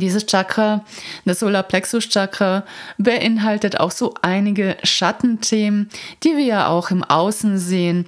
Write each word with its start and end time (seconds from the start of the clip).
Dieses 0.00 0.26
Chakra, 0.26 0.84
das 1.24 1.40
Solarplexus 1.40 2.08
Chakra, 2.08 2.64
beinhaltet 2.98 3.78
auch 3.78 3.90
so 3.90 4.14
einige 4.22 4.76
Schattenthemen, 4.82 5.88
die 6.24 6.36
wir 6.36 6.44
ja 6.44 6.68
auch 6.68 6.90
im 6.90 7.04
Außen 7.04 7.58
sehen. 7.58 8.06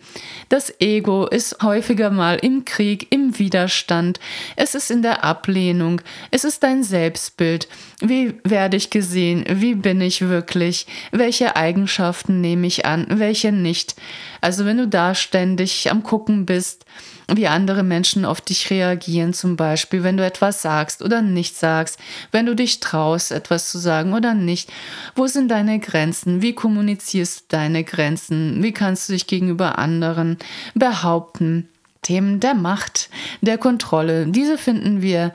Das 0.49 0.73
Ego 0.81 1.27
ist 1.27 1.63
häufiger 1.63 2.11
mal 2.11 2.37
im 2.37 2.65
Krieg, 2.65 3.07
im 3.11 3.39
Widerstand, 3.39 4.19
es 4.57 4.75
ist 4.75 4.91
in 4.91 5.03
der 5.03 5.25
Ablehnung, 5.25 6.01
es 6.31 6.45
ist 6.45 6.63
dein 6.63 6.83
Selbstbild. 6.83 7.69
Wie 8.01 8.35
werde 8.45 8.77
ich 8.77 8.91
gesehen? 8.91 9.45
Wie 9.49 9.75
bin 9.75 10.01
ich 10.01 10.23
wirklich? 10.23 10.87
Welche 11.13 11.57
Eigenschaften 11.57 12.41
nehme 12.41 12.67
ich 12.67 12.87
an? 12.87 13.07
Welche 13.09 13.53
nicht? 13.53 13.95
Also 14.43 14.67
wenn 14.67 14.77
du 14.77 14.89
da 14.89 15.15
ständig 15.15 15.91
am 15.91 16.03
Gucken 16.03 16.45
bist, 16.47 16.85
wie 17.29 17.47
andere 17.47 17.85
Menschen 17.85 18.25
auf 18.25 18.41
dich 18.41 18.71
reagieren, 18.71 19.33
zum 19.33 19.57
Beispiel, 19.57 20.03
wenn 20.03 20.17
du 20.17 20.25
etwas 20.27 20.61
sagst 20.61 21.01
oder 21.01 21.23
nicht 21.23 21.57
sagst, 21.57 21.99
wenn 22.33 22.45
du 22.45 22.57
dich 22.57 22.81
traust, 22.81 23.31
etwas 23.31 23.71
zu 23.71 23.79
sagen 23.79 24.13
oder 24.13 24.35
nicht. 24.35 24.71
Wo 25.15 25.29
sind 25.29 25.49
deine 25.49 25.79
Grenzen? 25.79 26.43
Wie 26.43 26.55
kommunizierst 26.55 27.41
du 27.41 27.45
deine 27.57 27.85
Grenzen? 27.85 28.63
Wie 28.63 28.73
kannst 28.73 29.09
du 29.09 29.13
dich 29.13 29.29
gegenüber 29.29 29.79
anderen 29.79 30.39
behaupten? 30.75 31.69
Themen 32.03 32.41
der 32.41 32.55
Macht, 32.55 33.11
der 33.43 33.59
Kontrolle, 33.59 34.27
diese 34.27 34.59
finden 34.59 35.03
wir 35.03 35.33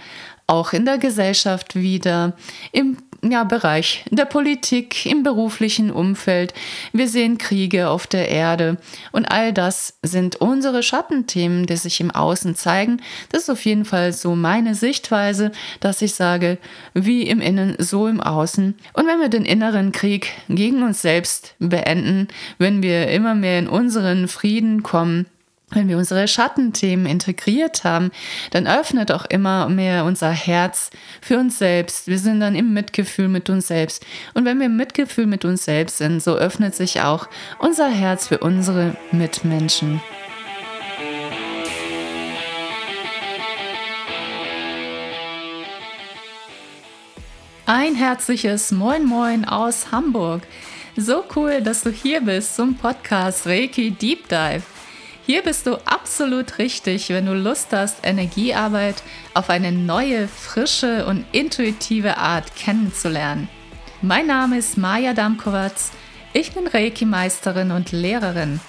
auch 0.48 0.74
in 0.74 0.84
der 0.84 0.98
Gesellschaft 0.98 1.76
wieder, 1.76 2.36
im 2.74 2.98
ja, 3.24 3.44
Bereich 3.44 4.06
der 4.10 4.26
Politik, 4.26 5.06
im 5.06 5.24
beruflichen 5.24 5.92
Umfeld. 5.92 6.54
Wir 6.94 7.08
sehen 7.08 7.38
Kriege 7.38 7.90
auf 7.90 8.08
der 8.08 8.30
Erde 8.30 8.78
und 9.12 9.26
all 9.26 9.54
das 9.54 9.98
sind 10.04 10.38
unsere 10.38 10.84
Schattenthemen, 10.84 11.66
die 11.66 11.78
sich 11.78 12.00
im 12.00 12.12
Außen 12.12 12.56
zeigen. 12.56 13.02
Das 13.32 13.44
ist 13.44 13.50
auf 13.50 13.66
jeden 13.66 13.86
Fall 13.86 14.14
so 14.14 14.36
meine 14.36 14.76
Sichtweise, 14.76 15.52
dass 15.80 16.02
ich 16.02 16.14
sage, 16.14 16.58
wie 16.94 17.24
im 17.24 17.42
Innen, 17.42 17.76
so 17.80 18.08
im 18.08 18.22
Außen. 18.22 18.76
Und 18.94 19.08
wenn 19.08 19.20
wir 19.20 19.30
den 19.30 19.46
inneren 19.46 19.92
Krieg 19.92 20.32
gegen 20.50 20.84
uns 20.84 21.02
selbst 21.02 21.56
beenden, 21.60 22.28
wenn 22.58 22.84
wir 22.84 23.10
immer 23.10 23.36
mehr 23.36 23.60
in 23.60 23.68
unseren 23.68 24.28
Frieden 24.28 24.84
kommen, 24.84 25.26
wenn 25.72 25.90
wir 25.90 25.98
unsere 25.98 26.30
Schattenthemen 26.30 27.06
integriert 27.06 27.84
haben, 27.84 28.12
dann 28.52 28.68
öffnet 28.68 29.12
auch 29.12 29.26
immer 29.26 29.68
mehr 29.68 30.06
unser 30.06 30.32
Herz 30.32 30.92
für 31.22 31.38
uns 31.38 31.60
selbst. 31.60 32.08
Wir 32.08 32.20
sind 32.20 32.40
dann 32.40 32.56
im 32.56 32.74
Mitgefühl 32.74 33.28
mit 33.28 33.50
uns 33.50 33.68
selbst. 33.68 34.06
Und 34.34 34.46
wenn 34.46 34.60
wir 34.60 34.68
im 34.68 34.78
Mitgefühl 34.78 35.26
mit 35.26 35.44
uns 35.44 35.66
selbst 35.66 35.98
sind, 35.98 36.24
so 36.24 36.36
öffnet 36.36 36.74
sich 36.74 37.02
auch 37.02 37.28
unser 37.60 37.90
Herz 37.90 38.28
für 38.28 38.38
unsere 38.38 38.96
Mitmenschen. 39.12 40.02
Ein 47.66 47.96
herzliches 47.96 48.72
Moin 48.72 49.04
Moin 49.04 49.44
aus 49.44 49.92
Hamburg. 49.92 50.44
So 50.96 51.26
cool, 51.36 51.62
dass 51.62 51.82
du 51.82 51.90
hier 51.90 52.22
bist 52.22 52.56
zum 52.56 52.76
Podcast 52.76 53.46
Reiki 53.46 53.92
Deep 53.92 54.30
Dive. 54.30 54.77
Hier 55.28 55.42
bist 55.42 55.68
du 55.68 55.76
absolut 55.86 56.58
richtig, 56.58 57.10
wenn 57.10 57.26
du 57.26 57.34
Lust 57.34 57.74
hast, 57.74 57.98
Energiearbeit 58.04 59.04
auf 59.34 59.50
eine 59.50 59.74
neue, 59.74 60.30
frische 60.30 61.06
und 61.06 61.26
intuitive 61.34 62.16
Art 62.16 62.56
kennenzulernen. 62.56 63.50
Mein 64.02 64.28
Name 64.28 64.58
ist 64.58 64.78
Maja 64.78 65.14
Damkowatz. 65.14 65.92
Ich 66.32 66.54
bin 66.54 66.66
Reiki-Meisterin 66.66 67.72
und 67.72 67.92
Lehrerin. 67.92 68.62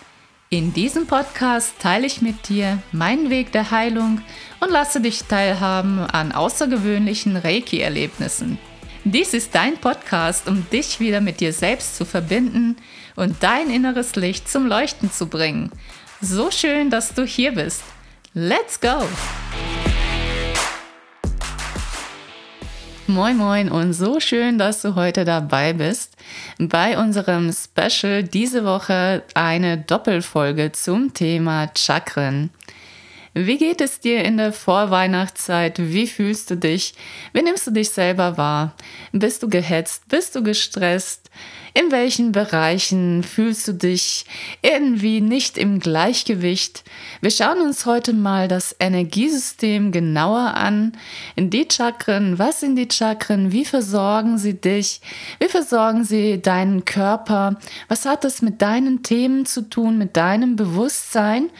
In 0.51 0.73
diesem 0.73 1.07
Podcast 1.07 1.75
teile 1.79 2.09
ich 2.09 2.23
mit 2.23 2.49
dir 2.49 2.83
meinen 2.91 3.31
Weg 3.31 3.53
der 3.53 3.71
Heilung 3.71 4.21
und 4.59 4.73
lasse 4.73 5.01
dich 5.01 5.23
teilhaben 5.29 6.01
an 6.01 6.33
außergewöhnlichen 6.33 7.37
Reiki-Erlebnissen. 7.37 8.59
Dies 9.05 9.33
ist 9.33 9.55
dein 9.55 9.77
Podcast, 9.79 10.49
um 10.49 10.69
dich 10.71 10.99
wieder 10.99 11.21
mit 11.21 11.39
dir 11.39 11.53
selbst 11.53 11.97
zu 11.97 12.05
verbinden 12.05 12.79
und 13.15 13.37
dein 13.45 13.71
inneres 13.71 14.17
Licht 14.17 14.49
zum 14.49 14.67
Leuchten 14.67 15.13
zu 15.13 15.29
bringen 15.29 15.71
so 16.21 16.51
schön, 16.51 16.91
dass 16.91 17.15
du 17.15 17.25
hier 17.25 17.53
bist. 17.53 17.83
Let's 18.35 18.81
go! 18.81 19.07
Moin 23.07 23.39
Moin 23.39 23.71
und 23.71 23.95
so 23.95 24.21
schön, 24.21 24.59
dass 24.59 24.83
du 24.83 24.95
heute 24.95 25.25
dabei 25.25 25.73
bist. 25.73 26.15
Bei 26.59 26.99
unserem 26.99 27.53
Special 27.53 28.23
diese 28.23 28.65
Woche 28.65 29.23
eine 29.33 29.79
Doppelfolge 29.79 30.73
zum 30.73 31.15
Thema 31.15 31.71
Chakren. 31.75 32.51
Wie 33.33 33.57
geht 33.57 33.81
es 33.81 34.01
dir 34.01 34.25
in 34.25 34.37
der 34.37 34.53
Vorweihnachtszeit? 34.53 35.79
Wie 35.79 36.07
fühlst 36.07 36.51
du 36.51 36.57
dich? 36.57 36.95
Wie 37.33 37.43
nimmst 37.43 37.67
du 37.67 37.71
dich 37.71 37.91
selber 37.91 38.37
wahr? 38.37 38.75
Bist 39.13 39.43
du 39.43 39.49
gehetzt? 39.49 40.09
Bist 40.09 40.35
du 40.35 40.43
gestresst? 40.43 41.31
In 41.75 41.91
welchen 41.91 42.33
Bereichen 42.33 43.23
fühlst 43.23 43.69
du 43.69 43.73
dich 43.73 44.25
irgendwie 44.63 45.21
nicht 45.21 45.59
im 45.59 45.81
Gleichgewicht? 45.81 46.85
Wir 47.21 47.31
schauen 47.31 47.61
uns 47.61 47.85
heute 47.87 48.13
mal 48.13 48.49
das 48.49 48.75
Energiesystem 48.81 49.93
genauer 49.93 50.55
an. 50.55 50.93
In 51.37 51.51
die 51.51 51.67
Chakren, 51.71 52.39
was 52.39 52.61
sind 52.61 52.77
die 52.77 52.89
Chakren? 52.91 53.53
Wie 53.53 53.65
versorgen 53.65 54.39
sie 54.39 54.55
dich? 54.55 55.01
Wie 55.39 55.49
versorgen 55.49 56.05
sie 56.05 56.41
deinen 56.41 56.85
Körper? 56.85 57.59
Was 57.89 58.07
hat 58.07 58.25
das 58.25 58.43
mit 58.43 58.63
deinen 58.63 59.03
Themen 59.03 59.47
zu 59.47 59.69
tun, 59.69 59.99
mit 59.99 60.17
deinem 60.17 60.57
Bewusstsein? 60.57 61.51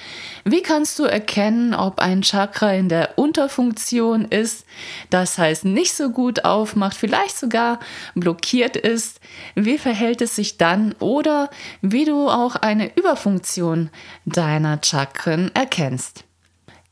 Wie 0.51 0.63
kannst 0.63 0.99
du 0.99 1.05
erkennen, 1.05 1.75
ob 1.75 2.01
ein 2.01 2.23
Chakra 2.23 2.73
in 2.73 2.89
der 2.89 3.19
Unterfunktion 3.19 4.25
ist, 4.25 4.65
das 5.11 5.37
heißt 5.37 5.67
nicht 5.67 5.93
so 5.93 6.09
gut 6.09 6.47
aufmacht, 6.47 6.97
vielleicht 6.97 7.37
sogar 7.37 7.81
blockiert 8.15 8.75
ist? 8.75 9.21
Wie 9.55 9.77
verhält 9.77 10.23
es 10.23 10.37
sich 10.37 10.57
dann 10.57 10.95
oder 11.01 11.51
wie 11.83 12.07
du 12.07 12.31
auch 12.31 12.57
eine 12.57 12.97
Überfunktion 12.97 13.91
deiner 14.25 14.81
Chakren 14.83 15.51
erkennst? 15.55 16.25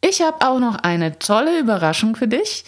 Ich 0.03 0.21
habe 0.21 0.47
auch 0.47 0.59
noch 0.59 0.77
eine 0.77 1.19
tolle 1.19 1.59
Überraschung 1.59 2.15
für 2.15 2.29
dich. 2.29 2.67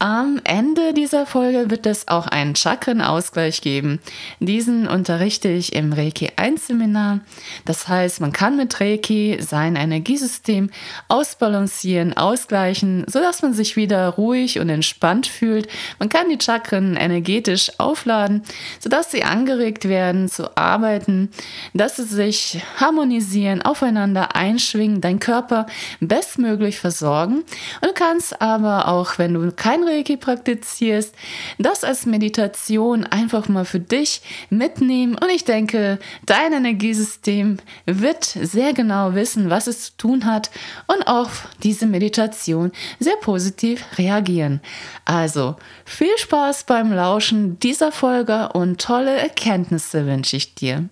Am 0.00 0.40
Ende 0.42 0.92
dieser 0.92 1.24
Folge 1.24 1.70
wird 1.70 1.86
es 1.86 2.08
auch 2.08 2.26
einen 2.26 2.56
Chakrenausgleich 2.56 3.62
geben. 3.62 4.00
Diesen 4.40 4.88
unterrichte 4.88 5.48
ich 5.48 5.72
im 5.72 5.92
Reiki 5.92 6.32
1 6.34 6.66
Seminar. 6.66 7.20
Das 7.64 7.86
heißt, 7.86 8.20
man 8.20 8.32
kann 8.32 8.56
mit 8.56 8.80
Reiki 8.80 9.38
sein 9.40 9.76
Energiesystem 9.76 10.70
ausbalancieren, 11.08 12.12
ausgleichen, 12.14 13.04
sodass 13.06 13.40
man 13.40 13.54
sich 13.54 13.76
wieder 13.76 14.08
ruhig 14.08 14.58
und 14.58 14.68
entspannt 14.68 15.28
fühlt. 15.28 15.68
Man 16.00 16.08
kann 16.08 16.28
die 16.28 16.44
Chakren 16.44 16.96
energetisch 16.96 17.70
aufladen, 17.78 18.42
sodass 18.80 19.12
sie 19.12 19.22
angeregt 19.22 19.88
werden 19.88 20.28
zu 20.28 20.56
arbeiten, 20.56 21.30
dass 21.72 21.96
sie 21.96 22.04
sich 22.04 22.60
harmonisieren, 22.78 23.62
aufeinander 23.62 24.34
einschwingen, 24.34 25.00
dein 25.00 25.20
Körper 25.20 25.66
bestmöglich 26.00 26.78
versorgen. 26.80 27.36
Und 27.80 27.88
du 27.88 27.94
kannst 27.94 28.42
aber 28.42 28.88
auch, 28.88 29.18
wenn 29.18 29.34
du 29.34 29.52
kein 29.52 29.83
Reiki 29.86 30.16
praktizierst, 30.16 31.14
das 31.58 31.84
als 31.84 32.06
Meditation 32.06 33.04
einfach 33.04 33.48
mal 33.48 33.64
für 33.64 33.80
dich 33.80 34.22
mitnehmen. 34.50 35.16
Und 35.16 35.30
ich 35.30 35.44
denke, 35.44 35.98
dein 36.26 36.52
Energiesystem 36.52 37.58
wird 37.86 38.24
sehr 38.24 38.72
genau 38.72 39.14
wissen, 39.14 39.50
was 39.50 39.66
es 39.66 39.84
zu 39.84 39.96
tun 39.96 40.24
hat 40.24 40.50
und 40.86 41.06
auf 41.06 41.48
diese 41.62 41.86
Meditation 41.86 42.72
sehr 42.98 43.16
positiv 43.16 43.84
reagieren. 43.98 44.60
Also 45.04 45.56
viel 45.84 46.16
Spaß 46.16 46.64
beim 46.64 46.92
Lauschen 46.92 47.58
dieser 47.60 47.92
Folge 47.92 48.50
und 48.52 48.80
tolle 48.80 49.16
Erkenntnisse 49.16 50.06
wünsche 50.06 50.36
ich 50.36 50.54
dir. 50.54 50.88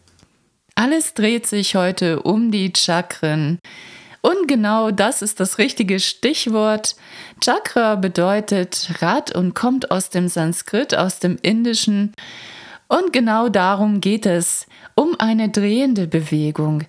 Alles 0.75 1.15
dreht 1.15 1.47
sich 1.47 1.75
heute 1.75 2.23
um 2.23 2.51
die 2.51 2.73
Chakren. 2.75 3.59
Und 4.23 4.47
genau 4.47 4.93
das 4.93 5.21
ist 5.21 5.41
das 5.41 5.59
richtige 5.59 5.99
Stichwort. 5.99 6.95
Chakra 7.41 7.97
bedeutet 7.97 8.93
Rad 9.01 9.35
und 9.35 9.55
kommt 9.55 9.91
aus 9.91 10.11
dem 10.11 10.29
Sanskrit, 10.29 10.95
aus 10.95 11.19
dem 11.19 11.37
Indischen. 11.43 12.15
Und 12.87 13.13
genau 13.13 13.49
darum 13.49 14.01
geht 14.01 14.25
es, 14.25 14.67
um 14.95 15.17
eine 15.19 15.49
drehende 15.49 16.07
Bewegung. 16.07 16.85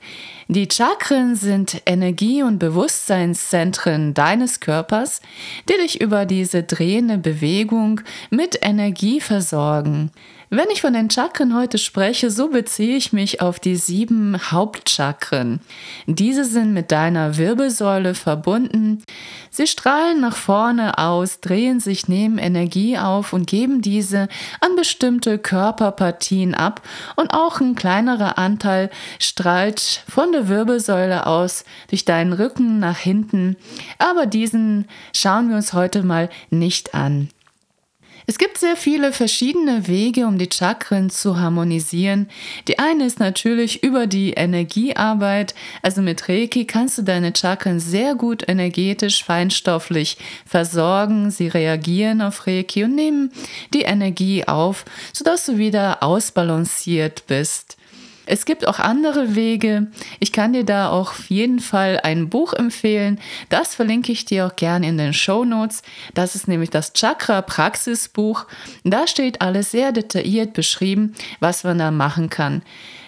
Die 0.48 0.68
Chakren 0.72 1.36
sind 1.36 1.81
Energie- 1.86 2.44
und 2.44 2.60
Bewusstseinszentren 2.60 4.13
deines 4.13 4.60
Körpers, 4.60 5.22
die 5.69 5.81
dich 5.81 6.02
über 6.02 6.25
diese 6.25 6.63
drehende 6.63 7.18
Bewegung 7.18 8.02
mit 8.30 8.60
Energie 8.62 9.22
versorgen. 9.22 10.12
Wenn 10.56 10.70
ich 10.72 10.82
von 10.82 10.94
den 10.94 11.10
Chakren 11.10 11.56
heute 11.56 11.80
spreche, 11.80 12.30
so 12.30 12.48
beziehe 12.48 12.96
ich 12.96 13.12
mich 13.12 13.42
auf 13.42 13.60
die 13.60 13.76
sieben 13.76 14.38
Hauptchakren. 14.52 15.62
Diese 16.06 16.46
sind 16.46 16.74
mit 16.74 16.92
deiner 16.92 17.38
Wirbelsäule 17.38 18.14
verbunden. 18.14 19.02
Sie 19.50 19.66
strahlen 19.66 20.22
nach 20.22 20.36
vorne 20.36 21.00
aus, 21.00 21.40
drehen 21.40 21.80
sich, 21.80 22.08
nehmen 22.08 22.38
Energie 22.38 23.00
auf 23.00 23.34
und 23.34 23.48
geben 23.48 23.82
diese 23.82 24.28
an 24.62 24.76
bestimmte 24.76 25.40
Körperpartien 25.40 26.54
ab 26.54 26.84
und 27.16 27.34
auch 27.34 27.60
ein 27.60 27.74
kleinerer 27.74 28.38
Anteil 28.38 28.92
strahlt 29.18 30.04
von 30.08 30.32
der 30.34 30.50
Wirbelsäule 30.50 31.26
aus 31.26 31.66
durch 31.90 32.06
deinen 32.06 32.32
Rücken 32.32 32.78
nach 32.78 33.00
hinten. 33.00 33.58
Aber 33.98 34.28
diesen 34.28 34.88
schauen 35.16 35.50
wir 35.50 35.56
uns 35.56 35.74
heute 35.74 36.04
mal 36.04 36.30
nicht 36.52 36.94
an. 36.94 37.30
Es 38.25 38.38
gibt 38.38 38.58
sehr 38.58 38.78
viele 38.78 39.12
verschiedene 39.12 39.88
Wege, 39.88 40.28
um 40.28 40.38
die 40.38 40.50
Chakren 40.52 41.10
zu 41.10 41.40
harmonisieren. 41.40 42.30
Die 42.68 42.80
eine 42.80 43.06
ist 43.06 43.20
natürlich 43.20 43.84
über 43.84 44.08
die 44.08 44.31
Energiearbeit. 44.31 45.54
Also 45.81 46.02
mit 46.02 46.30
Reiki 46.30 46.66
kannst 46.66 46.98
du 46.98 47.02
deine 47.02 47.34
Chakren 47.36 47.80
sehr 47.80 48.16
gut 48.16 48.48
energetisch, 48.48 49.24
feinstofflich 49.24 50.18
versorgen. 50.46 51.31
Sie 51.31 51.48
reagieren 51.48 52.22
auf 52.22 52.48
Reiki 52.48 52.86
und 52.86 52.96
nehmen 52.96 53.31
die 53.74 53.81
Energie 53.81 54.46
auf, 54.48 54.86
sodass 55.12 55.46
du 55.46 55.58
wieder 55.58 56.02
ausbalanciert 56.02 57.24
bist. 57.28 57.78
Es 58.25 58.46
gibt 58.46 58.68
auch 58.68 58.80
andere 58.80 59.36
Wege. 59.36 59.88
Ich 60.20 60.31
kann 60.31 60.54
dir 60.54 60.64
da 60.64 60.90
auch 60.90 61.12
auf 61.12 61.30
jeden 61.30 61.60
Fall 61.60 62.00
ein 62.04 62.30
Buch 62.30 62.54
empfehlen. 62.54 63.20
Das 63.50 63.75
verlinke 63.75 64.12
ich 64.12 64.25
dir 64.25 64.46
auch 64.46 64.56
gerne 64.56 64.88
in 64.88 64.98
den 64.98 65.14
Show 65.14 65.44
Notes. 65.44 65.81
Das 66.14 66.36
ist 66.36 66.48
nämlich 66.48 66.70
das 66.70 66.94
Chakra 66.94 67.42
Praxisbuch. 67.42 68.46
Da 68.84 69.08
steht 69.08 69.42
alles 69.42 69.72
sehr 69.72 69.92
detailliert 69.92 70.54
beschrieben, 70.54 71.14
was 71.42 71.64
man 71.64 71.80
da 71.80 71.92
machen 71.92 72.30
kann. 72.30 72.62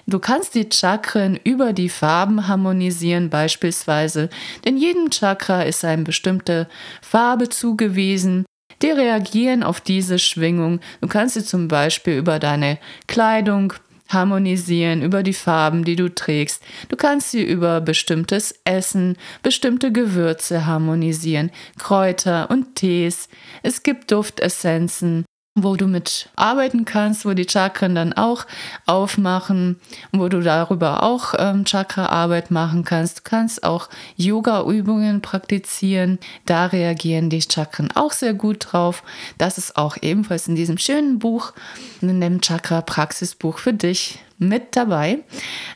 Du 0.08 0.20
kannst 0.20 0.54
die 0.54 0.70
Chakren 0.72 1.40
über 1.44 1.74
die 1.74 1.90
Farben 1.90 2.48
harmonisieren 2.48 3.30
beispielsweise, 3.30 4.30
denn 4.64 4.78
jedem 4.78 5.10
Chakra 5.10 5.64
ist 5.64 5.84
eine 5.84 6.04
bestimmte 6.04 6.68
Farbe 7.02 7.50
zugewiesen. 7.50 8.46
Die 8.82 8.92
reagieren 8.92 9.64
auf 9.64 9.82
diese 9.82 10.20
Schwingung. 10.20 10.80
Du 11.02 11.08
kannst 11.08 11.34
sie 11.34 11.44
zum 11.44 11.68
Beispiel 11.68 12.18
über 12.18 12.38
deine 12.38 12.78
Kleidung 13.08 13.74
harmonisieren 14.10 15.02
über 15.02 15.24
die 15.24 15.34
Farben, 15.34 15.84
die 15.84 15.96
du 15.96 16.14
trägst. 16.14 16.64
Du 16.90 16.96
kannst 16.96 17.32
sie 17.32 17.44
über 17.44 17.82
bestimmtes 17.82 18.60
Essen, 18.64 19.18
bestimmte 19.44 19.92
Gewürze 19.92 20.66
harmonisieren, 20.66 21.52
Kräuter 21.78 22.50
und 22.50 22.76
Tees. 22.76 23.30
Es 23.64 23.84
gibt 23.84 24.12
Duftessenzen 24.12 25.26
wo 25.56 25.78
du 25.78 25.88
mit 25.88 26.28
arbeiten 26.36 26.84
kannst, 26.84 27.26
wo 27.26 27.34
die 27.34 27.48
Chakren 27.50 27.96
dann 27.96 28.12
auch 28.12 28.46
aufmachen, 28.86 29.80
wo 30.12 30.28
du 30.28 30.42
darüber 30.42 31.02
auch 31.02 31.34
ähm, 31.38 31.64
Chakra-Arbeit 31.64 32.52
machen 32.52 32.84
kannst. 32.84 33.20
Du 33.20 33.22
kannst 33.24 33.64
auch 33.64 33.90
Yoga-Übungen 34.18 35.22
praktizieren. 35.22 36.20
Da 36.46 36.66
reagieren 36.66 37.30
die 37.30 37.42
Chakren 37.42 37.90
auch 37.96 38.12
sehr 38.12 38.34
gut 38.34 38.68
drauf. 38.72 39.02
Das 39.38 39.58
ist 39.58 39.78
auch 39.78 39.96
ebenfalls 40.02 40.50
in 40.50 40.56
diesem 40.56 40.78
schönen 40.78 41.20
Buch, 41.20 41.54
in 42.02 42.20
dem 42.20 42.42
Chakra-Praxisbuch 42.42 43.60
für 43.60 43.74
dich 43.74 44.20
mit 44.38 44.76
dabei. 44.76 45.20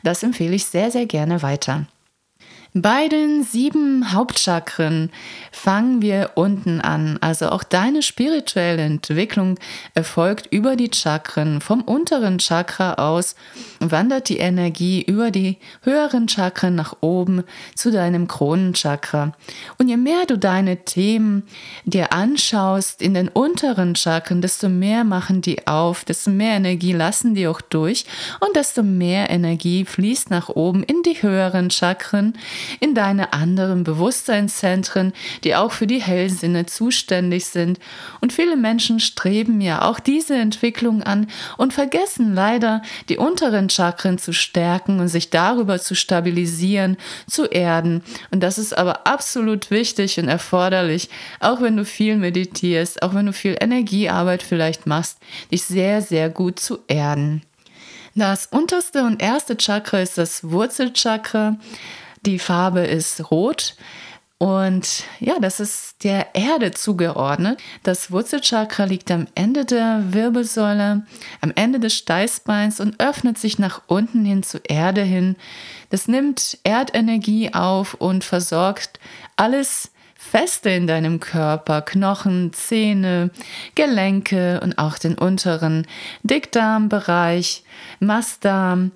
Das 0.04 0.24
empfehle 0.24 0.56
ich 0.56 0.66
sehr, 0.66 0.92
sehr 0.92 1.06
gerne 1.06 1.42
weiter. 1.42 1.88
Bei 2.76 3.08
den 3.08 3.44
sieben 3.44 4.14
Hauptchakren 4.14 5.10
fangen 5.52 6.04
wir 6.04 6.32
unten 6.36 6.82
an. 6.82 7.18
Also 7.20 7.50
auch 7.50 7.64
deine 7.64 8.04
spirituelle 8.04 8.84
Entwicklung 8.84 9.58
erfolgt 9.96 10.46
über 10.52 10.76
die 10.76 10.92
Chakren. 10.94 11.62
Vom 11.62 11.82
unteren 11.82 12.38
Chakra 12.38 12.94
aus 12.94 13.36
wandert 13.80 14.30
die 14.30 14.38
Energie 14.38 15.02
über 15.02 15.32
die 15.32 15.58
höheren 15.82 16.30
Chakren 16.30 16.76
nach 16.76 16.98
oben 17.02 17.44
zu 17.74 17.90
deinem 17.90 18.28
Kronenchakra. 18.28 19.34
Und 19.80 19.90
je 19.90 19.98
mehr 19.98 20.28
du 20.28 20.38
deine 20.38 20.86
Themen 20.86 21.48
dir 21.86 22.14
anschaust 22.14 23.02
in 23.02 23.16
den 23.16 23.30
unteren 23.30 23.96
Chakren, 23.96 24.44
desto 24.44 24.70
mehr 24.70 25.04
machen 25.04 25.42
die 25.42 25.66
auf, 25.66 26.06
desto 26.06 26.30
mehr 26.30 26.58
Energie 26.58 26.94
lassen 26.94 27.34
die 27.34 27.48
auch 27.48 27.62
durch 27.62 28.06
und 28.42 28.56
desto 28.56 28.84
mehr 28.84 29.32
Energie 29.32 29.86
fließt 29.86 30.30
nach 30.30 30.50
oben 30.50 30.84
in 30.84 31.02
die 31.02 31.20
höheren 31.24 31.72
Chakren 31.72 32.36
in 32.80 32.96
deine 32.96 33.34
anderen 33.34 33.84
Bewusstseinszentren, 33.84 35.14
die 35.44 35.56
auch 35.56 35.72
für 35.72 35.88
die 35.88 36.02
Hellsinne 36.02 36.66
zuständig 36.66 37.46
sind. 37.46 37.80
Und 38.22 38.34
viele 38.34 38.56
Menschen 38.56 39.00
streben 39.00 39.62
ja 39.62 39.84
auch 39.84 40.00
diese 40.00 40.36
Entwicklung 40.36 41.04
an 41.04 41.28
und 41.58 41.74
vergessen 41.74 42.34
leider, 42.34 42.82
die 43.10 43.18
unteren 43.18 43.70
Chakren 43.70 44.18
zu 44.18 44.34
stärken 44.34 45.00
und 45.00 45.08
sich 45.08 45.30
darüber 45.30 45.80
zu 45.80 45.96
stabilisieren, 45.96 46.98
zu 47.28 47.46
erden. 47.46 48.04
Und 48.32 48.42
das 48.42 48.58
ist 48.58 48.78
aber 48.78 49.08
absolut 49.08 49.72
wichtig 49.72 50.20
und 50.20 50.28
erforderlich, 50.28 51.10
auch 51.40 51.62
wenn 51.62 51.78
du 51.78 51.86
viel 51.86 52.18
meditierst, 52.18 53.02
auch 53.02 53.14
wenn 53.14 53.26
du 53.26 53.34
viel 53.34 53.58
Energiearbeit 53.60 54.44
vielleicht 54.44 54.88
machst, 54.88 55.18
dich 55.52 55.64
sehr, 55.64 56.02
sehr 56.02 56.30
gut 56.30 56.60
zu 56.60 56.80
erden. 56.88 57.42
Das 58.16 58.48
unterste 58.48 59.04
und 59.04 59.22
erste 59.22 59.56
Chakra 59.56 60.02
ist 60.02 60.18
das 60.18 60.44
Wurzelchakra. 60.50 61.58
Die 62.26 62.40
Farbe 62.40 62.82
ist 62.82 63.32
rot. 63.32 63.76
Und 64.38 65.04
ja, 65.20 65.38
das 65.42 65.60
ist 65.60 66.02
der 66.06 66.34
Erde 66.34 66.72
zugeordnet. 66.72 67.62
Das 67.84 68.10
Wurzelchakra 68.10 68.86
liegt 68.86 69.12
am 69.12 69.28
Ende 69.36 69.66
der 69.66 70.14
Wirbelsäule, 70.14 71.06
am 71.42 71.52
Ende 71.56 71.82
des 71.82 71.94
Steißbeins 71.96 72.80
und 72.80 73.02
öffnet 73.02 73.38
sich 73.38 73.60
nach 73.60 73.82
unten 73.88 74.24
hin 74.24 74.42
zur 74.42 74.62
Erde 74.70 75.02
hin. 75.02 75.36
Das 75.90 76.08
nimmt 76.08 76.58
Erdenergie 76.64 77.54
auf 77.54 77.96
und 77.96 78.24
versorgt 78.24 79.02
alles 79.36 79.92
Feste 80.16 80.70
in 80.70 80.86
deinem 80.86 81.20
Körper, 81.20 81.82
Knochen, 81.82 82.54
Zähne, 82.54 83.32
Gelenke 83.76 84.60
und 84.62 84.78
auch 84.78 84.98
den 84.98 85.18
unteren 85.18 85.88
Dickdarmbereich, 86.24 87.64
Mastdarm, 88.00 88.92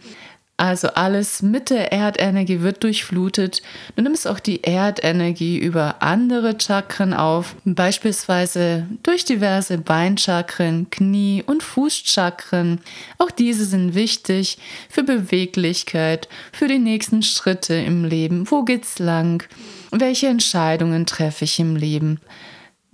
also 0.57 0.89
alles 0.89 1.41
mit 1.41 1.71
der 1.71 1.91
Erdenergie 1.91 2.61
wird 2.61 2.83
durchflutet. 2.83 3.63
Du 3.95 4.03
nimmst 4.03 4.27
auch 4.27 4.39
die 4.39 4.63
Erdenergie 4.63 5.57
über 5.57 6.01
andere 6.03 6.55
Chakren 6.59 7.13
auf, 7.13 7.55
beispielsweise 7.65 8.87
durch 9.01 9.25
diverse 9.25 9.79
Beinchakren, 9.79 10.89
Knie- 10.91 11.43
und 11.43 11.63
Fußchakren. 11.63 12.81
Auch 13.17 13.31
diese 13.31 13.65
sind 13.65 13.95
wichtig 13.95 14.59
für 14.89 15.03
Beweglichkeit, 15.03 16.29
für 16.51 16.67
die 16.67 16.79
nächsten 16.79 17.23
Schritte 17.23 17.73
im 17.73 18.05
Leben. 18.05 18.49
Wo 18.51 18.63
geht's 18.63 18.99
lang? 18.99 19.43
Welche 19.89 20.27
Entscheidungen 20.27 21.07
treffe 21.07 21.45
ich 21.45 21.59
im 21.59 21.75
Leben? 21.75 22.19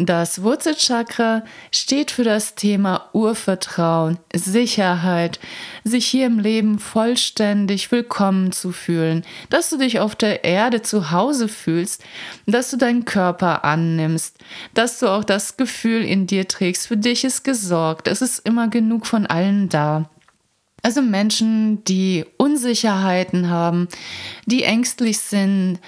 Das 0.02 0.44
Wurzelchakra 0.44 1.44
steht 1.74 2.12
für 2.12 2.24
das 2.24 2.56
Thema 2.56 3.10
Urvertrauen, 3.12 4.18
Sicherheit, 4.34 5.42
sich 5.84 6.06
hier 6.06 6.26
im 6.26 6.40
Leben 6.40 6.80
vollständig 6.80 7.92
willkommen 7.92 8.54
zu 8.54 8.72
fühlen, 8.72 9.26
dass 9.50 9.70
du 9.70 9.78
dich 9.78 10.00
auf 10.00 10.16
der 10.16 10.46
Erde 10.46 10.82
zu 10.82 11.12
Hause 11.12 11.50
fühlst, 11.50 12.02
dass 12.46 12.72
du 12.72 12.78
deinen 12.78 13.04
Körper 13.04 13.66
annimmst, 13.66 14.38
dass 14.74 15.00
du 15.00 15.08
auch 15.08 15.26
das 15.26 15.58
Gefühl 15.58 16.06
in 16.06 16.28
dir 16.28 16.48
trägst, 16.48 16.88
für 16.88 16.96
dich 16.96 17.26
ist 17.26 17.44
gesorgt, 17.44 18.08
es 18.08 18.22
ist 18.22 18.40
immer 18.48 18.70
genug 18.70 19.06
von 19.06 19.26
allen 19.26 19.68
da. 19.68 20.10
Also 20.82 21.02
Menschen, 21.02 21.84
die 21.84 22.24
Unsicherheiten 22.38 23.50
haben, 23.50 23.90
die 24.46 24.64
ängstlich 24.64 25.20
sind, 25.20 25.80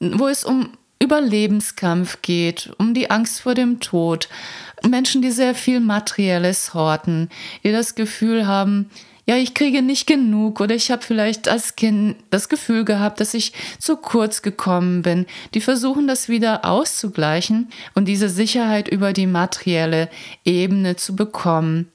wo 0.00 0.26
es 0.26 0.42
um 0.42 0.70
Überlebenskampf 1.00 2.22
geht, 2.22 2.70
um 2.78 2.94
die 2.94 3.10
Angst 3.10 3.40
vor 3.40 3.54
dem 3.54 3.80
Tod. 3.80 4.28
Menschen, 4.88 5.22
die 5.22 5.30
sehr 5.30 5.54
viel 5.54 5.80
Materielles 5.80 6.74
horten, 6.74 7.28
die 7.64 7.72
das 7.72 7.94
Gefühl 7.94 8.46
haben, 8.46 8.90
ja, 9.28 9.36
ich 9.36 9.52
kriege 9.52 9.82
nicht 9.82 10.06
genug 10.06 10.58
oder 10.58 10.74
ich 10.74 10.90
habe 10.90 11.02
vielleicht 11.02 11.48
als 11.48 11.76
Kind 11.76 12.16
das 12.30 12.48
Gefühl 12.48 12.86
gehabt, 12.86 13.20
dass 13.20 13.34
ich 13.34 13.52
zu 13.78 13.96
kurz 13.96 14.40
gekommen 14.40 15.02
bin. 15.02 15.26
Die 15.52 15.60
versuchen 15.60 16.08
das 16.08 16.30
wieder 16.30 16.64
auszugleichen 16.64 17.68
und 17.94 18.06
diese 18.06 18.30
Sicherheit 18.30 18.88
über 18.88 19.12
die 19.12 19.26
materielle 19.26 20.08
Ebene 20.46 20.96
zu 20.96 21.14
bekommen. 21.14 21.92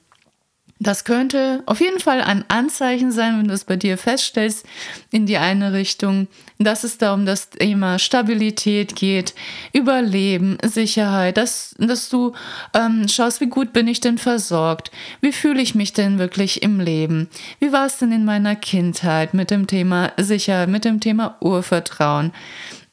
Das 0.84 1.04
könnte 1.04 1.62
auf 1.64 1.80
jeden 1.80 1.98
Fall 1.98 2.20
ein 2.20 2.44
Anzeichen 2.48 3.10
sein, 3.10 3.38
wenn 3.38 3.48
du 3.48 3.54
es 3.54 3.64
bei 3.64 3.76
dir 3.76 3.96
feststellst, 3.96 4.66
in 5.10 5.24
die 5.24 5.38
eine 5.38 5.72
Richtung, 5.72 6.28
dass 6.58 6.84
es 6.84 6.98
da 6.98 7.14
um 7.14 7.24
das 7.24 7.48
Thema 7.48 7.98
Stabilität 7.98 8.94
geht, 8.94 9.34
Überleben, 9.72 10.58
Sicherheit, 10.62 11.38
dass, 11.38 11.74
dass 11.78 12.10
du 12.10 12.34
ähm, 12.74 13.08
schaust, 13.08 13.40
wie 13.40 13.48
gut 13.48 13.72
bin 13.72 13.88
ich 13.88 14.00
denn 14.00 14.18
versorgt, 14.18 14.90
wie 15.22 15.32
fühle 15.32 15.62
ich 15.62 15.74
mich 15.74 15.94
denn 15.94 16.18
wirklich 16.18 16.62
im 16.62 16.80
Leben, 16.80 17.30
wie 17.60 17.72
war 17.72 17.86
es 17.86 17.96
denn 17.96 18.12
in 18.12 18.26
meiner 18.26 18.54
Kindheit 18.54 19.32
mit 19.32 19.50
dem 19.50 19.66
Thema 19.66 20.12
Sicherheit, 20.18 20.68
mit 20.68 20.84
dem 20.84 21.00
Thema 21.00 21.38
Urvertrauen 21.40 22.30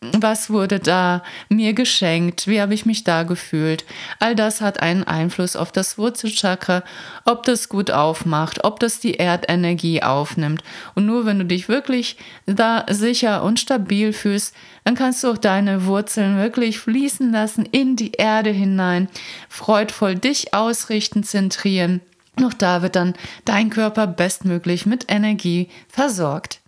was 0.02 0.50
wurde 0.50 0.80
da 0.80 1.22
mir 1.48 1.74
geschenkt, 1.74 2.48
wie 2.48 2.60
habe 2.60 2.74
ich 2.74 2.88
mich 2.88 3.04
da 3.04 3.22
gefühlt. 3.22 3.86
All 4.20 4.36
das 4.36 4.60
hat 4.60 4.82
einen 4.82 5.04
Einfluss 5.04 5.56
auf 5.56 5.72
das 5.72 6.00
Wurzelchakra, 6.00 6.84
ob 7.24 7.44
das 7.44 7.70
gut 7.70 7.92
aufmacht, 7.92 8.64
ob 8.64 8.80
das 8.80 9.00
die 9.00 9.16
Erdenergie 9.16 10.02
aufnimmt. 10.02 10.64
Und 10.96 11.06
nur 11.06 11.28
wenn 11.28 11.38
du 11.38 11.46
dich 11.46 11.70
wirklich 11.70 12.18
da 12.48 12.86
sicher 12.90 13.44
und 13.44 13.60
stabil 13.60 14.12
fühlst, 14.12 14.56
dann 14.86 14.96
kannst 14.96 15.24
du 15.24 15.30
auch 15.30 15.38
deine 15.38 15.86
Wurzeln 15.86 16.38
wirklich 16.38 16.80
fließen 16.80 17.32
lassen 17.32 17.66
in 17.66 17.96
die 17.96 18.14
Erde 18.14 18.50
hinein, 18.50 19.08
freudvoll 19.50 20.16
dich 20.16 20.56
ausrichten, 20.56 21.24
zentrieren. 21.24 22.02
Auch 22.44 22.54
da 22.54 22.82
wird 22.82 22.96
dann 22.96 23.14
dein 23.46 23.70
Körper 23.70 24.08
bestmöglich 24.08 24.88
mit 24.88 25.12
Energie 25.12 25.70
versorgt. 25.90 26.61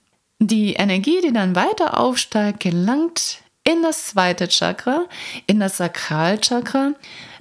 Die 0.45 0.73
Energie, 0.73 1.21
die 1.21 1.31
dann 1.31 1.55
weiter 1.55 1.97
aufsteigt, 1.97 2.59
gelangt 2.59 3.37
in 3.63 3.81
das 3.81 4.07
zweite 4.07 4.49
Chakra, 4.49 5.05
in 5.47 5.61
das 5.61 5.77
Sakralchakra. 5.77 6.95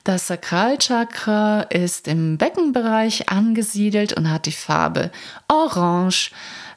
Das 0.04 0.28
Sakralchakra 0.28 1.62
ist 1.62 2.06
im 2.06 2.38
Beckenbereich 2.38 3.28
angesiedelt 3.28 4.12
und 4.12 4.30
hat 4.30 4.46
die 4.46 4.52
Farbe 4.52 5.10
Orange. 5.48 6.30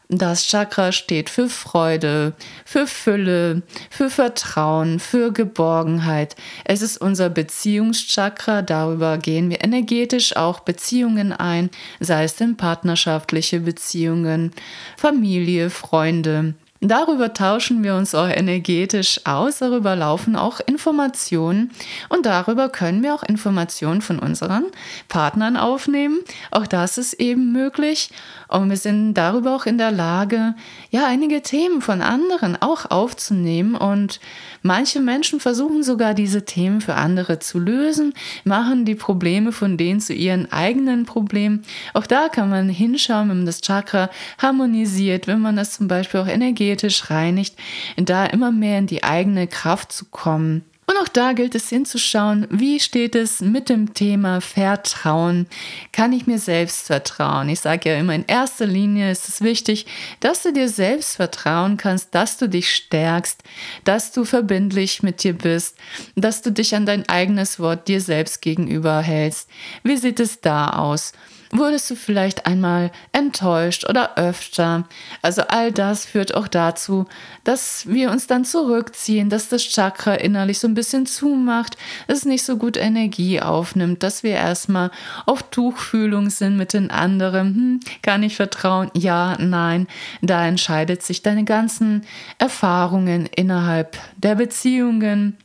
Das 0.07 0.45
Chakra 0.45 0.91
steht 0.91 1.31
für 1.31 1.49
Freude, 1.49 2.33
für 2.63 2.85
Fülle, 2.85 3.63
für 3.89 4.11
Vertrauen, 4.11 4.99
für 4.99 5.33
Geborgenheit. 5.33 6.35
Es 6.63 6.83
ist 6.83 6.97
unser 6.97 7.29
Beziehungschakra, 7.29 8.61
darüber 8.61 9.17
gehen 9.17 9.49
wir 9.49 9.63
energetisch 9.63 10.35
auch 10.35 10.59
Beziehungen 10.59 11.33
ein, 11.33 11.71
sei 11.99 12.23
es 12.23 12.35
denn 12.35 12.55
partnerschaftliche 12.55 13.61
Beziehungen, 13.61 14.51
Familie, 14.95 15.71
Freunde. 15.71 16.53
Darüber 16.87 17.33
tauschen 17.33 17.83
wir 17.83 17.95
uns 17.95 18.13
auch 18.13 18.27
energetisch 18.27 19.19
aus, 19.25 19.57
darüber 19.57 19.95
laufen 19.95 20.35
auch 20.35 20.59
Informationen 20.59 21.71
und 22.09 22.27
darüber 22.27 22.69
können 22.69 23.01
wir 23.01 23.15
auch 23.15 23.23
Informationen 23.23 24.03
von 24.03 24.19
unseren 24.19 24.65
Partnern 25.07 25.57
aufnehmen. 25.57 26.19
Auch 26.51 26.67
das 26.67 26.99
ist 26.99 27.13
eben 27.13 27.51
möglich 27.51 28.11
und 28.49 28.69
wir 28.69 28.77
sind 28.77 29.15
darüber 29.15 29.55
auch 29.55 29.65
in 29.65 29.79
der 29.79 29.91
Lage, 29.91 30.53
ja, 30.91 31.07
einige 31.07 31.41
Themen 31.41 31.81
von 31.81 32.03
anderen 32.03 32.55
auch 32.61 32.91
aufzunehmen 32.91 33.73
und 33.73 34.19
manche 34.65 34.99
Menschen 34.99 35.39
versuchen 35.39 35.83
sogar 35.83 36.13
diese 36.13 36.45
Themen 36.45 36.81
für 36.81 36.95
andere 36.95 37.39
zu 37.39 37.59
lösen, 37.59 38.13
machen 38.43 38.85
die 38.85 38.95
Probleme 38.95 39.51
von 39.51 39.77
denen 39.77 40.01
zu 40.01 40.13
ihren 40.13 40.51
eigenen 40.51 41.05
Problemen. 41.05 41.63
Auch 41.93 42.05
da 42.05 42.29
kann 42.29 42.49
man 42.49 42.69
hinschauen, 42.69 43.29
wenn 43.29 43.37
man 43.37 43.45
das 43.45 43.61
Chakra 43.61 44.09
harmonisiert, 44.37 45.27
wenn 45.27 45.39
man 45.39 45.55
das 45.55 45.71
zum 45.71 45.87
Beispiel 45.87 46.19
auch 46.19 46.27
energetisch 46.27 46.65
energetisch 46.65 47.09
reinigt, 47.09 47.55
da 47.97 48.25
immer 48.25 48.51
mehr 48.51 48.79
in 48.79 48.87
die 48.87 49.03
eigene 49.03 49.47
Kraft 49.47 49.91
zu 49.91 50.05
kommen. 50.05 50.63
Und 50.87 50.97
auch 50.97 51.07
da 51.07 51.33
gilt 51.33 51.55
es 51.55 51.69
hinzuschauen, 51.69 52.47
wie 52.51 52.79
steht 52.79 53.15
es 53.15 53.41
mit 53.41 53.69
dem 53.69 53.95
Thema 53.95 54.39
Vertrauen? 54.39 55.47
Kann 55.91 56.13
ich 56.13 56.27
mir 56.27 56.37
selbst 56.37 56.85
vertrauen? 56.87 57.49
Ich 57.49 57.59
sage 57.61 57.89
ja 57.89 57.97
immer, 57.97 58.13
in 58.13 58.25
erster 58.25 58.67
Linie 58.67 59.11
ist 59.11 59.27
es 59.27 59.41
wichtig, 59.41 59.87
dass 60.19 60.43
du 60.43 60.53
dir 60.53 60.69
selbst 60.69 61.15
vertrauen 61.15 61.77
kannst, 61.77 62.13
dass 62.13 62.37
du 62.37 62.47
dich 62.47 62.73
stärkst, 62.75 63.43
dass 63.83 64.11
du 64.11 64.25
verbindlich 64.25 65.01
mit 65.01 65.23
dir 65.23 65.33
bist, 65.33 65.75
dass 66.15 66.43
du 66.43 66.51
dich 66.51 66.75
an 66.75 66.85
dein 66.85 67.09
eigenes 67.09 67.59
Wort 67.59 67.87
dir 67.87 67.99
selbst 67.99 68.43
gegenüber 68.43 69.01
hältst. 69.01 69.49
Wie 69.83 69.97
sieht 69.97 70.19
es 70.19 70.39
da 70.41 70.69
aus? 70.69 71.13
Wurdest 71.57 71.89
du 71.89 71.95
vielleicht 71.95 72.45
einmal 72.45 72.91
enttäuscht 73.13 73.87
oder 73.87 74.17
öfter? 74.17 74.83
Also 75.21 75.43
all 75.43 75.71
das 75.71 76.05
führt 76.05 76.35
auch 76.35 76.49
dazu, 76.49 77.05
dass 77.45 77.87
wir 77.87 78.11
uns 78.11 78.27
dann 78.27 78.43
zurückziehen, 78.43 79.29
dass 79.29 79.47
das 79.47 79.63
Chakra 79.63 80.15
innerlich 80.15 80.59
so 80.59 80.67
ein 80.67 80.73
bisschen 80.73 81.05
zumacht, 81.05 81.77
es 82.07 82.25
nicht 82.25 82.43
so 82.43 82.57
gut 82.57 82.75
Energie 82.75 83.41
aufnimmt, 83.41 84.03
dass 84.03 84.23
wir 84.23 84.31
erstmal 84.31 84.91
auf 85.25 85.43
Tuchfühlung 85.43 86.29
sind 86.29 86.57
mit 86.57 86.73
den 86.73 86.91
anderen. 86.91 87.55
Hm, 87.55 87.79
kann 88.01 88.23
ich 88.23 88.35
vertrauen? 88.35 88.91
Ja, 88.93 89.37
nein. 89.39 89.87
Da 90.21 90.45
entscheidet 90.45 91.03
sich 91.03 91.21
deine 91.21 91.45
ganzen 91.45 92.05
Erfahrungen 92.37 93.27
innerhalb 93.27 93.97
der 94.17 94.35
Beziehungen. 94.35 95.37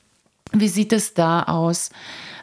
Wie 0.52 0.68
sieht 0.68 0.92
es 0.92 1.14
da 1.14 1.44
aus? 1.44 1.90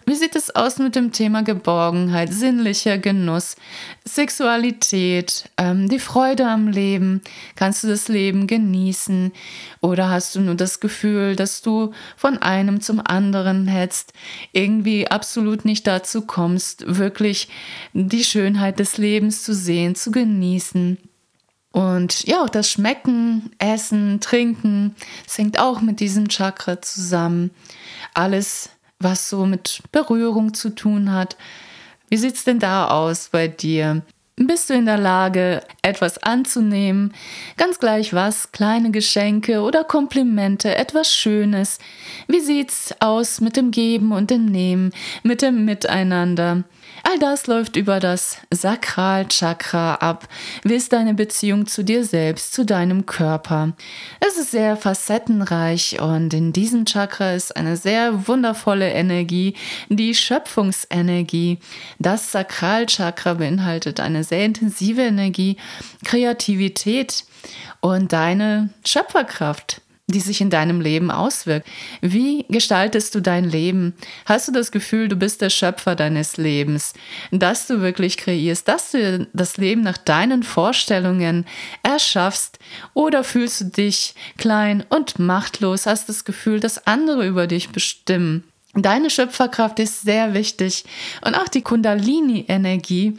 Wie 0.10 0.16
sieht 0.16 0.38
es 0.38 0.56
aus 0.56 0.80
mit 0.80 0.96
dem 0.96 1.12
Thema 1.12 1.44
Geborgenheit, 1.44 2.32
sinnlicher 2.32 2.98
Genuss, 2.98 3.58
Sexualität, 4.06 5.50
ähm, 5.58 5.90
die 5.90 6.00
Freude 6.00 6.48
am 6.48 6.70
Leben? 6.70 7.20
Kannst 7.56 7.84
du 7.84 7.90
das 7.90 8.08
Leben 8.08 8.48
genießen? 8.48 9.34
Oder 9.82 10.10
hast 10.10 10.34
du 10.34 10.40
nur 10.40 10.56
das 10.56 10.80
Gefühl, 10.80 11.36
dass 11.36 11.62
du 11.62 11.92
von 12.16 12.38
einem 12.38 12.80
zum 12.80 13.02
anderen 13.06 13.68
hetzt, 13.68 14.14
irgendwie 14.54 15.10
absolut 15.10 15.66
nicht 15.66 15.86
dazu 15.86 16.22
kommst, 16.22 16.86
wirklich 16.88 17.50
die 17.92 18.24
Schönheit 18.24 18.80
des 18.80 18.98
Lebens 18.98 19.44
zu 19.44 19.54
sehen, 19.54 19.96
zu 19.96 20.12
genießen? 20.12 21.00
Und 21.74 22.24
ja, 22.24 22.44
auch 22.44 22.50
das 22.50 22.72
Schmecken, 22.72 23.52
Essen, 23.60 24.22
Trinken, 24.22 24.96
das 25.26 25.38
hängt 25.38 25.60
auch 25.60 25.82
mit 25.82 26.00
diesem 26.00 26.30
Chakra 26.30 26.82
zusammen. 26.82 27.52
Alles 28.14 28.70
was 29.00 29.30
so 29.30 29.46
mit 29.46 29.82
Berührung 29.92 30.54
zu 30.54 30.70
tun 30.70 31.12
hat. 31.12 31.38
Wie 32.10 32.18
sieht 32.18 32.36
es 32.36 32.44
denn 32.44 32.60
da 32.60 32.88
aus 32.88 33.30
bei 33.32 33.48
dir? 33.48 34.02
Bist 34.40 34.70
du 34.70 34.76
in 34.76 34.86
der 34.86 35.00
Lage, 35.00 35.62
etwas 35.82 36.20
anzunehmen? 36.20 37.12
Ganz 37.58 37.80
gleich 37.80 38.14
was, 38.14 38.52
kleine 38.52 38.92
Geschenke 38.92 39.62
oder 39.62 39.84
Komplimente, 39.84 40.76
etwas 40.76 41.12
Schönes. 41.12 41.80
Wie 42.28 42.40
sieht's 42.40 42.94
aus 43.00 43.42
mit 43.42 43.58
dem 43.58 43.72
Geben 43.72 44.12
und 44.12 44.30
dem 44.30 44.46
Nehmen, 44.46 44.92
mit 45.24 45.42
dem 45.42 45.66
Miteinander? 45.66 46.64
All 47.10 47.20
das 47.20 47.48
läuft 47.48 47.78
über 47.78 48.02
das 48.02 48.38
Sakralchakra 48.52 49.96
ab. 49.96 50.28
Wie 50.64 50.74
ist 50.74 50.92
deine 50.92 51.14
Beziehung 51.14 51.66
zu 51.66 51.86
dir 51.86 52.04
selbst, 52.04 52.52
zu 52.52 52.66
deinem 52.66 53.06
Körper? 53.06 53.72
Es 54.20 54.38
ist 54.38 54.52
sehr 54.52 54.76
facettenreich 54.76 56.02
und 56.02 56.34
in 56.34 56.52
diesem 56.52 56.86
Chakra 56.86 57.32
ist 57.32 57.56
eine 57.56 57.78
sehr 57.78 58.28
wundervolle 58.28 58.92
Energie, 58.92 59.56
die 59.88 60.16
Schöpfungsenergie. 60.16 61.60
Das 61.98 62.34
Sakralchakra 62.34 63.36
beinhaltet 63.36 64.02
eine 64.02 64.26
sehr 64.26 64.44
intensive 64.44 65.04
Energie, 65.04 65.56
Kreativität 66.04 67.24
und 67.80 68.12
deine 68.12 68.72
Schöpferkraft 68.86 69.82
die 70.08 70.22
sich 70.22 70.40
in 70.40 70.50
deinem 70.50 70.80
Leben 70.80 71.12
auswirkt. 71.12 71.68
Wie 72.00 72.46
gestaltest 72.48 73.14
du 73.14 73.22
dein 73.22 73.44
Leben? 73.44 73.94
Hast 74.26 74.48
du 74.48 74.54
das 74.54 74.72
Gefühl, 74.72 75.10
du 75.10 75.18
bist 75.18 75.42
der 75.42 75.50
Schöpfer 75.50 75.96
deines 75.96 76.38
Lebens, 76.38 76.94
dass 77.32 77.68
du 77.68 77.82
wirklich 77.82 78.16
kreierst, 78.16 78.70
dass 78.70 78.92
du 78.92 79.28
das 79.34 79.58
Leben 79.58 79.82
nach 79.82 79.98
deinen 79.98 80.44
Vorstellungen 80.44 81.46
erschaffst? 81.84 82.58
Oder 82.94 83.26
fühlst 83.26 83.60
du 83.60 83.66
dich 83.66 84.16
klein 84.38 84.86
und 84.88 85.20
machtlos, 85.20 85.86
hast 85.86 86.08
das 86.08 86.24
Gefühl, 86.24 86.62
dass 86.62 86.88
andere 86.88 87.28
über 87.28 87.46
dich 87.46 87.70
bestimmen? 87.70 88.46
Deine 88.74 89.10
Schöpferkraft 89.10 89.80
ist 89.80 90.02
sehr 90.02 90.36
wichtig 90.36 90.86
und 91.26 91.36
auch 91.36 91.48
die 91.48 91.64
Kundalini-Energie 91.64 93.18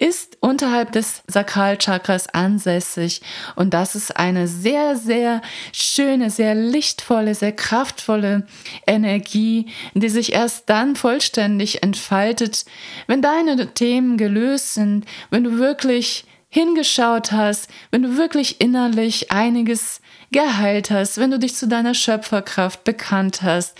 ist 0.00 0.38
unterhalb 0.40 0.92
des 0.92 1.22
Sakralchakras 1.26 2.28
ansässig. 2.28 3.20
Und 3.56 3.74
das 3.74 3.94
ist 3.94 4.16
eine 4.16 4.48
sehr, 4.48 4.96
sehr 4.96 5.42
schöne, 5.72 6.30
sehr 6.30 6.54
lichtvolle, 6.54 7.34
sehr 7.34 7.52
kraftvolle 7.52 8.46
Energie, 8.86 9.66
die 9.94 10.08
sich 10.08 10.32
erst 10.32 10.68
dann 10.70 10.96
vollständig 10.96 11.82
entfaltet, 11.82 12.64
wenn 13.06 13.22
deine 13.22 13.74
Themen 13.74 14.16
gelöst 14.16 14.74
sind, 14.74 15.04
wenn 15.30 15.44
du 15.44 15.58
wirklich 15.58 16.24
hingeschaut 16.48 17.32
hast, 17.32 17.68
wenn 17.90 18.02
du 18.02 18.16
wirklich 18.16 18.60
innerlich 18.60 19.30
einiges 19.30 20.00
geheilt 20.32 20.90
hast, 20.90 21.18
wenn 21.18 21.30
du 21.30 21.38
dich 21.38 21.54
zu 21.54 21.68
deiner 21.68 21.94
Schöpferkraft 21.94 22.84
bekannt 22.84 23.42
hast, 23.42 23.76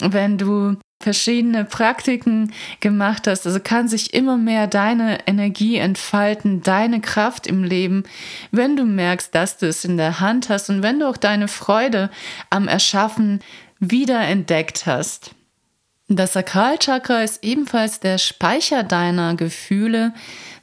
wenn 0.00 0.38
du 0.38 0.76
verschiedene 1.00 1.64
Praktiken 1.64 2.52
gemacht 2.80 3.26
hast, 3.26 3.46
also 3.46 3.58
kann 3.58 3.88
sich 3.88 4.12
immer 4.12 4.36
mehr 4.36 4.66
deine 4.66 5.26
Energie 5.26 5.76
entfalten, 5.76 6.62
deine 6.62 7.00
Kraft 7.00 7.46
im 7.46 7.64
Leben, 7.64 8.04
wenn 8.50 8.76
du 8.76 8.84
merkst, 8.84 9.34
dass 9.34 9.56
du 9.56 9.66
es 9.66 9.84
in 9.84 9.96
der 9.96 10.20
Hand 10.20 10.50
hast 10.50 10.68
und 10.68 10.82
wenn 10.82 11.00
du 11.00 11.08
auch 11.08 11.16
deine 11.16 11.48
Freude 11.48 12.10
am 12.50 12.68
Erschaffen 12.68 13.40
wieder 13.78 14.20
entdeckt 14.20 14.84
hast. 14.84 15.34
Das 16.12 16.32
Sakralchakra 16.32 17.22
ist 17.22 17.44
ebenfalls 17.44 18.00
der 18.00 18.18
Speicher 18.18 18.82
deiner 18.82 19.36
Gefühle, 19.36 20.12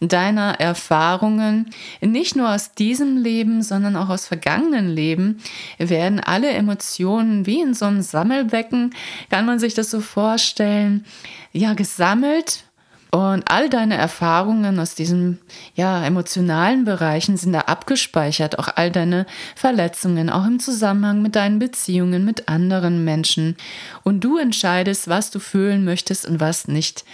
deiner 0.01 0.59
Erfahrungen. 0.59 1.69
Nicht 2.01 2.35
nur 2.35 2.53
aus 2.53 2.73
diesem 2.73 3.15
Leben, 3.15 3.63
sondern 3.63 3.95
auch 3.95 4.09
aus 4.09 4.27
vergangenen 4.27 4.89
Leben 4.89 5.39
werden 5.77 6.19
alle 6.19 6.49
Emotionen 6.49 7.45
wie 7.45 7.61
in 7.61 7.73
so 7.73 7.85
einem 7.85 8.01
Sammelbecken, 8.01 8.93
kann 9.29 9.45
man 9.45 9.57
sich 9.57 9.73
das 9.73 9.89
so 9.89 10.01
vorstellen, 10.01 11.05
ja, 11.53 11.75
gesammelt 11.75 12.66
und 13.11 13.49
all 13.49 13.69
deine 13.69 13.95
Erfahrungen 13.95 14.79
aus 14.79 14.95
diesen 14.95 15.39
ja, 15.75 16.03
emotionalen 16.05 16.83
Bereichen 16.83 17.37
sind 17.37 17.53
da 17.53 17.61
abgespeichert, 17.61 18.59
auch 18.59 18.67
all 18.75 18.91
deine 18.91 19.25
Verletzungen, 19.55 20.29
auch 20.29 20.45
im 20.45 20.59
Zusammenhang 20.59 21.21
mit 21.21 21.35
deinen 21.35 21.59
Beziehungen 21.59 22.25
mit 22.25 22.49
anderen 22.49 23.05
Menschen. 23.05 23.55
Und 24.03 24.23
du 24.23 24.37
entscheidest, 24.37 25.07
was 25.07 25.31
du 25.31 25.39
fühlen 25.39 25.85
möchtest 25.85 26.25
und 26.25 26.39
was 26.39 26.67
nicht. 26.67 27.05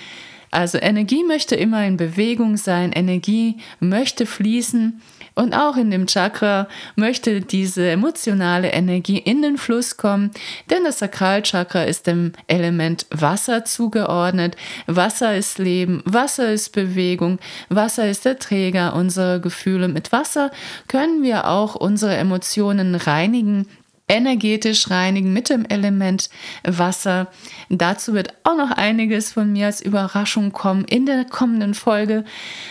Also 0.50 0.78
Energie 0.78 1.24
möchte 1.24 1.56
immer 1.56 1.86
in 1.86 1.98
Bewegung 1.98 2.58
sein, 2.58 2.92
Energie 2.92 3.58
möchte 3.80 4.28
fließen 4.28 5.02
und 5.36 5.54
auch 5.54 5.78
in 5.78 5.92
dem 5.92 6.08
Chakra 6.08 6.68
möchte 6.96 7.42
diese 7.42 7.90
emotionale 7.90 8.72
Energie 8.72 9.18
in 9.18 9.42
den 9.42 9.58
Fluss 9.58 9.98
kommen, 9.98 10.32
denn 10.70 10.84
das 10.84 11.00
Sakralchakra 11.00 11.84
ist 11.84 12.08
dem 12.08 12.34
Element 12.48 13.06
Wasser 13.10 13.66
zugeordnet. 13.66 14.56
Wasser 14.88 15.36
ist 15.36 15.58
Leben, 15.58 16.02
Wasser 16.06 16.52
ist 16.52 16.74
Bewegung, 16.74 17.40
Wasser 17.70 18.10
ist 18.10 18.26
der 18.26 18.40
Träger 18.40 18.96
unserer 18.96 19.40
Gefühle. 19.40 19.88
Mit 19.88 20.12
Wasser 20.12 20.52
können 20.88 21.24
wir 21.24 21.48
auch 21.48 21.76
unsere 21.76 22.16
Emotionen 22.16 22.96
reinigen 22.96 23.68
energetisch 24.08 24.90
reinigen 24.90 25.34
mit 25.34 25.50
dem 25.50 25.66
Element 25.66 26.30
Wasser. 26.64 27.32
Dazu 27.70 28.14
wird 28.14 28.34
auch 28.44 28.58
noch 28.58 28.72
einiges 28.72 29.32
von 29.32 29.52
mir 29.52 29.68
als 29.68 29.82
Überraschung 29.82 30.52
kommen 30.52 30.86
in 30.86 31.06
der 31.06 31.26
kommenden 31.26 31.74
Folge, 31.74 32.24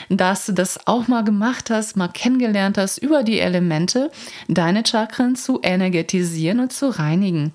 dass 0.09 0.47
du 0.47 0.53
das 0.53 0.87
auch 0.87 1.09
mal 1.09 1.25
gemacht 1.25 1.71
hast, 1.71 1.97
mal 1.97 2.09
kennengelernt 2.09 2.79
hast 2.79 2.99
über 2.99 3.23
die 3.23 3.41
Elemente, 3.41 4.11
deine 4.49 4.85
Chakren 4.87 5.35
zu 5.37 5.61
energetisieren 5.62 6.61
und 6.61 6.73
zu 6.73 6.97
reinigen. 6.99 7.53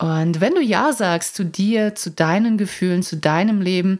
Und 0.00 0.40
wenn 0.40 0.54
du 0.54 0.62
Ja 0.62 0.92
sagst 0.92 1.34
zu 1.34 1.44
dir, 1.44 1.96
zu 1.96 2.12
deinen 2.12 2.56
Gefühlen, 2.56 3.02
zu 3.02 3.16
deinem 3.16 3.60
Leben, 3.60 3.98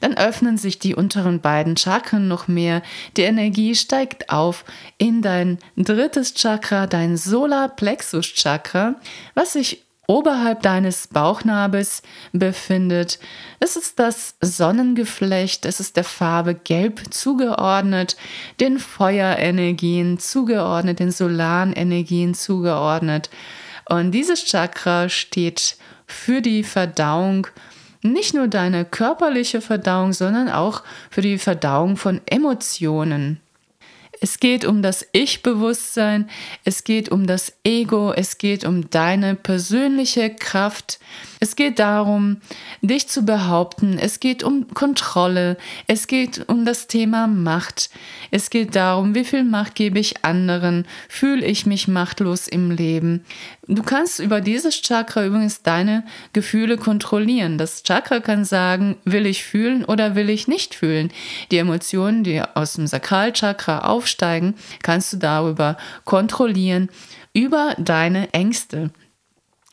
dann 0.00 0.14
öffnen 0.14 0.58
sich 0.58 0.78
die 0.78 0.94
unteren 0.94 1.40
beiden 1.40 1.78
Chakren 1.78 2.28
noch 2.28 2.48
mehr. 2.48 2.82
Die 3.16 3.22
Energie 3.22 3.74
steigt 3.74 4.28
auf 4.28 4.66
in 4.98 5.22
dein 5.22 5.58
drittes 5.76 6.34
Chakra, 6.34 6.86
dein 6.86 7.16
Solarplexus 7.16 8.26
Chakra, 8.34 8.96
was 9.34 9.54
sich 9.54 9.84
oberhalb 10.06 10.62
deines 10.62 11.06
Bauchnabels 11.06 12.02
befindet. 12.32 13.18
Es 13.60 13.76
ist 13.76 13.98
das 13.98 14.34
Sonnengeflecht, 14.42 15.64
es 15.64 15.80
ist 15.80 15.96
der 15.96 16.04
Farbe 16.04 16.54
Gelb 16.54 17.12
zugeordnet, 17.12 18.16
den 18.58 18.78
Feuerenergien 18.78 20.18
zugeordnet, 20.18 20.98
den 20.98 21.10
Solarenergien 21.10 22.34
zugeordnet. 22.34 23.28
Und 23.88 24.12
dieses 24.12 24.44
Chakra 24.44 25.08
steht 25.08 25.76
für 26.06 26.42
die 26.42 26.62
Verdauung, 26.62 27.46
nicht 28.02 28.34
nur 28.34 28.48
deine 28.48 28.84
körperliche 28.84 29.60
Verdauung, 29.60 30.12
sondern 30.12 30.48
auch 30.48 30.82
für 31.10 31.22
die 31.22 31.38
Verdauung 31.38 31.96
von 31.96 32.20
Emotionen. 32.26 33.40
Es 34.20 34.40
geht 34.40 34.64
um 34.64 34.82
das 34.82 35.06
Ich-Bewusstsein, 35.12 36.28
es 36.64 36.84
geht 36.84 37.08
um 37.08 37.26
das 37.26 37.52
Ego, 37.64 38.12
es 38.12 38.38
geht 38.38 38.64
um 38.64 38.90
deine 38.90 39.34
persönliche 39.34 40.34
Kraft, 40.34 40.98
es 41.40 41.56
geht 41.56 41.78
darum, 41.78 42.40
dich 42.82 43.08
zu 43.08 43.24
behaupten, 43.24 43.98
es 43.98 44.20
geht 44.20 44.42
um 44.42 44.68
Kontrolle, 44.74 45.56
es 45.86 46.06
geht 46.06 46.48
um 46.48 46.64
das 46.64 46.86
Thema 46.86 47.26
Macht, 47.26 47.90
es 48.30 48.50
geht 48.50 48.74
darum, 48.74 49.14
wie 49.14 49.24
viel 49.24 49.44
Macht 49.44 49.74
gebe 49.74 49.98
ich 49.98 50.24
anderen, 50.24 50.86
fühle 51.08 51.44
ich 51.46 51.66
mich 51.66 51.88
machtlos 51.88 52.48
im 52.48 52.70
Leben. 52.70 53.24
Du 53.66 53.82
kannst 53.82 54.18
über 54.18 54.40
dieses 54.40 54.80
Chakra 54.80 55.26
übrigens 55.26 55.62
deine 55.62 56.04
Gefühle 56.32 56.78
kontrollieren. 56.78 57.58
Das 57.58 57.82
Chakra 57.82 58.20
kann 58.20 58.44
sagen, 58.44 58.96
will 59.04 59.26
ich 59.26 59.44
fühlen 59.44 59.84
oder 59.84 60.14
will 60.14 60.30
ich 60.30 60.48
nicht 60.48 60.74
fühlen. 60.74 61.12
Die 61.50 61.58
Emotionen, 61.58 62.24
die 62.24 62.40
aus 62.40 62.74
dem 62.74 62.86
Sakralchakra 62.86 63.80
aufsteigen, 63.80 64.54
kannst 64.82 65.12
du 65.12 65.18
darüber 65.18 65.76
kontrollieren, 66.04 66.88
über 67.34 67.74
deine 67.78 68.32
Ängste. 68.32 68.90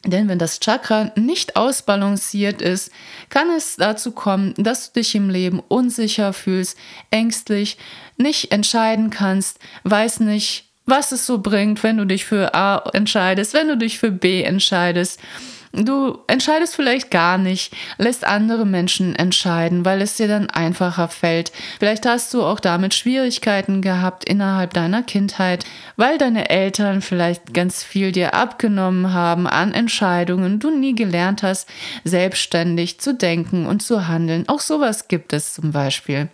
Denn 0.05 0.27
wenn 0.27 0.39
das 0.39 0.59
Chakra 0.59 1.11
nicht 1.15 1.55
ausbalanciert 1.55 2.61
ist, 2.61 2.91
kann 3.29 3.49
es 3.49 3.75
dazu 3.75 4.11
kommen, 4.11 4.53
dass 4.57 4.91
du 4.91 4.99
dich 4.99 5.15
im 5.15 5.29
Leben 5.29 5.61
unsicher 5.67 6.31
fühlst, 6.31 6.77
ängstlich, 7.09 7.77
nicht 8.17 8.51
entscheiden 8.51 9.09
kannst, 9.09 9.59
weiß 9.83 10.19
nicht, 10.21 10.65
was 10.85 11.11
es 11.11 11.25
so 11.25 11.39
bringt, 11.39 11.81
wenn 11.83 11.97
du 11.97 12.05
dich 12.05 12.25
für 12.25 12.53
A 12.53 12.89
entscheidest, 12.93 13.53
wenn 13.53 13.67
du 13.67 13.77
dich 13.77 13.97
für 13.97 14.11
B 14.11 14.43
entscheidest. 14.43 15.19
Du 15.77 16.19
entscheidest 16.27 16.75
vielleicht 16.75 17.11
gar 17.11 17.37
nicht, 17.37 17.73
lässt 17.97 18.25
andere 18.25 18.65
Menschen 18.65 19.13
entscheiden, 19.13 19.83
weil 19.83 20.01
es 20.01 20.15
dir 20.15 20.29
dann 20.29 20.49
einfacher 20.49 21.09
fällt. 21.09 21.51
Vielleicht 21.79 22.05
hast 22.05 22.33
du 22.33 22.43
auch 22.43 22.61
damit 22.61 22.93
Schwierigkeiten 22.93 23.81
gehabt 23.81 24.23
innerhalb 24.23 24.73
deiner 24.73 25.03
Kindheit, 25.03 25.65
weil 25.97 26.17
deine 26.17 26.49
Eltern 26.49 27.01
vielleicht 27.01 27.53
ganz 27.53 27.83
viel 27.83 28.13
dir 28.13 28.33
abgenommen 28.33 29.13
haben 29.13 29.47
an 29.47 29.73
Entscheidungen, 29.73 30.59
du 30.59 30.69
nie 30.69 30.95
gelernt 30.95 31.43
hast, 31.43 31.67
selbstständig 32.05 32.99
zu 33.01 33.13
denken 33.13 33.65
und 33.65 33.83
zu 33.83 34.07
handeln. 34.07 34.47
Auch 34.47 34.61
sowas 34.61 35.09
gibt 35.09 35.33
es 35.33 35.53
zum 35.53 35.73
Beispiel. 35.73 36.29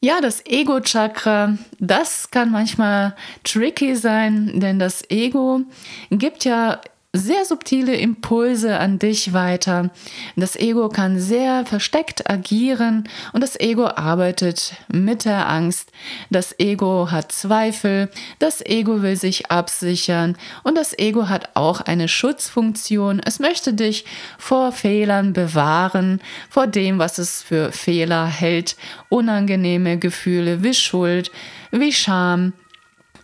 Ja, 0.00 0.20
das 0.20 0.44
Ego-Chakra, 0.44 1.56
das 1.78 2.30
kann 2.30 2.50
manchmal 2.50 3.16
tricky 3.42 3.96
sein, 3.96 4.60
denn 4.60 4.78
das 4.78 5.02
Ego 5.10 5.62
gibt 6.10 6.44
ja 6.44 6.80
sehr 7.16 7.44
subtile 7.44 7.96
Impulse 7.96 8.78
an 8.78 8.98
dich 8.98 9.32
weiter. 9.32 9.90
Das 10.36 10.56
Ego 10.56 10.88
kann 10.88 11.18
sehr 11.18 11.64
versteckt 11.66 12.30
agieren 12.30 13.08
und 13.32 13.42
das 13.42 13.58
Ego 13.58 13.86
arbeitet 13.86 14.74
mit 14.88 15.24
der 15.24 15.48
Angst. 15.48 15.92
Das 16.30 16.58
Ego 16.58 17.10
hat 17.10 17.32
Zweifel, 17.32 18.10
das 18.38 18.64
Ego 18.64 19.02
will 19.02 19.16
sich 19.16 19.50
absichern 19.50 20.36
und 20.62 20.76
das 20.76 20.98
Ego 20.98 21.28
hat 21.28 21.50
auch 21.54 21.80
eine 21.80 22.08
Schutzfunktion. 22.08 23.20
Es 23.24 23.38
möchte 23.38 23.74
dich 23.74 24.04
vor 24.38 24.72
Fehlern 24.72 25.32
bewahren, 25.32 26.20
vor 26.50 26.66
dem, 26.66 26.98
was 26.98 27.18
es 27.18 27.42
für 27.42 27.72
Fehler 27.72 28.26
hält, 28.26 28.76
unangenehme 29.08 29.98
Gefühle 29.98 30.62
wie 30.62 30.74
Schuld, 30.74 31.30
wie 31.70 31.92
Scham, 31.92 32.52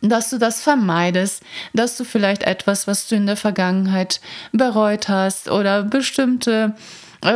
dass 0.03 0.31
du 0.31 0.39
das 0.39 0.61
vermeidest, 0.63 1.43
dass 1.73 1.97
du 1.97 2.05
vielleicht 2.05 2.43
etwas, 2.43 2.87
was 2.87 3.09
du 3.09 3.15
in 3.15 3.27
der 3.27 3.37
Vergangenheit 3.37 4.21
bereut 4.53 5.09
hast 5.09 5.51
oder 5.51 5.83
bestimmte 5.85 6.75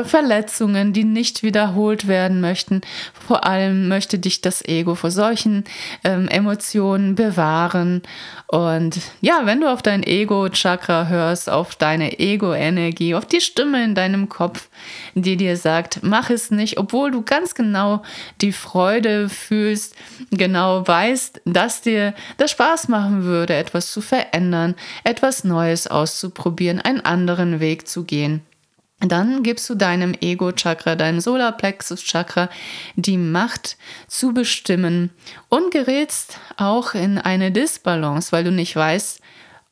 Verletzungen, 0.04 0.92
die 0.92 1.04
nicht 1.04 1.42
wiederholt 1.42 2.08
werden 2.08 2.40
möchten. 2.40 2.80
Vor 3.26 3.44
allem 3.44 3.88
möchte 3.88 4.18
dich 4.18 4.40
das 4.40 4.64
Ego 4.64 4.94
vor 4.94 5.10
solchen 5.10 5.64
ähm, 6.02 6.26
Emotionen 6.28 7.14
bewahren. 7.14 8.02
Und 8.48 9.00
ja, 9.20 9.42
wenn 9.44 9.60
du 9.60 9.72
auf 9.72 9.82
dein 9.82 10.02
Ego-Chakra 10.02 11.06
hörst, 11.06 11.48
auf 11.48 11.76
deine 11.76 12.18
Ego-Energie, 12.18 13.14
auf 13.14 13.26
die 13.26 13.40
Stimme 13.40 13.84
in 13.84 13.94
deinem 13.94 14.28
Kopf, 14.28 14.68
die 15.14 15.36
dir 15.36 15.56
sagt, 15.56 16.00
mach 16.02 16.30
es 16.30 16.50
nicht, 16.50 16.78
obwohl 16.78 17.10
du 17.10 17.22
ganz 17.22 17.54
genau 17.54 18.02
die 18.40 18.52
Freude 18.52 19.28
fühlst, 19.28 19.94
genau 20.30 20.86
weißt, 20.86 21.42
dass 21.44 21.82
dir 21.82 22.14
das 22.38 22.50
Spaß 22.50 22.88
machen 22.88 23.22
würde, 23.24 23.54
etwas 23.54 23.92
zu 23.92 24.00
verändern, 24.00 24.74
etwas 25.04 25.44
Neues 25.44 25.86
auszuprobieren, 25.86 26.80
einen 26.80 27.00
anderen 27.00 27.60
Weg 27.60 27.86
zu 27.86 28.04
gehen 28.04 28.42
dann 29.00 29.42
gibst 29.42 29.68
du 29.68 29.74
deinem 29.74 30.14
Ego-Chakra, 30.18 30.96
deinem 30.96 31.20
Solarplexus-Chakra 31.20 32.48
die 32.94 33.18
Macht 33.18 33.76
zu 34.08 34.32
bestimmen 34.32 35.10
und 35.48 35.70
gerätst 35.70 36.38
auch 36.56 36.94
in 36.94 37.18
eine 37.18 37.52
Disbalance, 37.52 38.32
weil 38.32 38.44
du 38.44 38.50
nicht 38.50 38.74
weißt, 38.74 39.20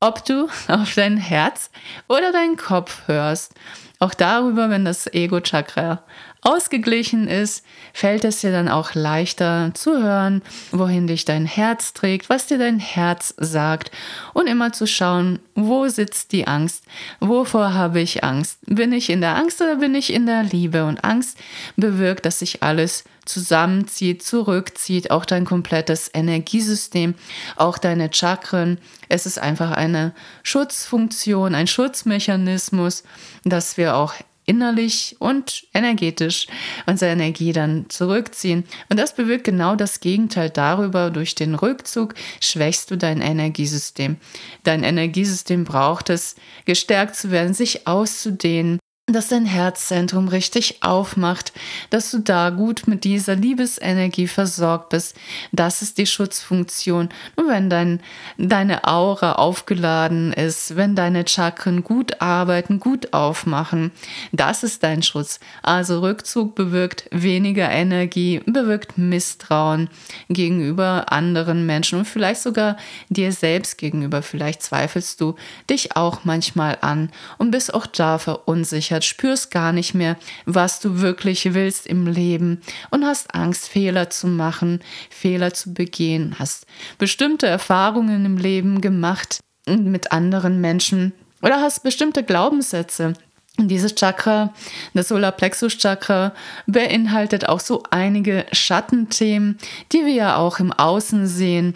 ob 0.01 0.25
du 0.25 0.49
auf 0.69 0.95
dein 0.95 1.17
Herz 1.17 1.71
oder 2.09 2.33
deinen 2.33 2.57
Kopf 2.57 3.03
hörst. 3.07 3.55
Auch 3.99 4.13
darüber, 4.13 4.69
wenn 4.69 4.85
das 4.85 5.07
Ego-Chakra 5.07 6.03
ausgeglichen 6.45 7.27
ist, 7.27 7.65
fällt 7.93 8.25
es 8.25 8.43
dir 8.43 8.53
dann 8.53 8.69
auch 8.69 8.95
leichter 8.95 9.71
zu 9.75 10.03
hören, 10.03 10.43
wohin 10.71 11.07
dich 11.07 11.25
dein 11.25 11.47
Herz 11.47 11.95
trägt, 11.95 12.29
was 12.29 12.47
dir 12.47 12.59
dein 12.59 12.79
Herz 12.79 13.35
sagt 13.39 13.91
und 14.35 14.47
immer 14.47 14.73
zu 14.73 14.87
schauen, 14.87 15.39
wo 15.55 15.89
sitzt 15.89 16.33
die 16.33 16.47
Angst, 16.47 16.85
wovor 17.19 17.73
habe 17.73 18.01
ich 18.01 18.23
Angst, 18.23 18.59
bin 18.67 18.93
ich 18.93 19.09
in 19.09 19.23
der 19.23 19.37
Angst 19.37 19.61
oder 19.63 19.77
bin 19.77 19.95
ich 19.95 20.13
in 20.13 20.27
der 20.27 20.43
Liebe 20.43 20.85
und 20.85 21.03
Angst 21.03 21.39
bewirkt, 21.77 22.27
dass 22.27 22.41
sich 22.41 22.63
alles 22.63 23.05
zusammenzieht, 23.25 24.23
zurückzieht, 24.23 25.11
auch 25.11 25.25
dein 25.25 25.47
komplettes 25.47 26.11
Energiesystem, 26.13 27.15
auch 27.57 27.79
deine 27.79 28.13
Chakren. 28.13 28.79
Es 29.09 29.25
ist 29.25 29.39
einfach 29.39 29.71
eine 29.71 30.13
Schutzfunktion, 30.43 31.55
ein 31.55 31.67
Schutzmechanismus, 31.67 33.03
dass 33.45 33.79
wir 33.79 33.97
auch 33.97 34.13
innerlich 34.47 35.17
und 35.19 35.65
energetisch 35.75 36.47
unsere 36.87 37.13
Energie 37.13 37.53
dann 37.53 37.87
zurückziehen. 37.89 38.65
Und 38.89 38.99
das 38.99 39.15
bewirkt 39.15 39.45
genau 39.45 39.77
das 39.77 40.01
Gegenteil 40.01 40.51
darüber. 40.51 41.11
Durch 41.11 41.35
den 41.35 41.55
Rückzug 41.55 42.15
schwächst 42.41 42.91
du 42.91 42.97
dein 42.97 43.21
Energiesystem. 43.21 44.17
Dein 44.63 44.83
Energiesystem 44.83 45.65
braucht 45.65 46.11
es, 46.11 46.37
gestärkt 46.65 47.17
zu 47.17 47.31
werden, 47.31 47.55
sich 47.55 47.87
auszudehnen, 47.87 48.79
dass 49.07 49.29
dein 49.29 49.45
Herzzentrum 49.45 50.29
richtig 50.29 50.83
aufmacht, 50.83 51.53
dass 51.91 52.11
du 52.11 52.21
da 52.21 52.49
gut 52.49 52.85
mit 52.87 53.05
dieser 53.05 53.37
Liebesenergie 53.37 54.27
versorgt 54.27 54.89
bist. 54.89 55.15
Das 55.53 55.83
ist 55.83 55.99
die 55.99 56.07
Schutzfunktion. 56.07 57.11
Und 57.37 57.49
wenn 57.49 57.69
dein, 57.69 58.01
deine 58.39 58.85
Aura 58.85 59.33
aufgeladen 59.33 60.33
ist, 60.33 60.77
wenn 60.77 60.97
deine 60.97 61.29
Chakren 61.29 61.85
gut 61.85 62.23
arbeiten, 62.23 62.81
gut 62.81 63.13
aufmachen, 63.13 63.93
das 64.33 64.63
ist 64.63 64.83
dein 64.83 65.03
Schutz. 65.03 65.39
Also 65.63 66.01
Rückzug 66.01 66.55
bewirkt 66.55 67.07
weniger 67.11 67.69
Energie, 67.69 68.41
bewirkt 68.47 68.97
Misstrauen 68.97 69.91
gegenüber 70.31 71.13
anderen 71.13 71.67
Menschen 71.67 71.99
und 71.99 72.05
vielleicht 72.07 72.41
sogar 72.41 72.79
dir 73.11 73.33
selbst 73.33 73.77
gegenüber. 73.77 74.23
Vielleicht 74.23 74.63
zweifelst 74.63 75.21
du 75.21 75.35
dich 75.69 75.95
auch 75.95 76.25
manchmal 76.25 76.79
an 76.81 77.11
und 77.37 77.51
bist 77.51 77.75
auch 77.75 77.85
da 77.85 78.17
verunsichert 78.17 78.94
verunsichert, 78.95 79.05
spürst 79.05 79.51
gar 79.51 79.73
nicht 79.73 79.95
mehr, 79.95 80.17
was 80.47 80.81
du 80.81 81.01
wirklich 81.01 81.55
willst 81.55 81.87
im 81.87 82.07
Leben 82.07 82.61
und 82.91 83.05
hast 83.05 83.35
Angst, 83.35 83.69
Fehler 83.69 84.11
zu 84.11 84.27
machen, 84.27 84.81
Fehler 85.11 85.53
zu 85.53 85.73
begehen, 85.73 86.37
hast 86.39 86.67
bestimmte 86.99 87.47
Erfahrungen 87.47 88.25
im 88.25 88.37
Leben 88.37 88.81
gemacht 88.81 89.41
mit 89.67 90.13
anderen 90.13 90.61
Menschen 90.61 91.13
oder 91.43 91.61
hast 91.61 91.83
bestimmte 91.83 92.23
Glaubenssätze, 92.23 93.15
dieses 93.57 93.95
Chakra, 93.95 94.53
das 94.95 95.09
Solarplexus 95.09 95.79
Chakra, 95.79 96.33
beinhaltet 96.67 97.49
auch 97.49 97.61
so 97.61 97.85
einige 97.91 98.47
Schattenthemen, 98.51 99.59
die 99.93 100.05
wir 100.05 100.13
ja 100.13 100.37
auch 100.37 100.59
im 100.59 100.73
Außen 100.73 101.29
sehen. 101.29 101.75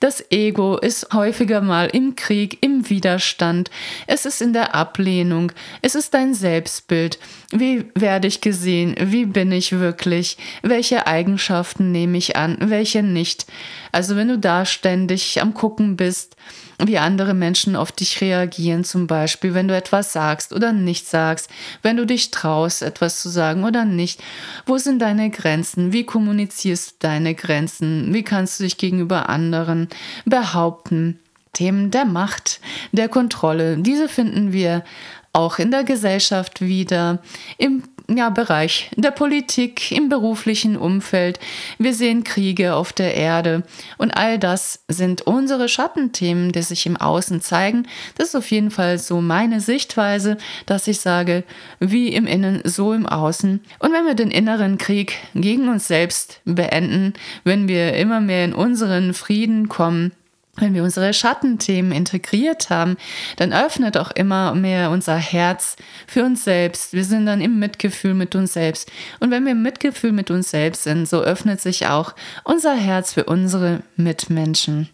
Das 0.00 0.24
Ego 0.30 0.78
ist 0.78 1.12
häufiger 1.12 1.60
mal 1.60 1.88
im 1.88 2.16
Krieg, 2.16 2.58
im 2.62 2.88
Widerstand, 2.88 3.70
es 4.06 4.24
ist 4.24 4.40
in 4.40 4.54
der 4.54 4.74
Ablehnung, 4.74 5.52
es 5.82 5.94
ist 5.94 6.14
dein 6.14 6.32
Selbstbild. 6.32 7.18
Wie 7.50 7.84
werde 7.94 8.26
ich 8.26 8.40
gesehen? 8.40 8.94
Wie 8.98 9.26
bin 9.26 9.52
ich 9.52 9.72
wirklich? 9.72 10.38
Welche 10.62 11.06
Eigenschaften 11.06 11.92
nehme 11.92 12.16
ich 12.16 12.36
an? 12.36 12.56
Welche 12.60 13.02
nicht? 13.02 13.46
Also 13.92 14.16
wenn 14.16 14.28
du 14.28 14.38
da 14.38 14.64
ständig 14.64 15.40
am 15.42 15.52
Gucken 15.52 15.96
bist, 15.96 16.36
wie 16.84 16.98
andere 16.98 17.34
Menschen 17.34 17.76
auf 17.76 17.92
dich 17.92 18.20
reagieren, 18.20 18.84
zum 18.84 19.06
Beispiel, 19.06 19.54
wenn 19.54 19.68
du 19.68 19.76
etwas 19.76 20.12
sagst 20.12 20.52
oder 20.52 20.72
nicht 20.72 21.08
sagst, 21.08 21.50
wenn 21.82 21.96
du 21.96 22.06
dich 22.06 22.30
traust, 22.30 22.82
etwas 22.82 23.20
zu 23.20 23.28
sagen 23.28 23.64
oder 23.64 23.84
nicht. 23.84 24.22
Wo 24.66 24.78
sind 24.78 25.00
deine 25.00 25.30
Grenzen? 25.30 25.92
Wie 25.92 26.04
kommunizierst 26.04 26.90
du 26.92 26.94
deine 27.00 27.34
Grenzen? 27.34 28.14
Wie 28.14 28.22
kannst 28.22 28.60
du 28.60 28.64
dich 28.64 28.76
gegenüber 28.76 29.28
anderen 29.28 29.88
behaupten? 30.24 31.18
Themen 31.54 31.90
der 31.90 32.04
Macht, 32.04 32.60
der 32.92 33.08
Kontrolle, 33.08 33.78
diese 33.78 34.08
finden 34.08 34.52
wir 34.52 34.84
auch 35.32 35.58
in 35.58 35.70
der 35.70 35.82
Gesellschaft 35.82 36.60
wieder, 36.60 37.20
im 37.56 37.82
ja, 38.10 38.30
Bereich 38.30 38.90
der 38.96 39.10
Politik, 39.10 39.92
im 39.92 40.08
beruflichen 40.08 40.76
Umfeld. 40.76 41.38
Wir 41.78 41.92
sehen 41.92 42.24
Kriege 42.24 42.74
auf 42.74 42.92
der 42.92 43.14
Erde 43.14 43.64
und 43.98 44.12
all 44.12 44.38
das 44.38 44.80
sind 44.88 45.22
unsere 45.22 45.68
Schattenthemen, 45.68 46.52
die 46.52 46.62
sich 46.62 46.86
im 46.86 46.96
Außen 46.96 47.42
zeigen. 47.42 47.86
Das 48.16 48.28
ist 48.28 48.34
auf 48.34 48.50
jeden 48.50 48.70
Fall 48.70 48.98
so 48.98 49.20
meine 49.20 49.60
Sichtweise, 49.60 50.38
dass 50.64 50.88
ich 50.88 51.00
sage, 51.00 51.44
wie 51.80 52.08
im 52.08 52.26
Innen, 52.26 52.62
so 52.64 52.94
im 52.94 53.06
Außen. 53.06 53.60
Und 53.78 53.92
wenn 53.92 54.06
wir 54.06 54.14
den 54.14 54.30
inneren 54.30 54.78
Krieg 54.78 55.18
gegen 55.34 55.68
uns 55.68 55.86
selbst 55.86 56.40
beenden, 56.46 57.12
wenn 57.44 57.68
wir 57.68 57.94
immer 57.94 58.20
mehr 58.20 58.44
in 58.44 58.54
unseren 58.54 59.12
Frieden 59.12 59.68
kommen, 59.68 60.12
wenn 60.60 60.74
wir 60.74 60.82
unsere 60.82 61.12
Schattenthemen 61.12 61.92
integriert 61.92 62.70
haben, 62.70 62.96
dann 63.36 63.52
öffnet 63.52 63.96
auch 63.96 64.10
immer 64.10 64.54
mehr 64.54 64.90
unser 64.90 65.16
Herz 65.16 65.76
für 66.06 66.24
uns 66.24 66.44
selbst. 66.44 66.92
Wir 66.92 67.04
sind 67.04 67.26
dann 67.26 67.40
im 67.40 67.58
Mitgefühl 67.58 68.14
mit 68.14 68.34
uns 68.34 68.52
selbst. 68.52 68.90
Und 69.20 69.30
wenn 69.30 69.44
wir 69.44 69.52
im 69.52 69.62
Mitgefühl 69.62 70.12
mit 70.12 70.30
uns 70.30 70.50
selbst 70.50 70.84
sind, 70.84 71.08
so 71.08 71.20
öffnet 71.20 71.60
sich 71.60 71.86
auch 71.86 72.14
unser 72.44 72.74
Herz 72.74 73.12
für 73.12 73.24
unsere 73.24 73.82
Mitmenschen. 73.96 74.88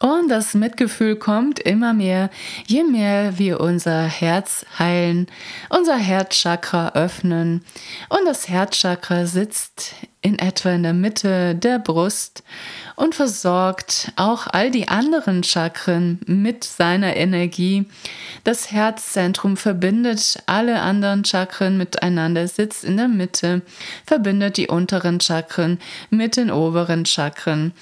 Und 0.00 0.30
das 0.30 0.54
Mitgefühl 0.54 1.16
kommt 1.16 1.58
immer 1.58 1.92
mehr, 1.92 2.30
je 2.66 2.84
mehr 2.84 3.38
wir 3.38 3.60
unser 3.60 4.04
Herz 4.04 4.64
heilen, 4.78 5.26
unser 5.68 5.96
Herzchakra 5.96 6.92
öffnen. 6.94 7.66
Und 8.08 8.20
das 8.24 8.48
Herzchakra 8.48 9.26
sitzt 9.26 9.94
in 10.22 10.38
etwa 10.38 10.70
in 10.70 10.82
der 10.82 10.92
Mitte 10.92 11.54
der 11.54 11.78
Brust 11.78 12.42
und 12.94 13.14
versorgt 13.14 14.12
auch 14.16 14.46
all 14.46 14.70
die 14.70 14.88
anderen 14.88 15.42
Chakren 15.42 16.20
mit 16.26 16.62
seiner 16.62 17.16
Energie. 17.16 17.86
Das 18.44 18.70
Herzzentrum 18.70 19.56
verbindet 19.56 20.42
alle 20.44 20.80
anderen 20.82 21.24
Chakren 21.24 21.78
miteinander, 21.78 22.46
sitzt 22.48 22.84
in 22.84 22.98
der 22.98 23.08
Mitte, 23.08 23.62
verbindet 24.04 24.58
die 24.58 24.68
unteren 24.68 25.20
Chakren 25.20 25.78
mit 26.10 26.36
den 26.36 26.50
oberen 26.50 27.06
Chakren. 27.06 27.72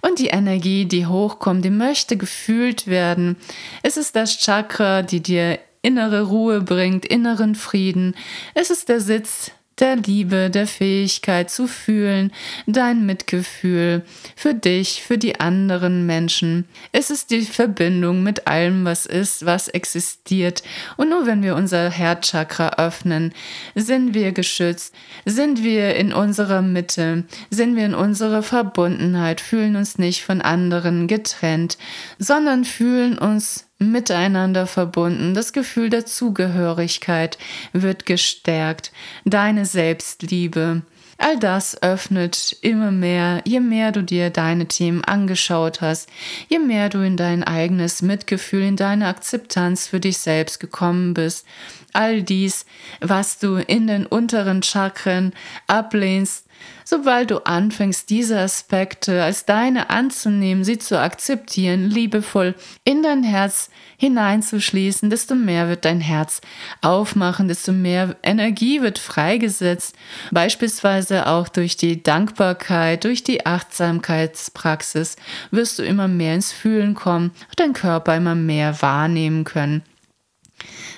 Und 0.00 0.20
die 0.20 0.28
Energie, 0.28 0.84
die 0.84 1.06
hochkommt, 1.06 1.64
die 1.64 1.70
möchte 1.70 2.16
gefühlt 2.16 2.86
werden. 2.86 3.36
Es 3.82 3.96
ist 3.96 4.14
das 4.14 4.38
Chakra, 4.38 5.02
die 5.02 5.20
dir 5.20 5.58
innere 5.82 6.22
Ruhe 6.22 6.60
bringt, 6.60 7.04
inneren 7.04 7.56
Frieden. 7.56 8.14
Es 8.54 8.70
ist 8.70 8.88
der 8.88 9.00
Sitz 9.00 9.52
der 9.80 9.96
Liebe, 9.96 10.50
der 10.50 10.66
Fähigkeit 10.66 11.50
zu 11.50 11.66
fühlen, 11.66 12.32
dein 12.66 13.06
Mitgefühl 13.06 14.02
für 14.36 14.54
dich, 14.54 15.02
für 15.02 15.18
die 15.18 15.40
anderen 15.40 16.06
Menschen. 16.06 16.66
Es 16.92 17.10
ist 17.10 17.30
die 17.30 17.42
Verbindung 17.42 18.22
mit 18.22 18.46
allem, 18.46 18.84
was 18.84 19.06
ist, 19.06 19.46
was 19.46 19.68
existiert. 19.68 20.62
Und 20.96 21.10
nur 21.10 21.26
wenn 21.26 21.42
wir 21.42 21.54
unser 21.54 21.90
Herzchakra 21.90 22.70
öffnen, 22.78 23.32
sind 23.74 24.14
wir 24.14 24.32
geschützt, 24.32 24.94
sind 25.24 25.62
wir 25.62 25.94
in 25.96 26.12
unserer 26.12 26.62
Mitte, 26.62 27.24
sind 27.50 27.76
wir 27.76 27.86
in 27.86 27.94
unserer 27.94 28.42
Verbundenheit, 28.42 29.40
fühlen 29.40 29.76
uns 29.76 29.98
nicht 29.98 30.24
von 30.24 30.40
anderen 30.40 31.06
getrennt, 31.06 31.78
sondern 32.18 32.64
fühlen 32.64 33.18
uns 33.18 33.67
miteinander 33.78 34.66
verbunden. 34.66 35.34
Das 35.34 35.52
Gefühl 35.52 35.90
der 35.90 36.06
Zugehörigkeit 36.06 37.38
wird 37.72 38.06
gestärkt. 38.06 38.92
Deine 39.24 39.66
Selbstliebe. 39.66 40.82
All 41.20 41.36
das 41.36 41.82
öffnet 41.82 42.56
immer 42.60 42.92
mehr, 42.92 43.42
je 43.44 43.58
mehr 43.58 43.90
du 43.90 44.04
dir 44.04 44.30
deine 44.30 44.66
Themen 44.68 45.02
angeschaut 45.02 45.80
hast, 45.80 46.08
je 46.48 46.60
mehr 46.60 46.88
du 46.90 47.00
in 47.00 47.16
dein 47.16 47.42
eigenes 47.42 48.02
Mitgefühl, 48.02 48.62
in 48.62 48.76
deine 48.76 49.08
Akzeptanz 49.08 49.88
für 49.88 49.98
dich 49.98 50.18
selbst 50.18 50.60
gekommen 50.60 51.14
bist. 51.14 51.44
All 51.92 52.22
dies, 52.22 52.66
was 53.00 53.40
du 53.40 53.56
in 53.56 53.88
den 53.88 54.06
unteren 54.06 54.62
Chakren 54.62 55.32
ablehnst, 55.66 56.47
Sobald 56.84 57.30
du 57.30 57.44
anfängst, 57.44 58.08
diese 58.08 58.38
Aspekte 58.38 59.22
als 59.22 59.44
deine 59.44 59.90
anzunehmen, 59.90 60.64
sie 60.64 60.78
zu 60.78 60.98
akzeptieren, 60.98 61.90
liebevoll 61.90 62.54
in 62.84 63.02
dein 63.02 63.22
Herz 63.22 63.68
hineinzuschließen, 63.98 65.10
desto 65.10 65.34
mehr 65.34 65.68
wird 65.68 65.84
dein 65.84 66.00
Herz 66.00 66.40
aufmachen, 66.80 67.48
desto 67.48 67.72
mehr 67.72 68.16
Energie 68.22 68.80
wird 68.80 68.98
freigesetzt, 68.98 69.96
beispielsweise 70.30 71.26
auch 71.26 71.48
durch 71.48 71.76
die 71.76 72.02
Dankbarkeit, 72.02 73.04
durch 73.04 73.22
die 73.22 73.44
Achtsamkeitspraxis 73.44 75.16
wirst 75.50 75.78
du 75.78 75.82
immer 75.82 76.08
mehr 76.08 76.34
ins 76.34 76.52
Fühlen 76.52 76.94
kommen, 76.94 77.32
dein 77.56 77.74
Körper 77.74 78.16
immer 78.16 78.34
mehr 78.34 78.80
wahrnehmen 78.80 79.44
können. 79.44 79.82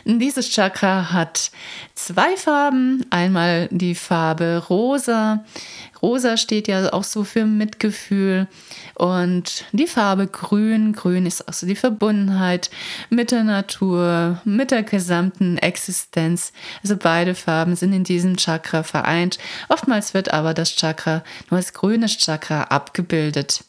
Dieses 0.04 0.50
Chakra 0.50 1.12
hat 1.12 1.50
zwei 1.94 2.36
Farben. 2.36 3.04
Einmal 3.10 3.68
die 3.70 3.94
Farbe 3.94 4.64
rosa. 4.68 5.44
Rosa 6.02 6.36
steht 6.36 6.68
ja 6.68 6.92
auch 6.92 7.04
so 7.04 7.24
für 7.24 7.44
Mitgefühl. 7.44 8.48
Und 8.94 9.64
die 9.72 9.86
Farbe 9.86 10.26
grün. 10.26 10.92
Grün 10.92 11.26
ist 11.26 11.48
auch 11.48 11.52
so 11.52 11.66
die 11.66 11.76
Verbundenheit 11.76 12.70
mit 13.10 13.30
der 13.30 13.44
Natur, 13.44 14.40
mit 14.44 14.70
der 14.70 14.82
gesamten 14.82 15.58
Existenz. 15.58 16.52
Also 16.82 16.96
beide 16.96 17.34
Farben 17.34 17.76
sind 17.76 17.92
in 17.92 18.04
diesem 18.04 18.36
Chakra 18.36 18.82
vereint. 18.82 19.38
Oftmals 19.68 20.14
wird 20.14 20.32
aber 20.32 20.54
das 20.54 20.74
Chakra 20.74 21.22
nur 21.50 21.58
als 21.58 21.72
grünes 21.72 22.16
Chakra 22.16 22.64
abgebildet. 22.64 23.64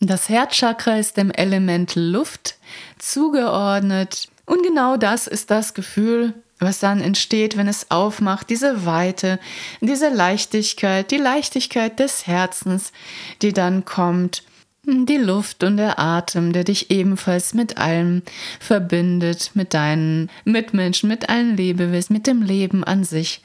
Das 0.00 0.28
Herzchakra 0.28 0.98
ist 0.98 1.16
dem 1.16 1.30
Element 1.30 1.94
Luft 1.94 2.56
zugeordnet. 2.98 4.28
Und 4.46 4.62
genau 4.62 4.96
das 4.96 5.26
ist 5.26 5.50
das 5.50 5.74
Gefühl, 5.74 6.34
was 6.58 6.78
dann 6.78 7.00
entsteht, 7.00 7.56
wenn 7.56 7.68
es 7.68 7.90
aufmacht, 7.90 8.48
diese 8.48 8.86
Weite, 8.86 9.38
diese 9.80 10.08
Leichtigkeit, 10.08 11.10
die 11.10 11.18
Leichtigkeit 11.18 11.98
des 11.98 12.26
Herzens, 12.26 12.92
die 13.42 13.52
dann 13.52 13.84
kommt, 13.84 14.42
die 14.86 15.16
Luft 15.16 15.64
und 15.64 15.76
der 15.76 15.98
Atem, 15.98 16.52
der 16.52 16.64
dich 16.64 16.90
ebenfalls 16.90 17.54
mit 17.54 17.76
allem 17.76 18.22
verbindet, 18.60 19.50
mit 19.54 19.74
deinen 19.74 20.30
Mitmenschen, 20.44 21.08
mit 21.08 21.28
allen 21.28 21.56
Lebewesen, 21.56 22.14
mit 22.14 22.26
dem 22.26 22.42
Leben 22.42 22.84
an 22.84 23.02
sich. 23.02 23.42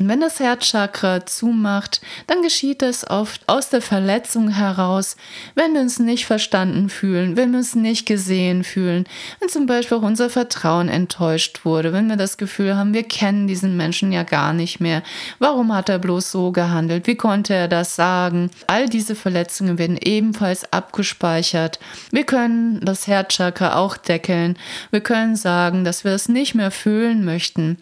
Und 0.00 0.08
wenn 0.08 0.20
das 0.20 0.40
Herzchakra 0.40 1.26
zumacht, 1.26 2.00
dann 2.26 2.40
geschieht 2.40 2.80
das 2.80 3.08
oft 3.08 3.46
aus 3.46 3.68
der 3.68 3.82
Verletzung 3.82 4.48
heraus, 4.48 5.14
wenn 5.54 5.74
wir 5.74 5.82
uns 5.82 5.98
nicht 5.98 6.24
verstanden 6.24 6.88
fühlen, 6.88 7.36
wenn 7.36 7.50
wir 7.50 7.58
uns 7.58 7.74
nicht 7.74 8.06
gesehen 8.06 8.64
fühlen, 8.64 9.04
wenn 9.40 9.50
zum 9.50 9.66
Beispiel 9.66 9.98
auch 9.98 10.02
unser 10.02 10.30
Vertrauen 10.30 10.88
enttäuscht 10.88 11.66
wurde, 11.66 11.92
wenn 11.92 12.08
wir 12.08 12.16
das 12.16 12.38
Gefühl 12.38 12.76
haben, 12.76 12.94
wir 12.94 13.02
kennen 13.02 13.46
diesen 13.46 13.76
Menschen 13.76 14.10
ja 14.10 14.22
gar 14.22 14.54
nicht 14.54 14.80
mehr. 14.80 15.02
Warum 15.38 15.74
hat 15.74 15.90
er 15.90 15.98
bloß 15.98 16.30
so 16.30 16.50
gehandelt? 16.50 17.06
Wie 17.06 17.16
konnte 17.16 17.52
er 17.52 17.68
das 17.68 17.94
sagen? 17.94 18.50
All 18.68 18.88
diese 18.88 19.14
Verletzungen 19.14 19.76
werden 19.76 19.98
ebenfalls 20.00 20.72
abgespeichert. 20.72 21.78
Wir 22.10 22.24
können 22.24 22.80
das 22.80 23.06
Herzchakra 23.06 23.76
auch 23.76 23.98
deckeln. 23.98 24.56
Wir 24.90 25.02
können 25.02 25.36
sagen, 25.36 25.84
dass 25.84 26.04
wir 26.04 26.12
es 26.12 26.30
nicht 26.30 26.54
mehr 26.54 26.70
fühlen 26.70 27.22
möchten. 27.22 27.76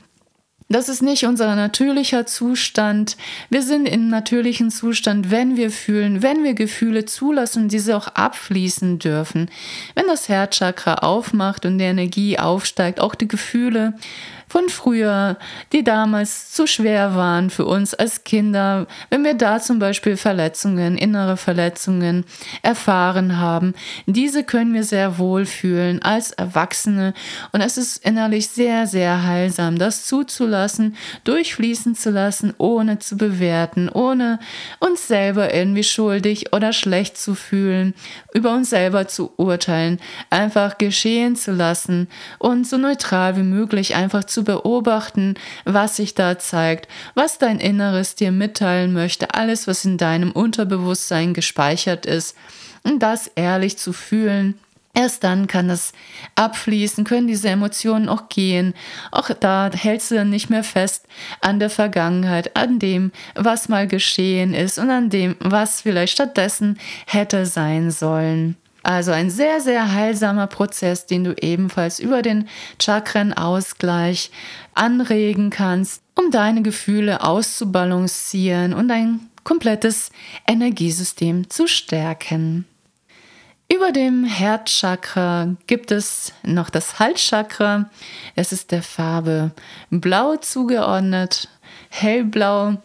Das 0.71 0.91
ist 0.91 1.01
nicht 1.01 1.25
unser 1.25 1.57
natürlicher 1.57 2.27
Zustand. 2.27 3.17
Wir 3.49 3.63
sind 3.63 3.89
im 3.89 4.09
natürlichen 4.09 4.71
Zustand, 4.71 5.31
wenn 5.31 5.57
wir 5.57 5.71
fühlen, 5.71 6.23
wenn 6.23 6.45
wir 6.45 6.53
Gefühle 6.53 7.07
zulassen 7.07 7.69
diese 7.69 7.97
auch 7.97 8.09
abfließen 8.09 8.99
dürfen. 8.99 9.51
Wenn 9.95 10.07
das 10.09 10.29
Herzchakra 10.29 10.97
aufmacht 10.97 11.65
und 11.65 11.79
die 11.79 11.85
Energie 11.85 12.39
aufsteigt, 12.39 13.01
auch 13.01 13.15
die 13.15 13.29
Gefühle 13.29 13.95
von 14.49 14.69
früher, 14.69 15.37
die 15.73 15.85
damals 15.85 16.53
zu 16.53 16.67
schwer 16.67 17.15
waren 17.15 17.51
für 17.51 17.67
uns 17.67 17.95
als 17.95 18.25
Kinder, 18.25 18.87
wenn 19.11 19.25
wir 19.25 19.35
da 19.35 19.61
zum 19.61 19.79
Beispiel 19.79 20.17
Verletzungen, 20.17 20.97
innere 20.97 21.37
Verletzungen 21.37 22.25
erfahren 22.63 23.39
haben, 23.39 23.75
diese 24.07 24.45
können 24.45 24.73
wir 24.73 24.85
sehr 24.85 25.19
wohl 25.19 25.45
fühlen 25.45 26.03
als 26.03 26.33
Erwachsene. 26.33 27.13
Und 27.53 27.61
es 27.61 27.77
ist 27.77 28.05
innerlich 28.05 28.49
sehr, 28.49 28.87
sehr 28.87 29.25
heilsam, 29.25 29.79
das 29.79 30.07
zuzulassen, 30.07 30.97
durchfließen 31.25 31.95
zu 31.95 32.11
lassen, 32.11 32.55
ohne 32.59 32.99
zu 32.99 33.17
bewerten, 33.17 33.89
ohne 33.89 34.39
uns 34.81 35.07
selber 35.07 35.55
irgendwie 35.55 35.85
schuldig 35.85 36.53
oder 36.53 36.73
schlecht 36.73 37.19
zu 37.19 37.35
fühlen, 37.35 37.95
über 38.33 38.53
uns 38.53 38.71
selber 38.71 39.09
zu 39.09 39.33
urteilen, 39.37 40.01
einfach 40.31 40.79
geschehen 40.79 41.37
zu 41.37 41.53
lassen 41.53 42.09
und 42.39 42.67
so 42.67 42.79
neutral 42.79 43.37
wie 43.37 43.43
möglich 43.43 43.95
einfach 43.95 44.25
zu 44.25 44.38
beobachten, 44.45 45.35
was 45.65 45.97
sich 45.97 46.15
da 46.15 46.39
zeigt, 46.39 46.89
was 47.15 47.39
dein 47.39 47.61
Inneres 47.61 48.15
dir 48.15 48.33
mitteilen 48.33 48.93
möchte, 48.93 49.35
alles, 49.35 49.67
was 49.67 49.85
in 49.85 49.99
deinem 49.99 50.33
Unterbewusstsein 50.33 51.35
gespeichert 51.35 52.07
ist, 52.07 52.37
und 52.85 53.01
das 53.01 53.31
ehrlich 53.35 53.77
zu 53.77 53.93
fühlen. 53.93 54.59
Erst 54.95 55.23
dann 55.23 55.47
kann 55.47 55.69
das 55.69 55.93
abfließen, 56.35 57.05
können 57.05 57.29
diese 57.29 57.49
Emotionen 57.49 58.09
auch 58.09 58.29
gehen. 58.29 58.75
Auch 59.13 59.31
da 59.31 59.71
hältst 59.73 60.11
du 60.11 60.17
dann 60.17 60.31
nicht 60.31 60.51
mehr 60.51 60.65
fest 60.65 61.07
an 61.41 61.61
der 61.61 61.71
Vergangenheit, 61.71 62.57
an 62.57 62.79
dem, 62.79 63.13
was 63.35 63.69
mal 63.69 63.87
geschehen 63.87 64.55
ist 64.55 64.79
und 64.79 64.91
an 64.91 65.09
dem, 65.11 65.37
was 65.39 65.83
vielleicht 65.83 66.15
stattdessen 66.15 66.79
hätte 67.07 67.47
sein 67.47 67.91
sollen. 67.91 68.57
Also 68.83 69.13
ein 69.13 69.31
sehr, 69.31 69.61
sehr 69.61 69.93
heilsamer 69.93 70.47
Prozess, 70.47 71.07
den 71.07 71.25
du 71.25 71.35
ebenfalls 71.41 71.99
über 71.99 72.23
den 72.23 72.49
Chakrenausgleich 72.81 74.31
anregen 74.75 75.51
kannst, 75.51 76.03
um 76.15 76.31
deine 76.31 76.63
Gefühle 76.63 77.23
auszubalancieren 77.23 78.73
und 78.73 78.89
dein 78.89 79.21
komplettes 79.45 80.11
Energiesystem 80.47 81.51
zu 81.51 81.67
stärken. 81.67 82.67
Über 83.71 83.93
dem 83.93 84.25
Herzchakra 84.25 85.55
gibt 85.67 85.91
es 85.91 86.33
noch 86.43 86.71
das 86.71 86.99
Halschakra. 86.99 87.91
Es 88.35 88.51
ist 88.51 88.73
der 88.73 88.83
Farbe 88.83 89.51
Blau 89.91 90.37
zugeordnet, 90.37 91.49
hellblau 91.91 92.79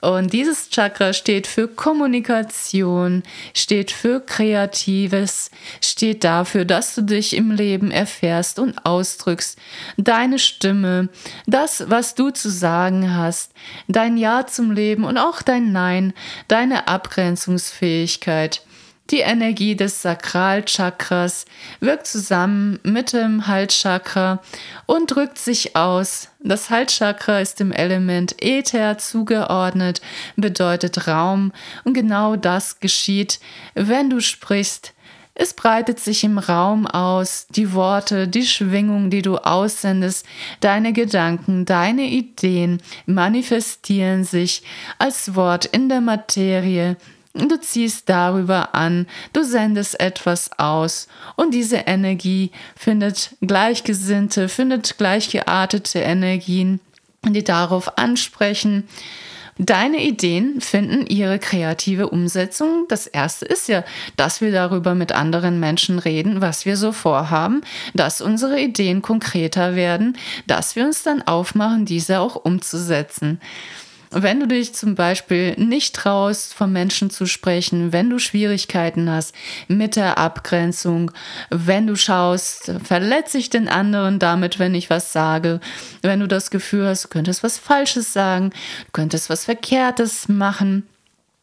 und 0.00 0.32
dieses 0.32 0.70
Chakra 0.70 1.12
steht 1.12 1.46
für 1.46 1.66
Kommunikation, 1.66 3.22
steht 3.54 3.90
für 3.90 4.20
Kreatives, 4.20 5.50
steht 5.80 6.22
dafür, 6.22 6.64
dass 6.64 6.94
du 6.94 7.02
dich 7.02 7.34
im 7.34 7.50
Leben 7.50 7.90
erfährst 7.90 8.58
und 8.58 8.86
ausdrückst. 8.86 9.58
Deine 9.96 10.38
Stimme, 10.38 11.08
das, 11.46 11.90
was 11.90 12.14
du 12.14 12.30
zu 12.30 12.48
sagen 12.48 13.14
hast, 13.14 13.52
dein 13.88 14.16
Ja 14.16 14.46
zum 14.46 14.70
Leben 14.70 15.04
und 15.04 15.18
auch 15.18 15.42
dein 15.42 15.72
Nein, 15.72 16.14
deine 16.46 16.86
Abgrenzungsfähigkeit. 16.86 18.62
Die 19.10 19.20
Energie 19.20 19.74
des 19.74 20.02
Sakralchakras 20.02 21.46
wirkt 21.80 22.06
zusammen 22.06 22.78
mit 22.82 23.14
dem 23.14 23.46
Halschakra 23.46 24.42
und 24.84 25.10
drückt 25.10 25.38
sich 25.38 25.74
aus. 25.76 26.28
Das 26.40 26.68
Halschakra 26.68 27.40
ist 27.40 27.58
dem 27.58 27.72
Element 27.72 28.42
Äther 28.42 28.98
zugeordnet, 28.98 30.02
bedeutet 30.36 31.08
Raum 31.08 31.52
und 31.84 31.94
genau 31.94 32.36
das 32.36 32.80
geschieht, 32.80 33.40
wenn 33.74 34.10
du 34.10 34.20
sprichst. 34.20 34.92
Es 35.40 35.54
breitet 35.54 36.00
sich 36.00 36.24
im 36.24 36.36
Raum 36.36 36.86
aus, 36.86 37.46
die 37.48 37.72
Worte, 37.72 38.28
die 38.28 38.44
Schwingung, 38.44 39.08
die 39.08 39.22
du 39.22 39.36
aussendest, 39.36 40.26
deine 40.60 40.92
Gedanken, 40.92 41.64
deine 41.64 42.02
Ideen 42.02 42.82
manifestieren 43.06 44.24
sich 44.24 44.64
als 44.98 45.36
Wort 45.36 45.64
in 45.64 45.88
der 45.88 46.00
Materie, 46.00 46.96
Du 47.38 47.60
ziehst 47.60 48.08
darüber 48.08 48.74
an, 48.74 49.06
du 49.32 49.44
sendest 49.44 50.00
etwas 50.00 50.50
aus 50.58 51.06
und 51.36 51.54
diese 51.54 51.76
Energie 51.76 52.50
findet 52.76 53.36
Gleichgesinnte, 53.40 54.48
findet 54.48 54.98
gleichgeartete 54.98 56.00
Energien, 56.00 56.80
die 57.24 57.44
darauf 57.44 57.96
ansprechen. 57.96 58.88
Deine 59.60 60.04
Ideen 60.04 60.60
finden 60.60 61.06
ihre 61.06 61.40
kreative 61.40 62.08
Umsetzung. 62.10 62.86
Das 62.88 63.08
erste 63.08 63.44
ist 63.44 63.68
ja, 63.68 63.84
dass 64.16 64.40
wir 64.40 64.52
darüber 64.52 64.94
mit 64.94 65.10
anderen 65.10 65.58
Menschen 65.58 65.98
reden, 65.98 66.40
was 66.40 66.64
wir 66.64 66.76
so 66.76 66.92
vorhaben, 66.92 67.62
dass 67.92 68.20
unsere 68.20 68.60
Ideen 68.60 69.02
konkreter 69.02 69.74
werden, 69.74 70.16
dass 70.46 70.76
wir 70.76 70.84
uns 70.84 71.02
dann 71.02 71.22
aufmachen, 71.22 71.86
diese 71.86 72.20
auch 72.20 72.36
umzusetzen. 72.36 73.40
Wenn 74.10 74.40
du 74.40 74.46
dich 74.46 74.74
zum 74.74 74.94
Beispiel 74.94 75.54
nicht 75.56 75.94
traust, 75.94 76.54
von 76.54 76.72
Menschen 76.72 77.10
zu 77.10 77.26
sprechen, 77.26 77.92
wenn 77.92 78.08
du 78.08 78.18
Schwierigkeiten 78.18 79.10
hast 79.10 79.34
mit 79.68 79.96
der 79.96 80.18
Abgrenzung, 80.18 81.10
wenn 81.50 81.86
du 81.86 81.96
schaust, 81.96 82.72
verletze 82.82 83.38
ich 83.38 83.50
den 83.50 83.68
anderen 83.68 84.18
damit, 84.18 84.58
wenn 84.58 84.74
ich 84.74 84.88
was 84.90 85.12
sage, 85.12 85.60
wenn 86.02 86.20
du 86.20 86.28
das 86.28 86.50
Gefühl 86.50 86.86
hast, 86.86 87.04
du 87.04 87.08
könntest 87.08 87.42
was 87.42 87.58
Falsches 87.58 88.12
sagen, 88.12 88.50
du 88.50 88.92
könntest 88.92 89.28
was 89.28 89.44
Verkehrtes 89.44 90.28
machen, 90.28 90.86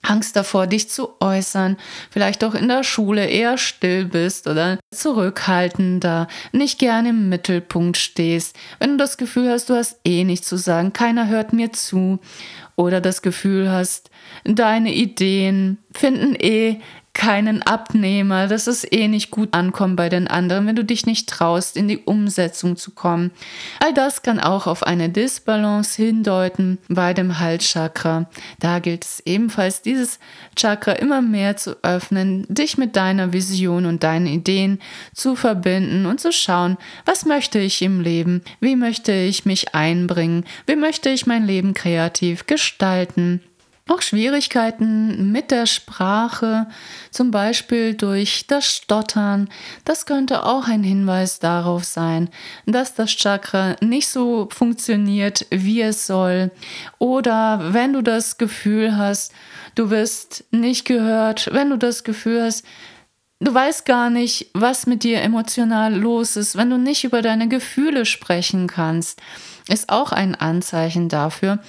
Angst 0.10 0.36
davor, 0.36 0.68
dich 0.68 0.90
zu 0.90 1.20
äußern, 1.20 1.78
vielleicht 2.10 2.44
auch 2.44 2.54
in 2.54 2.68
der 2.68 2.84
Schule 2.84 3.26
eher 3.26 3.58
still 3.58 4.06
bist 4.06 4.48
oder 4.48 4.80
zurückhaltender, 4.92 6.28
nicht 6.52 6.80
gerne 6.80 7.10
im 7.10 7.30
Mittelpunkt 7.30 7.98
stehst, 7.98 8.56
wenn 8.80 8.92
du 8.92 8.98
das 8.98 9.18
Gefühl 9.18 9.50
hast, 9.50 9.70
du 9.70 9.76
hast 9.76 10.00
eh 10.06 10.24
nichts 10.24 10.48
zu 10.48 10.58
sagen, 10.58 10.94
keiner 10.94 11.28
hört 11.28 11.54
mir 11.54 11.72
zu. 11.72 12.20
Oder 12.78 13.00
das 13.00 13.22
Gefühl 13.22 13.72
hast, 13.72 14.10
deine 14.44 14.94
Ideen 14.94 15.78
finden 15.94 16.36
eh 16.36 16.82
keinen 17.16 17.64
Abnehmer, 17.64 18.48
dass 18.48 18.68
es 18.68 18.86
eh 18.92 19.08
nicht 19.08 19.32
gut 19.32 19.54
ankommt 19.54 19.96
bei 19.96 20.10
den 20.10 20.28
anderen, 20.28 20.68
wenn 20.68 20.76
du 20.76 20.84
dich 20.84 21.08
nicht 21.08 21.28
traust, 21.28 21.78
in 21.78 21.88
die 21.88 21.98
Umsetzung 21.98 22.76
zu 22.76 22.92
kommen. 22.92 23.32
All 23.80 23.94
das 23.94 24.22
kann 24.22 24.40
auch 24.40 24.68
auf 24.68 24.84
eine 24.84 25.10
Disbalance 25.10 26.00
hindeuten 26.00 26.78
bei 26.90 27.14
dem 27.14 27.40
Halschakra. 27.40 28.30
Da 28.60 28.80
gilt 28.80 29.06
es 29.06 29.22
ebenfalls, 29.22 29.82
dieses 29.82 30.20
Chakra 30.56 30.92
immer 30.92 31.22
mehr 31.22 31.58
zu 31.58 31.78
öffnen, 31.84 32.46
dich 32.50 32.78
mit 32.78 32.96
deiner 32.96 33.34
Vision 33.34 33.86
und 33.86 34.04
deinen 34.04 34.28
Ideen 34.28 34.80
zu 35.14 35.36
verbinden 35.36 36.06
und 36.06 36.20
zu 36.20 36.34
schauen, 36.34 36.78
was 37.06 37.26
möchte 37.26 37.60
ich 37.60 37.82
im 37.82 38.02
Leben, 38.02 38.44
wie 38.60 38.76
möchte 38.76 39.14
ich 39.14 39.46
mich 39.46 39.74
einbringen, 39.74 40.46
wie 40.68 40.76
möchte 40.76 41.10
ich 41.10 41.26
mein 41.26 41.46
Leben 41.46 41.74
kreativ 41.74 42.46
gestalten. 42.46 43.42
Auch 43.88 44.02
Schwierigkeiten 44.02 45.32
mit 45.32 45.52
der 45.52 45.68
Sprache, 45.68 46.66
zum 47.12 47.30
Beispiel 47.30 47.94
durch 47.94 48.48
das 48.48 48.66
Stottern, 48.66 49.48
das 49.84 50.08
könnte 50.08 50.44
auch 50.44 50.68
ein 50.68 50.82
Hinweis 50.82 51.38
darauf 51.38 51.84
sein, 51.84 52.30
dass 52.66 52.96
das 52.96 53.12
Chakra 53.12 53.76
nicht 53.82 54.08
so 54.08 54.50
funktioniert, 54.52 55.46
wie 55.52 55.82
es 55.82 56.08
soll. 56.08 56.50
Oder 56.98 57.74
wenn 57.74 57.94
du 57.94 58.02
das 58.02 58.40
Gefühl 58.40 58.98
hast, 58.98 59.34
du 59.76 59.92
wirst 59.92 60.46
nicht 60.50 60.86
gehört, 60.86 61.52
wenn 61.54 61.70
du 61.70 61.78
das 61.78 62.04
Gefühl 62.04 62.42
hast, 62.42 62.66
Du 63.42 63.54
weißt 63.54 63.86
gar 63.86 64.10
nicht, 64.10 64.50
was 64.54 64.88
mit 64.88 65.04
dir 65.04 65.22
emotional 65.22 65.94
los 65.94 66.38
ist, 66.38 66.56
wenn 66.56 66.70
du 66.70 66.78
nicht 66.78 67.04
über 67.04 67.22
deine 67.22 67.50
Gefühle 67.50 68.06
sprechen 68.06 68.66
kannst 68.66 69.22
ist 69.68 69.90
auch 69.90 70.12
ein 70.12 70.36
Anzeichen 70.36 71.10
dafür, 71.10 71.60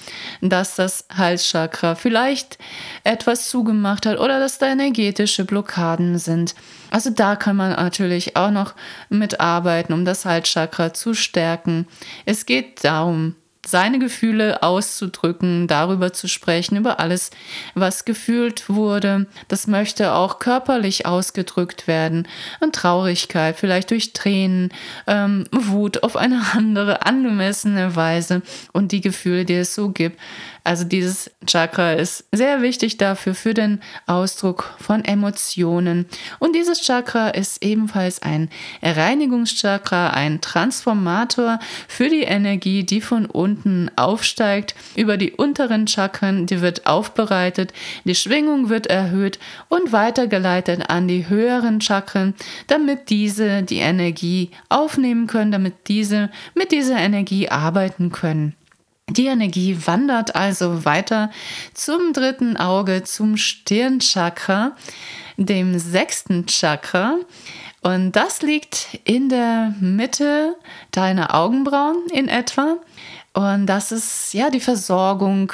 dass 0.41 0.75
das 0.75 1.05
Halschakra 1.15 1.95
vielleicht 1.95 2.59
etwas 3.03 3.49
zugemacht 3.49 4.05
hat 4.05 4.19
oder 4.19 4.39
dass 4.39 4.59
da 4.59 4.67
energetische 4.67 5.45
Blockaden 5.45 6.19
sind. 6.19 6.53
Also 6.91 7.09
da 7.09 7.35
kann 7.35 7.55
man 7.55 7.71
natürlich 7.71 8.35
auch 8.35 8.51
noch 8.51 8.75
mitarbeiten, 9.09 9.93
um 9.93 10.05
das 10.05 10.25
Halschakra 10.25 10.93
zu 10.93 11.13
stärken. 11.13 11.87
Es 12.25 12.45
geht 12.45 12.83
darum, 12.83 13.35
seine 13.69 13.99
Gefühle 13.99 14.63
auszudrücken, 14.63 15.67
darüber 15.67 16.13
zu 16.13 16.27
sprechen, 16.27 16.77
über 16.77 16.99
alles, 16.99 17.31
was 17.75 18.05
gefühlt 18.05 18.69
wurde. 18.69 19.27
Das 19.49 19.67
möchte 19.67 20.13
auch 20.13 20.39
körperlich 20.39 21.05
ausgedrückt 21.05 21.87
werden. 21.87 22.27
Und 22.61 22.75
Traurigkeit, 22.75 23.57
vielleicht 23.57 23.91
durch 23.91 24.13
Tränen, 24.13 24.71
ähm, 25.05 25.45
Wut 25.51 26.03
auf 26.03 26.15
eine 26.15 26.41
andere, 26.53 27.05
angemessene 27.05 27.95
Weise 27.95 28.41
und 28.71 28.91
die 28.91 29.01
Gefühle, 29.01 29.43
die 29.43 29.55
es 29.55 29.75
so 29.75 29.89
gibt. 29.89 30.19
Also 30.67 30.83
dieses 30.83 31.31
Chakra 31.45 31.93
ist 31.93 32.25
sehr 32.33 32.61
wichtig 32.61 32.97
dafür, 32.97 33.33
für 33.35 33.53
den 33.53 33.79
Ausdruck 34.05 34.75
von 34.79 35.05
Emotionen. 35.05 36.07
Und 36.39 36.57
dieses 36.57 36.81
Chakra 36.81 37.29
ist 37.29 37.63
ebenfalls 37.63 38.21
ein 38.21 38.49
Reinigungschakra, 38.83 40.09
ein 40.09 40.41
Transformator 40.41 41.59
für 41.87 42.09
die 42.09 42.23
Energie, 42.23 42.83
die 42.83 42.99
von 42.99 43.27
unten 43.27 43.89
aufsteigt, 43.95 44.75
über 44.97 45.15
die 45.15 45.31
unteren 45.31 45.87
Chakren, 45.87 46.47
die 46.47 46.59
wird 46.59 46.85
aufbereitet, 46.85 47.71
die 48.03 48.13
Schwingung 48.13 48.67
wird 48.67 48.87
erhöht 48.87 49.39
und 49.69 49.93
weitergeleitet 49.93 50.89
an 50.89 51.07
die 51.07 51.29
höheren 51.29 51.79
Chakren, 51.79 52.33
damit 52.67 53.09
diese 53.09 53.63
die 53.63 53.77
Energie 53.77 54.51
aufnehmen 54.67 55.27
können, 55.27 55.53
damit 55.53 55.87
diese 55.87 56.29
mit 56.55 56.73
dieser 56.73 56.97
Energie 56.97 57.47
arbeiten 57.47 58.11
können. 58.11 58.56
Die 59.09 59.27
Energie 59.27 59.77
wandert 59.85 60.35
also 60.35 60.83
weiter 60.83 61.31
zum 61.73 62.11
dritten 62.11 62.57
Auge, 62.57 63.03
zum 63.03 63.37
Stirnchakra, 63.37 64.75
dem 65.37 65.79
sechsten 65.79 66.45
Chakra. 66.45 67.15
Und 67.81 68.11
das 68.11 68.41
liegt 68.41 68.99
in 69.05 69.29
der 69.29 69.73
Mitte 69.79 70.55
deiner 70.91 71.33
Augenbrauen 71.33 72.07
in 72.11 72.27
etwa. 72.27 72.77
Und 73.33 73.67
das 73.67 73.93
ist 73.93 74.33
ja 74.33 74.49
die 74.49 74.59
Versorgung 74.59 75.53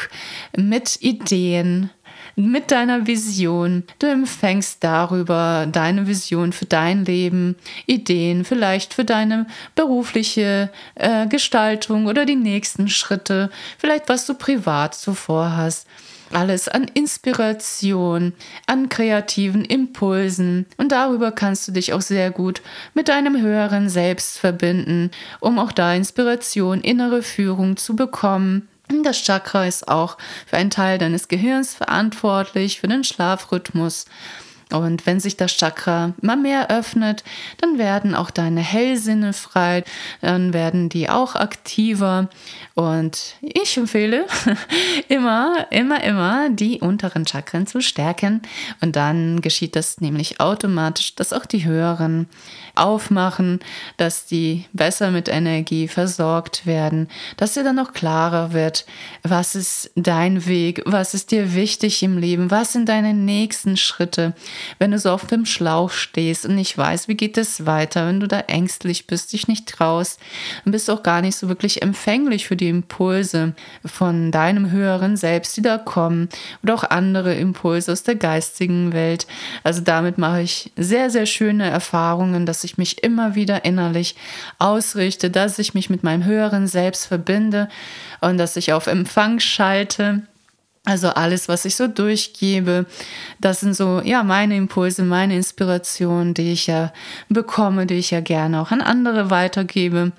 mit 0.58 1.02
Ideen, 1.02 1.92
mit 2.36 2.72
deiner 2.72 3.08
Vision. 3.08 3.84
Du 4.00 4.08
empfängst 4.08 4.84
darüber 4.84 5.68
deine 5.72 6.08
Vision 6.08 6.54
für 6.54 6.66
dein 6.66 7.06
Leben, 7.06 7.56
Ideen 7.86 8.46
vielleicht 8.46 8.94
für 8.94 9.06
deine 9.06 9.48
berufliche 9.76 10.70
äh, 10.96 11.28
Gestaltung 11.28 12.08
oder 12.08 12.26
die 12.26 12.36
nächsten 12.36 12.90
Schritte, 12.90 13.50
vielleicht 13.78 14.10
was 14.10 14.26
du 14.26 14.34
privat 14.34 14.96
so 14.96 15.14
vorhast 15.14 15.88
alles 16.34 16.68
an 16.68 16.88
Inspiration, 16.94 18.34
an 18.66 18.90
kreativen 18.90 19.64
Impulsen. 19.64 20.66
Und 20.78 20.92
darüber 20.92 21.32
kannst 21.32 21.68
du 21.68 21.72
dich 21.72 21.94
auch 21.94 22.02
sehr 22.02 22.32
gut 22.32 22.62
mit 22.94 23.08
deinem 23.08 23.40
höheren 23.40 23.90
Selbst 23.90 24.40
verbinden, 24.40 25.12
um 25.40 25.60
auch 25.60 25.72
da 25.72 25.94
Inspiration, 25.94 26.82
innere 26.82 27.22
Führung 27.22 27.78
zu 27.78 27.96
bekommen 27.96 28.68
das 29.04 29.24
Chakra 29.24 29.66
ist 29.66 29.88
auch 29.88 30.18
für 30.46 30.58
einen 30.58 30.70
Teil 30.70 30.98
deines 30.98 31.28
Gehirns 31.28 31.74
verantwortlich, 31.74 32.80
für 32.80 32.88
den 32.88 33.04
Schlafrhythmus. 33.04 34.06
Und 34.74 35.06
wenn 35.06 35.20
sich 35.20 35.38
das 35.38 35.56
Chakra 35.56 36.14
immer 36.22 36.36
mehr 36.36 36.72
öffnet, 36.72 37.24
dann 37.62 37.78
werden 37.78 38.16
auch 38.16 38.32
deine 38.32 38.62
Hellsinne 38.62 39.34
frei, 39.34 39.84
dann 40.22 40.52
werden 40.52 40.90
die 40.90 41.10
auch 41.10 41.36
aktiver. 41.36 42.28
Und 42.74 43.36
ich 43.42 43.78
empfehle 43.78 44.26
immer, 45.10 45.68
immer, 45.70 46.04
immer 46.04 46.50
die 46.50 46.80
unteren 46.80 47.28
Chakren 47.28 47.68
zu 47.68 47.82
stärken. 47.82 48.42
Und 48.82 48.96
dann 48.96 49.42
geschieht 49.42 49.76
das 49.76 50.02
nämlich 50.02 50.40
automatisch, 50.40 51.14
dass 51.16 51.34
auch 51.34 51.46
die 51.46 51.66
höheren 51.66 52.28
aufmachen, 52.76 53.60
dass 53.98 54.26
die 54.26 54.66
besser 54.74 55.12
mit 55.12 55.30
Energie 55.30 55.88
versorgt 55.88 56.66
werden, 56.66 57.08
dass 57.38 57.54
dir 57.54 57.64
dann 57.64 57.76
noch 57.76 57.94
klarer 57.94 58.54
wird, 58.54 58.86
was 59.22 59.54
ist 59.54 59.92
dein 59.96 60.48
Weg, 60.48 60.82
was 60.86 61.14
ist 61.14 61.32
dir 61.32 61.54
wichtig 61.54 62.02
im 62.02 62.18
Leben, 62.18 62.50
was 62.50 62.74
sind 62.74 62.90
deine 62.90 63.14
nächsten 63.14 63.78
Schritte, 63.78 64.34
wenn 64.80 64.92
du 64.92 65.00
so 65.00 65.12
auf 65.12 65.26
dem 65.26 65.46
Schlauch 65.46 65.92
stehst 65.92 66.46
und 66.46 66.56
nicht 66.56 66.78
weißt, 66.78 67.08
wie 67.08 67.16
geht 67.16 67.38
es 67.38 67.66
weiter, 67.66 68.08
wenn 68.08 68.20
du 68.20 68.28
da 68.28 68.40
ängstlich 68.42 69.08
bist, 69.08 69.34
dich 69.34 69.48
nicht 69.48 69.68
traust, 69.68 70.20
dann 70.64 70.72
bist 70.72 70.88
du 70.88 70.94
auch 70.94 71.04
gar 71.04 71.22
nicht 71.22 71.36
so 71.36 71.50
wirklich 71.50 71.82
empfänglich 71.82 72.48
für 72.48 72.56
die 72.56 72.70
Impulse 72.70 73.54
von 73.86 74.32
deinem 74.32 74.72
höheren 74.72 75.18
Selbst, 75.18 75.56
die 75.58 75.62
da 75.62 75.78
kommen 75.78 76.30
oder 76.64 76.76
auch 76.76 76.84
andere 76.84 77.34
Impulse 77.36 77.92
aus 77.92 78.04
der 78.04 78.16
geistigen 78.16 78.94
Welt. 78.94 79.28
Also 79.64 79.82
damit 79.82 80.18
mache 80.18 80.42
ich 80.42 80.72
sehr, 80.78 81.10
sehr 81.10 81.26
schöne 81.26 81.70
Erfahrungen, 81.70 82.46
dass 82.46 82.64
ich 82.64 82.78
mich 82.78 83.04
immer 83.04 83.36
wieder 83.36 83.66
innerlich 83.66 84.16
ausrichte, 84.60 85.30
dass 85.30 85.60
ich 85.60 85.74
mich 85.74 85.90
mit 85.90 86.04
meinem 86.04 86.26
höheren 86.26 86.68
Selbst 86.68 87.06
verbinde 87.06 87.70
und 88.22 88.38
dass 88.38 88.56
ich 88.56 88.74
auf 88.74 88.88
Empfang 88.88 89.40
schalte. 89.40 90.24
Also 90.86 91.08
alles, 91.08 91.48
was 91.48 91.64
ich 91.64 91.78
so 91.78 91.88
durchgebe, 91.88 92.86
das 93.40 93.62
sind 93.62 93.74
so, 93.74 94.02
ja, 94.04 94.22
meine 94.22 94.58
Impulse, 94.58 95.04
meine 95.04 95.34
Inspirationen, 95.38 96.34
die 96.34 96.52
ich 96.52 96.68
ja 96.68 96.92
bekomme, 97.30 97.86
die 97.86 97.94
ich 97.94 98.12
ja 98.12 98.20
gerne 98.20 98.60
auch 98.60 98.72
an 98.72 98.82
andere 98.82 99.30
weitergebe. 99.30 100.12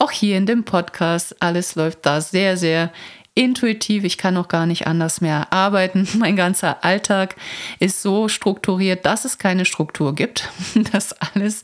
Auch 0.00 0.10
hier 0.10 0.36
in 0.36 0.44
dem 0.46 0.64
Podcast, 0.64 1.36
alles 1.40 1.76
läuft 1.76 2.04
da 2.04 2.20
sehr, 2.20 2.56
sehr 2.56 2.90
intuitiv, 3.38 4.02
ich 4.02 4.18
kann 4.18 4.36
auch 4.36 4.48
gar 4.48 4.66
nicht 4.66 4.88
anders 4.88 5.20
mehr 5.20 5.52
arbeiten. 5.52 6.08
Mein 6.18 6.34
ganzer 6.34 6.84
Alltag 6.84 7.36
ist 7.78 8.02
so 8.02 8.28
strukturiert, 8.28 9.06
dass 9.06 9.24
es 9.24 9.38
keine 9.38 9.64
Struktur 9.64 10.14
gibt, 10.14 10.48
dass 10.92 11.12
alles 11.12 11.62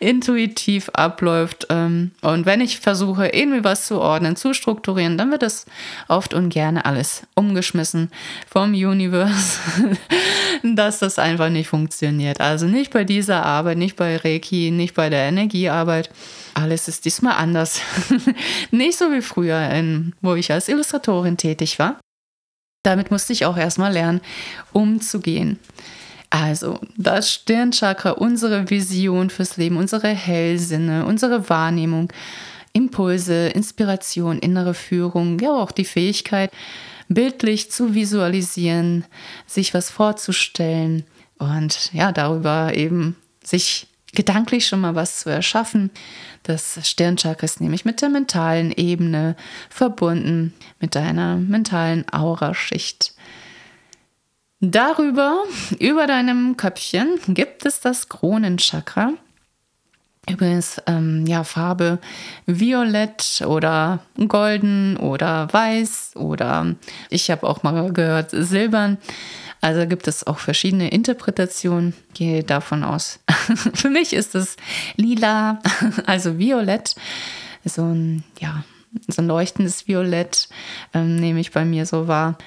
intuitiv 0.00 0.90
abläuft. 0.90 1.66
Ähm, 1.70 2.10
und 2.20 2.44
wenn 2.44 2.60
ich 2.60 2.80
versuche, 2.80 3.28
irgendwie 3.28 3.64
was 3.64 3.86
zu 3.86 4.00
ordnen, 4.00 4.36
zu 4.36 4.52
strukturieren, 4.52 5.16
dann 5.16 5.30
wird 5.30 5.42
das 5.42 5.64
oft 6.08 6.34
und 6.34 6.50
gerne 6.50 6.84
alles 6.84 7.22
umgeschmissen 7.34 8.10
vom 8.46 8.74
Universe, 8.74 9.60
dass 10.62 10.98
das 10.98 11.18
einfach 11.18 11.48
nicht 11.48 11.68
funktioniert. 11.68 12.42
Also 12.42 12.66
nicht 12.66 12.92
bei 12.92 13.04
dieser 13.04 13.46
Arbeit, 13.46 13.78
nicht 13.78 13.96
bei 13.96 14.18
Reiki, 14.18 14.70
nicht 14.70 14.94
bei 14.94 15.08
der 15.08 15.22
Energiearbeit 15.28 16.10
alles 16.58 16.88
ist 16.88 17.04
diesmal 17.04 17.36
anders. 17.36 17.80
Nicht 18.70 18.98
so 18.98 19.12
wie 19.12 19.22
früher, 19.22 19.70
in, 19.70 20.14
wo 20.20 20.34
ich 20.34 20.52
als 20.52 20.68
Illustratorin 20.68 21.36
tätig 21.36 21.78
war. 21.78 22.00
Damit 22.84 23.10
musste 23.10 23.32
ich 23.32 23.44
auch 23.44 23.56
erstmal 23.56 23.92
lernen, 23.92 24.20
umzugehen. 24.72 25.58
Also, 26.30 26.78
das 26.96 27.32
Stirnchakra, 27.32 28.10
unsere 28.10 28.68
Vision 28.70 29.30
fürs 29.30 29.56
Leben, 29.56 29.76
unsere 29.76 30.08
Hellsinne, 30.08 31.06
unsere 31.06 31.48
Wahrnehmung, 31.48 32.12
Impulse, 32.72 33.48
Inspiration, 33.48 34.38
innere 34.38 34.74
Führung, 34.74 35.38
ja 35.38 35.52
auch 35.52 35.72
die 35.72 35.86
Fähigkeit, 35.86 36.50
bildlich 37.08 37.70
zu 37.70 37.94
visualisieren, 37.94 39.04
sich 39.46 39.72
was 39.74 39.90
vorzustellen 39.90 41.04
und 41.38 41.92
ja, 41.92 42.12
darüber 42.12 42.74
eben 42.74 43.16
sich 43.42 43.87
gedanklich 44.14 44.66
schon 44.66 44.80
mal 44.80 44.94
was 44.94 45.20
zu 45.20 45.30
erschaffen. 45.30 45.90
Das 46.42 46.78
Stirnchakra 46.82 47.44
ist 47.44 47.60
nämlich 47.60 47.84
mit 47.84 48.02
der 48.02 48.08
mentalen 48.08 48.72
Ebene 48.72 49.36
verbunden, 49.70 50.54
mit 50.80 50.94
deiner 50.94 51.36
mentalen 51.36 52.08
Auraschicht. 52.10 53.14
Darüber, 54.60 55.44
über 55.78 56.06
deinem 56.06 56.56
Köpfchen, 56.56 57.20
gibt 57.28 57.64
es 57.64 57.80
das 57.80 58.08
Kronenchakra. 58.08 59.12
Übrigens, 60.28 60.82
ähm, 60.86 61.24
ja, 61.26 61.42
Farbe 61.44 61.98
violett 62.44 63.42
oder 63.46 64.00
golden 64.26 64.96
oder 64.96 65.48
weiß 65.52 66.16
oder 66.16 66.74
ich 67.08 67.30
habe 67.30 67.46
auch 67.46 67.62
mal 67.62 67.92
gehört 67.92 68.30
silbern. 68.32 68.98
Also 69.60 69.86
gibt 69.86 70.06
es 70.06 70.26
auch 70.26 70.38
verschiedene 70.38 70.90
Interpretationen. 70.90 71.94
Gehe 72.14 72.44
davon 72.44 72.84
aus. 72.84 73.20
Für 73.74 73.90
mich 73.90 74.12
ist 74.12 74.34
es 74.34 74.56
lila, 74.96 75.60
also 76.06 76.38
violett. 76.38 76.94
So 77.64 77.82
ein, 77.82 78.24
ja, 78.40 78.64
so 79.08 79.22
ein 79.22 79.28
leuchtendes 79.28 79.88
Violett 79.88 80.48
ähm, 80.94 81.16
nehme 81.16 81.40
ich 81.40 81.50
bei 81.50 81.64
mir 81.64 81.86
so 81.86 82.08
wahr. 82.08 82.38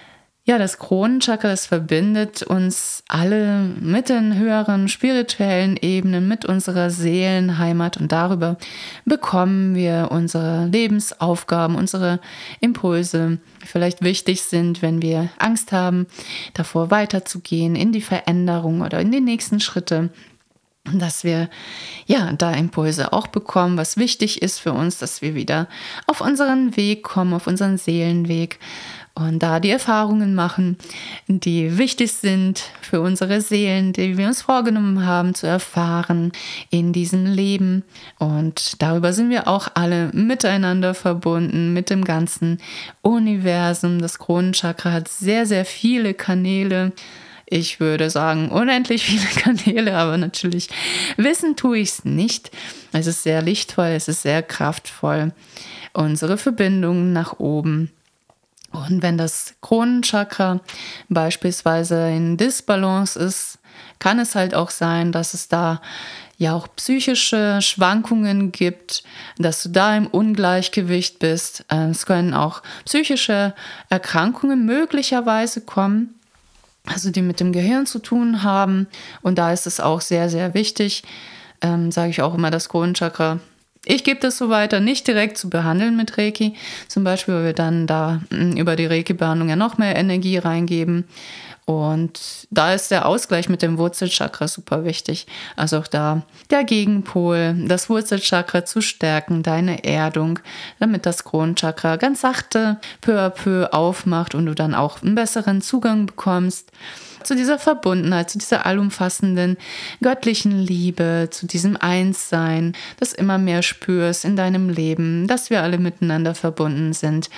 Ja, 0.52 0.58
das 0.58 0.80
Kronenchakra, 0.80 1.48
das 1.48 1.66
verbindet 1.66 2.44
uns 2.44 3.06
alle 3.08 3.74
mit 3.80 4.10
den 4.10 4.38
höheren 4.38 4.90
spirituellen 4.90 5.78
Ebenen, 5.78 6.28
mit 6.28 6.44
unserer 6.44 6.90
Seelenheimat. 6.90 7.96
Und 7.96 8.12
darüber 8.12 8.58
bekommen 9.06 9.76
wir 9.76 10.10
unsere 10.12 10.66
Lebensaufgaben, 10.66 11.78
unsere 11.78 12.20
Impulse, 12.60 13.40
die 13.64 13.66
vielleicht 13.66 14.02
wichtig 14.02 14.42
sind, 14.42 14.82
wenn 14.82 15.02
wir 15.02 15.30
Angst 15.38 15.72
haben, 15.72 16.06
davor 16.54 16.92
weiterzugehen 16.92 17.78
in 17.78 17.94
die 17.94 18.02
Veränderung 18.02 18.82
oder 18.82 19.00
in 19.00 19.10
die 19.10 19.22
nächsten 19.22 19.62
Schritte. 19.62 20.10
Dass 20.92 21.24
wir 21.24 21.48
ja 22.08 22.34
da 22.34 22.52
Impulse 22.52 23.14
auch 23.14 23.28
bekommen, 23.28 23.78
was 23.78 23.98
wichtig 23.98 24.42
ist 24.42 24.60
für 24.60 24.74
uns, 24.74 24.98
dass 24.98 25.22
wir 25.22 25.36
wieder 25.36 25.68
auf 26.08 26.22
unseren 26.22 26.76
Weg 26.76 27.04
kommen, 27.04 27.36
auf 27.36 27.46
unseren 27.46 27.78
Seelenweg 27.78 28.58
und 29.14 29.40
da 29.40 29.60
die 29.60 29.70
Erfahrungen 29.70 30.36
machen, 30.36 30.78
die 31.28 31.78
wichtig 31.78 32.14
sind 32.14 32.64
für 32.82 33.02
unsere 33.02 33.42
Seelen, 33.42 33.92
die 33.92 34.18
wir 34.18 34.28
uns 34.28 34.42
vorgenommen 34.42 35.06
haben 35.06 35.36
zu 35.36 35.48
erfahren 35.48 36.32
in 36.70 36.94
diesem 36.94 37.26
Leben. 37.26 37.84
Und 38.20 38.82
darüber 38.82 39.12
sind 39.12 39.30
wir 39.30 39.50
auch 39.50 39.68
alle 39.74 40.12
miteinander 40.14 40.94
verbunden, 40.94 41.74
mit 41.74 41.90
dem 41.90 42.06
ganzen 42.06 42.60
Universum. 43.02 44.00
Das 44.00 44.18
Kronenchakra 44.18 44.94
hat 44.94 45.10
sehr, 45.10 45.46
sehr 45.46 45.66
viele 45.66 46.14
Kanäle. 46.14 46.94
Ich 47.46 47.82
würde 47.82 48.10
sagen, 48.10 48.50
unendlich 48.50 49.04
viele 49.04 49.26
Kanäle, 49.36 49.98
aber 49.98 50.18
natürlich 50.18 50.70
wissen 51.18 51.58
tue 51.58 51.80
ich 51.80 51.90
es 51.90 52.06
nicht. 52.06 52.50
Es 52.94 53.08
ist 53.08 53.24
sehr 53.24 53.42
lichtvoll, 53.42 53.88
es 53.88 54.08
ist 54.08 54.22
sehr 54.22 54.42
kraftvoll. 54.42 55.34
Unsere 55.92 56.38
Verbindung 56.38 57.12
nach 57.12 57.40
oben 57.40 57.92
und 58.72 59.02
wenn 59.02 59.18
das 59.18 59.56
Kronenchakra 59.62 60.62
beispielsweise 61.10 62.10
in 62.10 62.38
Disbalance 62.38 63.20
ist, 63.20 63.60
kann 64.00 64.20
es 64.20 64.36
halt 64.36 64.56
auch 64.56 64.70
sein, 64.70 65.12
dass 65.12 65.34
es 65.34 65.48
da 65.48 65.82
ja 66.38 66.54
auch 66.56 66.68
psychische 66.76 67.62
Schwankungen 67.62 68.52
gibt, 68.52 69.04
dass 69.38 69.62
du 69.62 69.70
da 69.70 69.96
im 69.96 70.08
Ungleichgewicht 70.08 71.20
bist. 71.20 71.66
Äh, 71.70 71.90
es 71.90 72.06
können 72.06 72.34
auch 72.34 72.64
psychische 72.86 73.54
Erkrankungen 73.90 74.66
möglicherweise 74.66 75.62
kommen, 75.62 76.16
also 76.88 77.12
die 77.12 77.22
mit 77.22 77.40
dem 77.40 77.54
Gehirn 77.54 77.86
zu 77.86 78.00
tun 78.00 78.42
haben. 78.42 78.88
Und 79.22 79.38
da 79.38 79.54
ist 79.54 79.68
es 79.68 79.80
auch 79.80 80.02
sehr, 80.02 80.30
sehr 80.30 80.56
wichtig, 80.56 81.04
ähm, 81.62 81.92
sage 81.92 82.10
ich 82.10 82.24
auch 82.24 82.34
immer, 82.34 82.50
das 82.50 82.70
Kronenchakra 82.70 83.40
ich 83.86 84.04
gebe 84.04 84.20
das 84.20 84.38
so 84.38 84.50
weiter, 84.50 84.80
nicht 84.80 85.08
direkt 85.08 85.38
zu 85.38 85.50
behandeln 85.50 85.98
mit 85.98 86.18
Reiki, 86.18 86.54
zum 86.88 87.04
Beispiel, 87.04 87.34
weil 87.34 87.46
wir 87.46 87.54
dann 87.54 87.88
da 87.88 88.22
mm, 88.30 88.58
über 88.58 88.76
die 88.76 88.86
Reiki-Behandlung 88.86 89.50
ja 89.50 89.56
noch 89.56 89.78
mehr 89.78 89.96
Energie 89.96 90.38
reingeben. 90.38 91.06
Und 91.66 92.48
da 92.50 92.74
ist 92.74 92.92
der 92.92 93.06
Ausgleich 93.06 93.48
mit 93.48 93.62
dem 93.62 93.78
Wurzelchakra 93.78 94.48
super 94.48 94.84
wichtig. 94.84 95.26
Also 95.56 95.78
auch 95.78 95.88
da 95.88 96.24
der 96.50 96.64
Gegenpol, 96.64 97.56
das 97.68 97.90
Wurzelchakra 97.90 98.66
zu 98.66 98.82
stärken, 98.82 99.42
deine 99.42 99.84
Erdung, 99.84 100.40
damit 100.80 101.06
das 101.06 101.24
Kronenchakra 101.24 101.96
ganz 101.96 102.22
sachte 102.22 102.80
peu 103.00 103.20
à 103.20 103.30
peu 103.30 103.72
aufmacht 103.72 104.36
und 104.36 104.48
du 104.48 104.56
dann 104.56 104.76
auch 104.76 105.02
einen 105.02 105.16
besseren 105.16 105.62
Zugang 105.62 106.08
bekommst 106.08 106.72
zu 107.26 107.36
dieser 107.36 107.60
Verbundenheit, 107.60 108.30
zu 108.30 108.38
dieser 108.38 108.66
allumfassenden 108.66 109.58
göttlichen 110.02 110.60
Liebe, 110.60 111.30
zu 111.32 111.48
diesem 111.48 111.78
Einssein, 111.78 112.74
das 113.00 113.14
immer 113.14 113.38
mehr 113.38 113.62
spürst 113.62 114.26
in 114.26 114.36
deinem 114.36 114.70
Leben, 114.70 115.28
dass 115.28 115.50
wir 115.50 115.62
alle 115.64 115.78
miteinander 115.78 116.36
verbunden 116.36 116.94
sind 116.94 117.30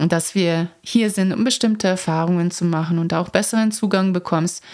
und 0.00 0.12
dass 0.12 0.34
wir 0.34 0.68
hier 0.82 1.10
sind, 1.10 1.32
um 1.32 1.44
bestimmte 1.44 1.86
Erfahrungen 1.86 2.50
zu 2.50 2.64
machen 2.64 2.98
und 2.98 3.12
auch 3.12 3.28
besseren 3.28 3.70
Zugang 3.70 4.14
bekommst 4.14 4.64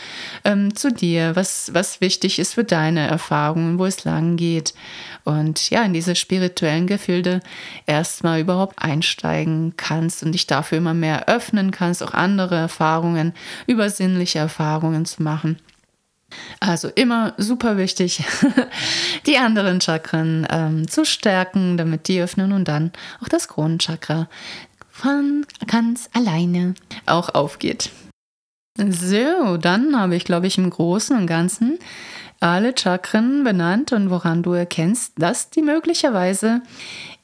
ähm, 0.44 0.74
zu 0.76 0.92
dir, 0.92 1.34
was, 1.34 1.74
was 1.74 2.00
wichtig 2.00 2.38
ist 2.38 2.54
für 2.54 2.62
deine 2.62 3.08
Erfahrungen, 3.08 3.78
wo 3.78 3.86
es 3.86 4.04
lang 4.04 4.36
geht. 4.36 4.72
Und 5.24 5.70
ja, 5.70 5.82
in 5.82 5.92
diese 5.92 6.14
spirituellen 6.14 6.86
Gefilde 6.86 7.40
erstmal 7.86 8.40
überhaupt 8.40 8.80
einsteigen 8.80 9.74
kannst 9.76 10.22
und 10.22 10.30
dich 10.30 10.46
dafür 10.46 10.78
immer 10.78 10.94
mehr 10.94 11.28
öffnen 11.28 11.72
kannst, 11.72 12.04
auch 12.04 12.14
andere 12.14 12.54
Erfahrungen, 12.54 13.34
übersinnliche 13.66 14.38
Erfahrungen 14.38 15.06
zu 15.06 15.24
machen. 15.24 15.58
Also 16.60 16.88
immer 16.88 17.34
super 17.36 17.76
wichtig, 17.76 18.22
die 19.26 19.38
anderen 19.38 19.80
Chakren 19.80 20.46
ähm, 20.50 20.88
zu 20.88 21.04
stärken, 21.04 21.76
damit 21.76 22.08
die 22.08 22.20
öffnen 22.20 22.52
und 22.52 22.68
dann 22.68 22.92
auch 23.22 23.28
das 23.28 23.48
Kronenchakra 23.48 24.28
von 24.96 25.44
ganz 25.66 26.08
alleine 26.14 26.74
auch 27.04 27.34
aufgeht. 27.34 27.90
So, 28.78 29.56
dann 29.58 29.98
habe 29.98 30.16
ich, 30.16 30.24
glaube 30.24 30.46
ich, 30.46 30.58
im 30.58 30.70
Großen 30.70 31.16
und 31.16 31.26
Ganzen 31.26 31.78
alle 32.40 32.74
Chakren 32.76 33.44
benannt 33.44 33.92
und 33.92 34.10
woran 34.10 34.42
du 34.42 34.52
erkennst, 34.52 35.12
dass 35.16 35.50
die 35.50 35.62
möglicherweise 35.62 36.62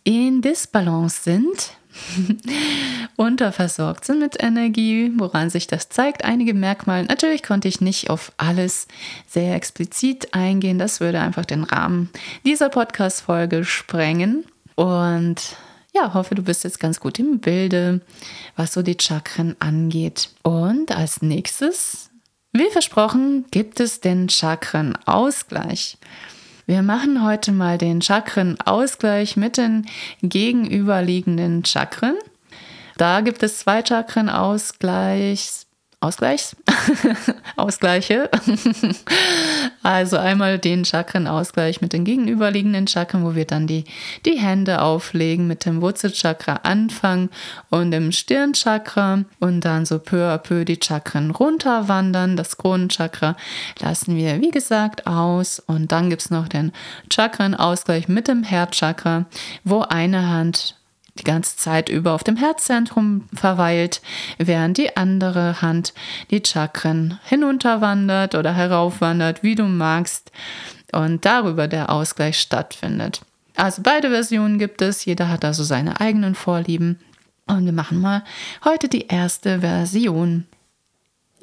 in 0.04 0.42
Disbalance 0.42 1.22
sind, 1.22 1.72
unterversorgt 3.16 4.04
sind 4.04 4.20
mit 4.20 4.42
Energie, 4.42 5.12
woran 5.16 5.50
sich 5.50 5.66
das 5.66 5.88
zeigt. 5.88 6.24
Einige 6.24 6.54
Merkmale. 6.54 7.04
Natürlich 7.04 7.42
konnte 7.42 7.68
ich 7.68 7.80
nicht 7.80 8.10
auf 8.10 8.32
alles 8.38 8.86
sehr 9.26 9.54
explizit 9.54 10.34
eingehen. 10.34 10.78
Das 10.78 11.00
würde 11.00 11.20
einfach 11.20 11.44
den 11.44 11.64
Rahmen 11.64 12.10
dieser 12.46 12.70
Podcast-Folge 12.70 13.64
sprengen. 13.64 14.44
Und 14.74 15.56
ja, 15.92 16.14
hoffe, 16.14 16.34
du 16.34 16.42
bist 16.42 16.64
jetzt 16.64 16.80
ganz 16.80 17.00
gut 17.00 17.18
im 17.18 17.38
Bilde, 17.38 18.00
was 18.56 18.72
so 18.72 18.82
die 18.82 18.96
Chakren 18.98 19.56
angeht. 19.58 20.30
Und 20.42 20.90
als 20.96 21.22
nächstes, 21.22 22.10
wie 22.52 22.70
versprochen, 22.70 23.44
gibt 23.50 23.80
es 23.80 24.00
den 24.00 24.28
Chakrenausgleich. 24.28 25.98
Wir 26.66 26.82
machen 26.82 27.24
heute 27.24 27.52
mal 27.52 27.76
den 27.76 28.00
Chakrenausgleich 28.00 29.36
mit 29.36 29.56
den 29.56 29.86
gegenüberliegenden 30.22 31.64
Chakren. 31.64 32.16
Da 32.96 33.20
gibt 33.20 33.42
es 33.42 33.58
zwei 33.58 33.82
Chakrenausgleichs 33.82 35.66
Ausgleichs, 36.02 36.56
Ausgleiche. 37.56 38.28
also 39.84 40.16
einmal 40.16 40.58
den 40.58 40.84
Chakrenausgleich 40.84 41.80
mit 41.80 41.92
den 41.92 42.04
gegenüberliegenden 42.04 42.88
Chakren, 42.88 43.24
wo 43.24 43.36
wir 43.36 43.44
dann 43.44 43.68
die, 43.68 43.84
die 44.26 44.36
Hände 44.36 44.82
auflegen, 44.82 45.46
mit 45.46 45.64
dem 45.64 45.80
Wurzelchakra 45.80 46.60
anfangen 46.64 47.30
und 47.70 47.92
im 47.92 48.10
Stirnchakra 48.10 49.24
und 49.38 49.60
dann 49.60 49.86
so 49.86 50.00
peu 50.00 50.28
à 50.28 50.38
peu 50.38 50.64
die 50.64 50.80
Chakren 50.82 51.30
runterwandern. 51.30 52.36
Das 52.36 52.56
Kronenchakra 52.56 53.36
lassen 53.78 54.16
wir, 54.16 54.40
wie 54.40 54.50
gesagt, 54.50 55.06
aus. 55.06 55.60
Und 55.60 55.92
dann 55.92 56.10
gibt 56.10 56.22
es 56.22 56.30
noch 56.30 56.48
den 56.48 56.72
Chakrenausgleich 57.10 58.08
mit 58.08 58.26
dem 58.26 58.42
Herzchakra, 58.42 59.26
wo 59.62 59.82
eine 59.82 60.28
Hand 60.28 60.74
die 61.18 61.24
ganze 61.24 61.56
Zeit 61.56 61.88
über 61.88 62.12
auf 62.12 62.24
dem 62.24 62.36
Herzzentrum 62.36 63.28
verweilt, 63.34 64.00
während 64.38 64.78
die 64.78 64.96
andere 64.96 65.60
Hand 65.60 65.92
die 66.30 66.42
Chakren 66.44 67.18
hinunterwandert 67.24 68.34
oder 68.34 68.54
heraufwandert, 68.54 69.42
wie 69.42 69.54
du 69.54 69.64
magst, 69.64 70.30
und 70.92 71.24
darüber 71.24 71.68
der 71.68 71.90
Ausgleich 71.90 72.38
stattfindet. 72.38 73.22
Also 73.56 73.82
beide 73.82 74.10
Versionen 74.10 74.58
gibt 74.58 74.82
es, 74.82 75.04
jeder 75.04 75.28
hat 75.28 75.44
also 75.44 75.64
seine 75.64 76.00
eigenen 76.00 76.34
Vorlieben. 76.34 76.98
Und 77.46 77.64
wir 77.64 77.72
machen 77.72 78.00
mal 78.00 78.24
heute 78.64 78.88
die 78.88 79.06
erste 79.08 79.60
Version. 79.60 80.46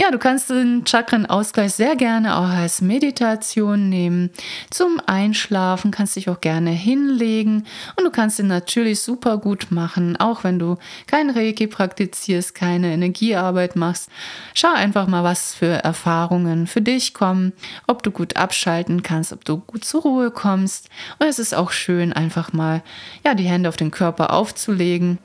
Ja, 0.01 0.11
du 0.11 0.17
kannst 0.17 0.49
den 0.49 0.85
Chakrenausgleich 0.85 1.73
sehr 1.73 1.97
gerne 1.97 2.37
auch 2.37 2.47
als 2.47 2.79
Meditation 2.79 3.89
nehmen. 3.89 4.29
Zum 4.69 5.01
Einschlafen 5.05 5.91
kannst 5.91 6.15
dich 6.15 6.29
auch 6.29 6.39
gerne 6.39 6.69
hinlegen 6.69 7.65
und 7.97 8.05
du 8.05 8.09
kannst 8.09 8.39
ihn 8.39 8.47
natürlich 8.47 9.01
super 9.01 9.37
gut 9.37 9.71
machen, 9.71 10.15
auch 10.15 10.45
wenn 10.45 10.57
du 10.57 10.77
kein 11.05 11.29
Reiki 11.29 11.67
praktizierst, 11.67 12.55
keine 12.55 12.93
Energiearbeit 12.93 13.75
machst. 13.75 14.09
Schau 14.53 14.73
einfach 14.73 15.05
mal, 15.05 15.25
was 15.25 15.53
für 15.53 15.83
Erfahrungen 15.83 16.67
für 16.67 16.81
dich 16.81 17.13
kommen, 17.13 17.51
ob 17.85 18.01
du 18.01 18.11
gut 18.11 18.37
abschalten 18.37 19.03
kannst, 19.03 19.33
ob 19.33 19.43
du 19.43 19.57
gut 19.57 19.83
zur 19.83 20.03
Ruhe 20.03 20.31
kommst. 20.31 20.87
Und 21.19 21.27
es 21.27 21.39
ist 21.39 21.53
auch 21.53 21.71
schön, 21.71 22.13
einfach 22.13 22.53
mal 22.53 22.83
ja, 23.25 23.33
die 23.33 23.49
Hände 23.49 23.67
auf 23.67 23.75
den 23.75 23.91
Körper 23.91 24.31
aufzulegen 24.31 25.17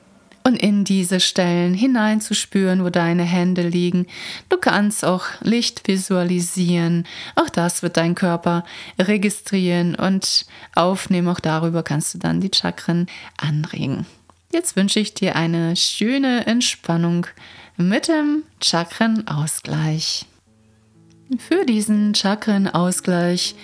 und 0.45 0.61
in 0.61 0.83
diese 0.83 1.19
Stellen 1.19 1.73
hineinzuspüren, 1.73 2.83
wo 2.83 2.91
deine 2.91 3.23
Hände 3.23 3.67
liegen. 3.67 4.05
Du 4.47 4.57
kannst 4.57 5.03
auch 5.03 5.25
Licht 5.41 5.87
visualisieren. 5.87 7.07
Auch 7.35 7.49
das 7.49 7.81
wird 7.81 7.97
dein 7.97 8.13
Körper 8.13 8.63
registrieren 8.99 9.95
und 9.95 10.45
aufnehmen. 10.75 11.29
Auch 11.29 11.39
darüber 11.39 11.81
kannst 11.81 12.13
du 12.13 12.19
dann 12.19 12.41
die 12.41 12.51
Chakren 12.53 13.07
anregen. 13.37 14.05
Jetzt 14.53 14.75
wünsche 14.75 14.99
ich 14.99 15.15
dir 15.15 15.35
eine 15.35 15.75
schöne 15.75 16.45
Entspannung 16.45 17.25
mit 17.75 18.07
dem 18.07 18.43
Chakrenausgleich. 18.61 20.27
Für 21.39 21.65
diesen 21.65 22.13
Chakrenausgleich 22.13 23.55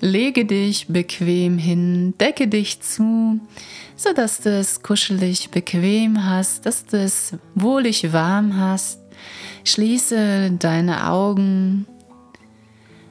lege 0.00 0.46
dich 0.46 0.86
bequem 0.88 1.58
hin, 1.58 2.14
decke 2.18 2.48
dich 2.48 2.80
zu, 2.80 3.40
sodass 4.00 4.40
du 4.40 4.48
es 4.48 4.82
kuschelig 4.82 5.50
bequem 5.50 6.24
hast, 6.24 6.64
dass 6.64 6.86
du 6.86 6.96
es 6.96 7.34
wohlig 7.54 8.14
warm 8.14 8.56
hast. 8.56 8.98
Schließe 9.62 10.52
deine 10.52 11.10
Augen, 11.10 11.86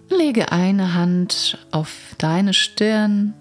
lege 0.09 0.51
eine 0.51 0.95
Hand 0.95 1.59
auf 1.69 2.15
deine 2.17 2.55
Stirn, 2.55 3.35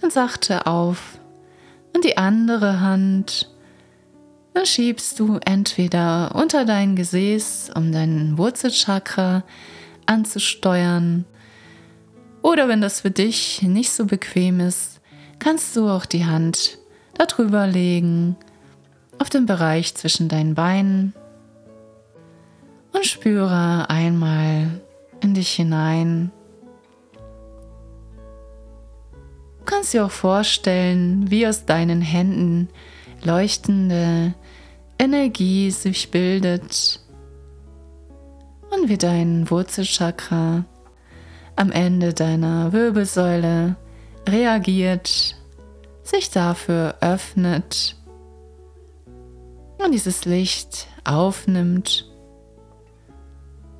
ganz 0.00 0.14
sachte 0.14 0.66
auf 0.66 1.20
und 1.94 2.04
die 2.04 2.16
andere 2.16 2.80
Hand 2.80 3.48
dann 4.52 4.66
schiebst 4.66 5.20
du 5.20 5.38
entweder 5.44 6.34
unter 6.34 6.64
dein 6.64 6.96
Gesäß, 6.96 7.70
um 7.76 7.92
dein 7.92 8.36
Wurzelchakra 8.36 9.44
anzusteuern. 10.06 11.24
Oder 12.42 12.66
wenn 12.66 12.80
das 12.80 13.02
für 13.02 13.10
dich 13.12 13.62
nicht 13.62 13.90
so 13.90 14.06
bequem 14.06 14.58
ist, 14.58 14.93
kannst 15.38 15.74
du 15.76 15.88
auch 15.88 16.06
die 16.06 16.26
Hand 16.26 16.78
darüber 17.14 17.66
legen, 17.66 18.36
auf 19.18 19.30
den 19.30 19.46
Bereich 19.46 19.94
zwischen 19.94 20.28
deinen 20.28 20.54
Beinen 20.54 21.14
und 22.92 23.06
spüre 23.06 23.88
einmal 23.88 24.80
in 25.20 25.34
dich 25.34 25.50
hinein. 25.50 26.30
Du 29.58 29.64
kannst 29.64 29.94
dir 29.94 30.04
auch 30.04 30.10
vorstellen, 30.10 31.30
wie 31.30 31.46
aus 31.46 31.64
deinen 31.64 32.02
Händen 32.02 32.68
leuchtende 33.22 34.34
Energie 34.98 35.70
sich 35.70 36.10
bildet 36.10 37.00
und 38.70 38.88
wie 38.88 38.98
dein 38.98 39.50
Wurzelchakra 39.50 40.64
am 41.56 41.70
Ende 41.72 42.12
deiner 42.12 42.72
Wirbelsäule 42.72 43.76
reagiert, 44.28 45.36
sich 46.02 46.30
dafür 46.30 46.96
öffnet 47.00 47.96
und 49.78 49.92
dieses 49.92 50.24
Licht 50.24 50.86
aufnimmt. 51.04 52.10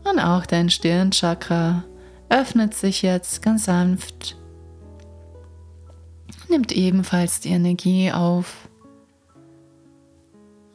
Und 0.04 0.20
auch 0.20 0.44
dein 0.46 0.68
Stirnchakra 0.68 1.84
öffnet 2.28 2.74
sich 2.74 3.02
jetzt 3.02 3.42
ganz 3.42 3.64
sanft 3.64 4.36
nimmt 6.54 6.70
ebenfalls 6.70 7.40
die 7.40 7.48
Energie 7.50 8.12
auf. 8.12 8.68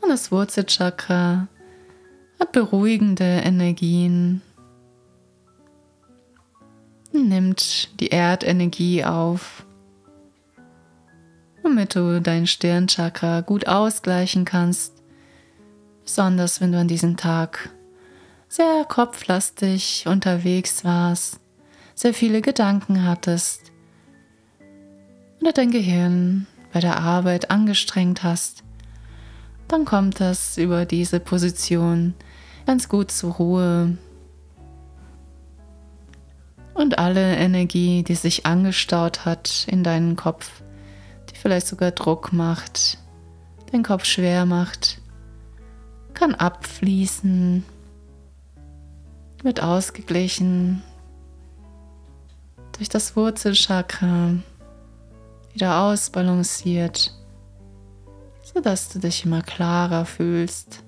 Und 0.01 0.09
das 0.09 0.30
Wurzelchakra 0.30 1.47
hat 2.38 2.51
beruhigende 2.51 3.24
Energien, 3.24 4.41
nimmt 7.12 7.99
die 7.99 8.10
Erdenergie 8.10 9.03
auf, 9.03 9.66
womit 11.64 11.95
du 11.95 12.22
dein 12.22 12.47
Stirnchakra 12.47 13.41
gut 13.41 13.68
ausgleichen 13.68 14.45
kannst, 14.45 14.93
besonders 16.03 16.62
wenn 16.62 16.72
du 16.72 16.80
an 16.80 16.88
diesem 16.88 17.18
Tag 17.18 17.70
sehr 18.47 18.86
kopflastig 18.86 20.05
unterwegs 20.07 20.84
warst, 20.84 21.39
sehr 21.95 22.14
viele 22.14 22.41
Gedanken 22.41 23.05
hattest 23.05 23.72
oder 25.41 25.51
dein 25.51 25.72
Gehirn 25.72 26.47
bei 26.74 26.80
der 26.80 26.99
Arbeit 26.99 27.51
angestrengt 27.51 28.24
hast, 28.24 28.64
dann 29.68 29.86
kommt 29.86 30.20
es 30.20 30.57
über 30.57 30.86
diese 30.86 31.20
Position 31.20 32.16
ganz 32.66 32.89
gut 32.89 33.12
zur 33.12 33.34
Ruhe. 33.34 33.97
Und 36.80 36.97
alle 36.97 37.36
Energie, 37.36 38.03
die 38.03 38.15
sich 38.15 38.45
angestaut 38.45 39.25
hat 39.25 39.67
in 39.67 39.84
deinen 39.84 40.15
Kopf, 40.15 40.49
die 41.30 41.36
vielleicht 41.36 41.67
sogar 41.67 41.91
Druck 41.91 42.32
macht, 42.32 42.97
den 43.73 43.84
Kopf 43.84 44.05
schwer 44.05 44.45
macht, 44.45 45.01
kann 46.13 46.34
abfließen, 46.36 47.65
wird 49.43 49.61
ausgeglichen 49.61 50.82
durch 52.77 52.88
das 52.88 53.17
Wurzelchakra, 53.17 54.36
wieder 55.51 55.82
ausbalanciert, 55.82 57.13
sodass 58.53 58.88
du 58.88 58.99
dich 58.99 59.25
immer 59.25 59.41
klarer 59.41 60.05
fühlst. 60.05 60.82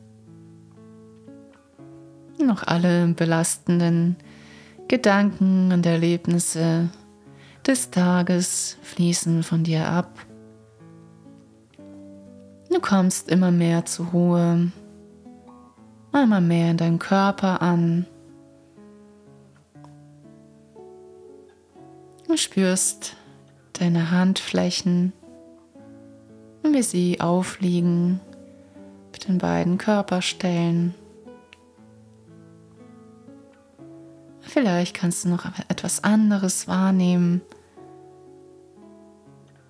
Noch 2.40 2.64
alle 2.64 3.08
belastenden 3.08 4.16
Gedanken 4.92 5.72
und 5.72 5.86
Erlebnisse 5.86 6.90
des 7.66 7.92
Tages 7.92 8.76
fließen 8.82 9.42
von 9.42 9.64
dir 9.64 9.88
ab. 9.88 10.20
Du 12.70 12.78
kommst 12.82 13.30
immer 13.30 13.52
mehr 13.52 13.86
zur 13.86 14.08
Ruhe, 14.08 14.70
immer 16.12 16.42
mehr 16.42 16.72
in 16.72 16.76
deinem 16.76 17.00
Körper 17.00 17.62
an. 17.62 18.06
Du 22.28 22.36
spürst 22.36 23.16
deine 23.72 24.12
Handflächen, 24.12 25.14
wie 26.64 26.84
sie 26.84 27.22
aufliegen 27.22 28.20
mit 29.14 29.26
den 29.26 29.38
beiden 29.38 29.78
Körperstellen. 29.78 30.94
Vielleicht 34.52 34.98
kannst 34.98 35.24
du 35.24 35.30
noch 35.30 35.46
etwas 35.70 36.04
anderes 36.04 36.68
wahrnehmen. 36.68 37.40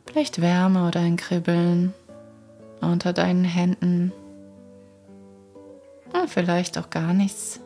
Vielleicht 0.08 0.42
Wärme 0.42 0.88
oder 0.88 1.02
ein 1.02 1.18
Kribbeln 1.18 1.94
unter 2.82 3.14
deinen 3.14 3.44
Händen. 3.44 4.12
Oder 6.10 6.28
vielleicht 6.28 6.80
auch 6.80 6.90
gar 6.90 7.14
nichts. 7.14 7.60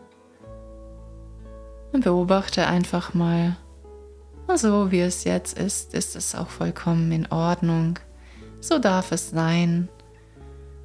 Und 1.93 2.03
beobachte 2.03 2.67
einfach 2.67 3.13
mal, 3.13 3.55
so 4.53 4.91
wie 4.91 4.99
es 4.99 5.23
jetzt 5.23 5.57
ist, 5.57 5.93
ist 5.93 6.17
es 6.17 6.35
auch 6.35 6.49
vollkommen 6.49 7.13
in 7.13 7.31
Ordnung. 7.31 7.97
So 8.59 8.77
darf 8.77 9.13
es 9.13 9.29
sein. 9.29 9.87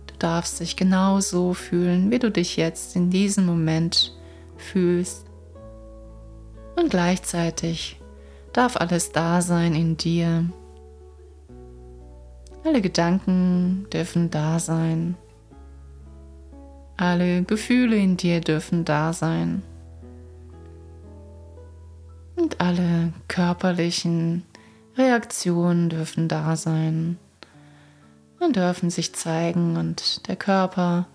Du 0.06 0.14
darfst 0.20 0.60
dich 0.60 0.76
genau 0.76 1.18
so 1.18 1.54
fühlen, 1.54 2.12
wie 2.12 2.20
du 2.20 2.30
dich 2.30 2.56
jetzt 2.56 2.94
in 2.94 3.10
diesem 3.10 3.46
Moment 3.46 4.16
fühlst. 4.56 5.29
Und 6.76 6.90
gleichzeitig 6.90 8.00
darf 8.52 8.76
alles 8.76 9.12
da 9.12 9.42
sein 9.42 9.74
in 9.74 9.96
dir. 9.96 10.48
Alle 12.64 12.80
Gedanken 12.80 13.86
dürfen 13.92 14.30
da 14.30 14.58
sein. 14.58 15.16
Alle 16.96 17.42
Gefühle 17.44 17.96
in 17.96 18.16
dir 18.16 18.40
dürfen 18.40 18.84
da 18.84 19.12
sein. 19.12 19.62
Und 22.36 22.60
alle 22.60 23.12
körperlichen 23.28 24.44
Reaktionen 24.96 25.88
dürfen 25.88 26.28
da 26.28 26.56
sein 26.56 27.18
und 28.40 28.56
dürfen 28.56 28.90
sich 28.90 29.14
zeigen 29.14 29.76
und 29.76 30.26
der 30.28 30.36
Körper 30.36 31.06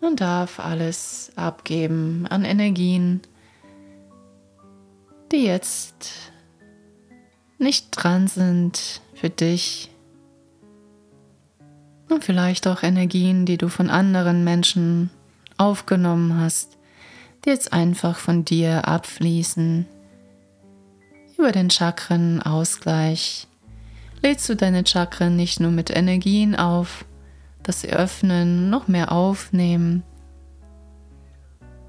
und 0.00 0.20
darf 0.20 0.60
alles 0.60 1.32
abgeben 1.36 2.26
an 2.28 2.44
Energien, 2.44 3.20
die 5.36 5.44
jetzt 5.44 6.32
nicht 7.58 7.90
dran 7.90 8.26
sind 8.26 9.02
für 9.14 9.28
dich. 9.28 9.90
Und 12.08 12.24
vielleicht 12.24 12.66
auch 12.66 12.82
Energien, 12.82 13.44
die 13.44 13.58
du 13.58 13.68
von 13.68 13.90
anderen 13.90 14.44
Menschen 14.44 15.10
aufgenommen 15.58 16.40
hast, 16.40 16.78
die 17.44 17.50
jetzt 17.50 17.72
einfach 17.74 18.16
von 18.16 18.46
dir 18.46 18.88
abfließen. 18.88 19.86
Über 21.36 21.52
den 21.52 21.68
Chakrenausgleich 21.68 23.46
lädst 24.22 24.48
du 24.48 24.56
deine 24.56 24.86
Chakren 24.86 25.36
nicht 25.36 25.60
nur 25.60 25.70
mit 25.70 25.90
Energien 25.90 26.56
auf, 26.56 27.04
dass 27.62 27.82
sie 27.82 27.90
öffnen, 27.90 28.70
noch 28.70 28.88
mehr 28.88 29.12
aufnehmen. 29.12 30.02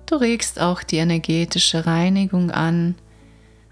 Du 0.06 0.16
regst 0.16 0.60
auch 0.60 0.84
die 0.84 0.98
energetische 0.98 1.86
Reinigung 1.86 2.52
an, 2.52 2.96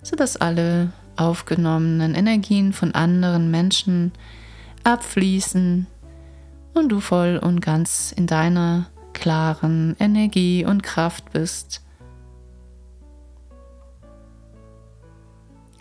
sodass 0.05 0.37
alle 0.37 0.93
aufgenommenen 1.17 2.13
Energien 2.13 2.71
von 2.71 2.93
anderen 2.93 3.49
Menschen 3.49 4.11
abfließen 4.83 5.87
und 6.73 6.89
du 6.89 6.99
voll 6.99 7.39
und 7.41 7.59
ganz 7.59 8.13
in 8.15 8.27
deiner 8.27 8.87
klaren 9.13 9.95
Energie 9.99 10.63
und 10.63 10.83
Kraft 10.83 11.33
bist. 11.33 11.81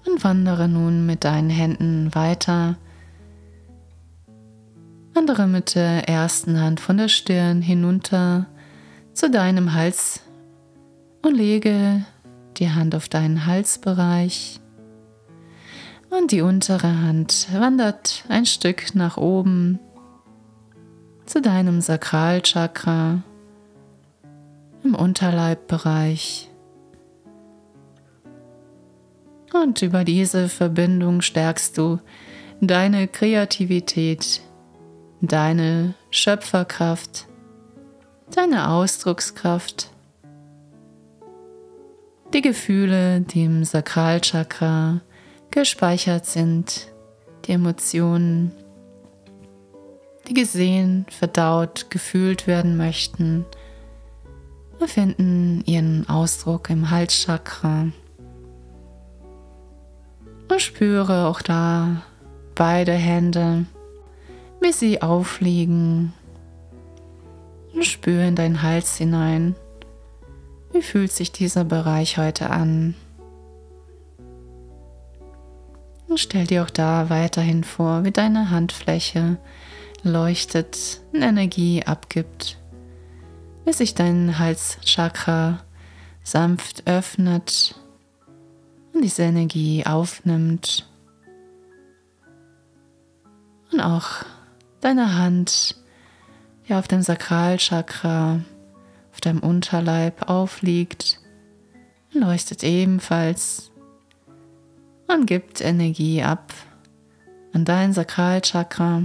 und 0.06 0.22
wandere 0.24 0.68
nun 0.68 1.06
mit 1.06 1.24
deinen 1.24 1.50
Händen 1.50 2.14
weiter. 2.14 2.76
Wandere 5.12 5.46
mit 5.46 5.74
der 5.74 6.08
ersten 6.08 6.60
Hand 6.60 6.80
von 6.80 6.96
der 6.96 7.08
Stirn 7.08 7.62
hinunter 7.62 8.46
zu 9.12 9.30
deinem 9.30 9.74
Hals 9.74 10.20
und 11.22 11.34
lege 11.34 12.04
die 12.54 12.70
Hand 12.70 12.94
auf 12.94 13.08
deinen 13.08 13.46
Halsbereich. 13.46 14.60
Und 16.10 16.32
die 16.32 16.42
untere 16.42 17.00
Hand 17.00 17.48
wandert 17.52 18.24
ein 18.28 18.46
Stück 18.46 18.94
nach 18.94 19.16
oben 19.16 19.80
zu 21.26 21.40
deinem 21.40 21.80
Sakralchakra 21.80 23.22
im 24.84 24.94
Unterleibbereich. 24.94 26.50
Und 29.52 29.82
über 29.82 30.04
diese 30.04 30.48
Verbindung 30.48 31.22
stärkst 31.22 31.78
du 31.78 32.00
deine 32.60 33.08
Kreativität, 33.08 34.42
deine 35.20 35.94
Schöpferkraft, 36.10 37.26
deine 38.34 38.68
Ausdruckskraft, 38.68 39.93
die 42.34 42.42
Gefühle, 42.42 43.20
die 43.20 43.44
im 43.44 43.64
Sakralchakra 43.64 45.00
gespeichert 45.52 46.26
sind, 46.26 46.88
die 47.44 47.52
Emotionen, 47.52 48.50
die 50.26 50.34
gesehen, 50.34 51.06
verdaut, 51.10 51.86
gefühlt 51.90 52.48
werden 52.48 52.76
möchten, 52.76 53.46
finden 54.86 55.62
ihren 55.64 56.08
Ausdruck 56.08 56.68
im 56.68 56.90
Halschakra. 56.90 57.86
Und 60.50 60.60
spüre 60.60 61.26
auch 61.26 61.40
da 61.40 62.02
beide 62.54 62.92
Hände, 62.92 63.64
wie 64.60 64.72
sie 64.72 65.00
aufliegen. 65.00 66.12
Und 67.72 67.86
spüre 67.86 68.26
in 68.26 68.36
deinen 68.36 68.62
Hals 68.62 68.96
hinein. 68.98 69.54
Wie 70.74 70.82
fühlt 70.82 71.12
sich 71.12 71.30
dieser 71.30 71.62
Bereich 71.62 72.18
heute 72.18 72.50
an? 72.50 72.96
Und 76.08 76.18
stell 76.18 76.48
dir 76.48 76.64
auch 76.64 76.70
da 76.70 77.10
weiterhin 77.10 77.62
vor, 77.62 78.02
wie 78.02 78.10
deine 78.10 78.50
Handfläche 78.50 79.38
leuchtet 80.02 81.00
und 81.12 81.22
Energie 81.22 81.84
abgibt, 81.84 82.58
wie 83.64 83.72
sich 83.72 83.94
dein 83.94 84.40
Halschakra 84.40 85.60
sanft 86.24 86.88
öffnet 86.88 87.76
und 88.92 89.02
diese 89.02 89.22
Energie 89.22 89.86
aufnimmt. 89.86 90.90
Und 93.70 93.80
auch 93.80 94.24
deine 94.80 95.16
Hand, 95.16 95.76
die 96.66 96.74
auf 96.74 96.88
dem 96.88 97.02
Sakralchakra, 97.02 98.40
deinem 99.26 99.40
Unterleib 99.40 100.28
aufliegt, 100.28 101.20
leuchtet 102.12 102.62
ebenfalls 102.62 103.70
und 105.06 105.26
gibt 105.26 105.60
Energie 105.60 106.22
ab 106.22 106.52
an 107.52 107.64
dein 107.64 107.92
Sakralchakra. 107.92 109.04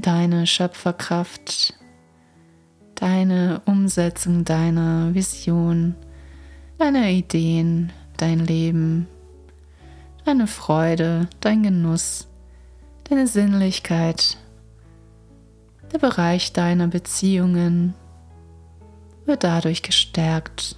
Deine 0.00 0.46
Schöpferkraft, 0.46 1.74
deine 2.94 3.60
Umsetzung 3.66 4.44
deiner 4.44 5.14
Vision, 5.14 5.96
deine 6.78 7.10
Ideen, 7.12 7.92
dein 8.16 8.38
Leben, 8.38 9.08
deine 10.24 10.46
Freude, 10.46 11.28
dein 11.40 11.62
Genuss, 11.62 12.28
deine 13.04 13.26
Sinnlichkeit, 13.26 14.38
der 15.92 15.98
Bereich 15.98 16.52
deiner 16.52 16.86
Beziehungen 16.86 17.94
wird 19.26 19.44
dadurch 19.44 19.82
gestärkt. 19.82 20.76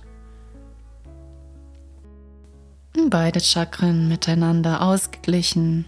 Beide 3.09 3.41
Chakren 3.41 4.09
miteinander 4.09 4.83
ausgeglichen, 4.83 5.87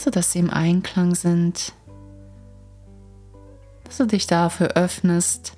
sodass 0.00 0.32
sie 0.32 0.38
im 0.38 0.50
Einklang 0.50 1.14
sind, 1.14 1.72
dass 3.84 3.98
du 3.98 4.06
dich 4.06 4.26
dafür 4.26 4.68
öffnest, 4.76 5.56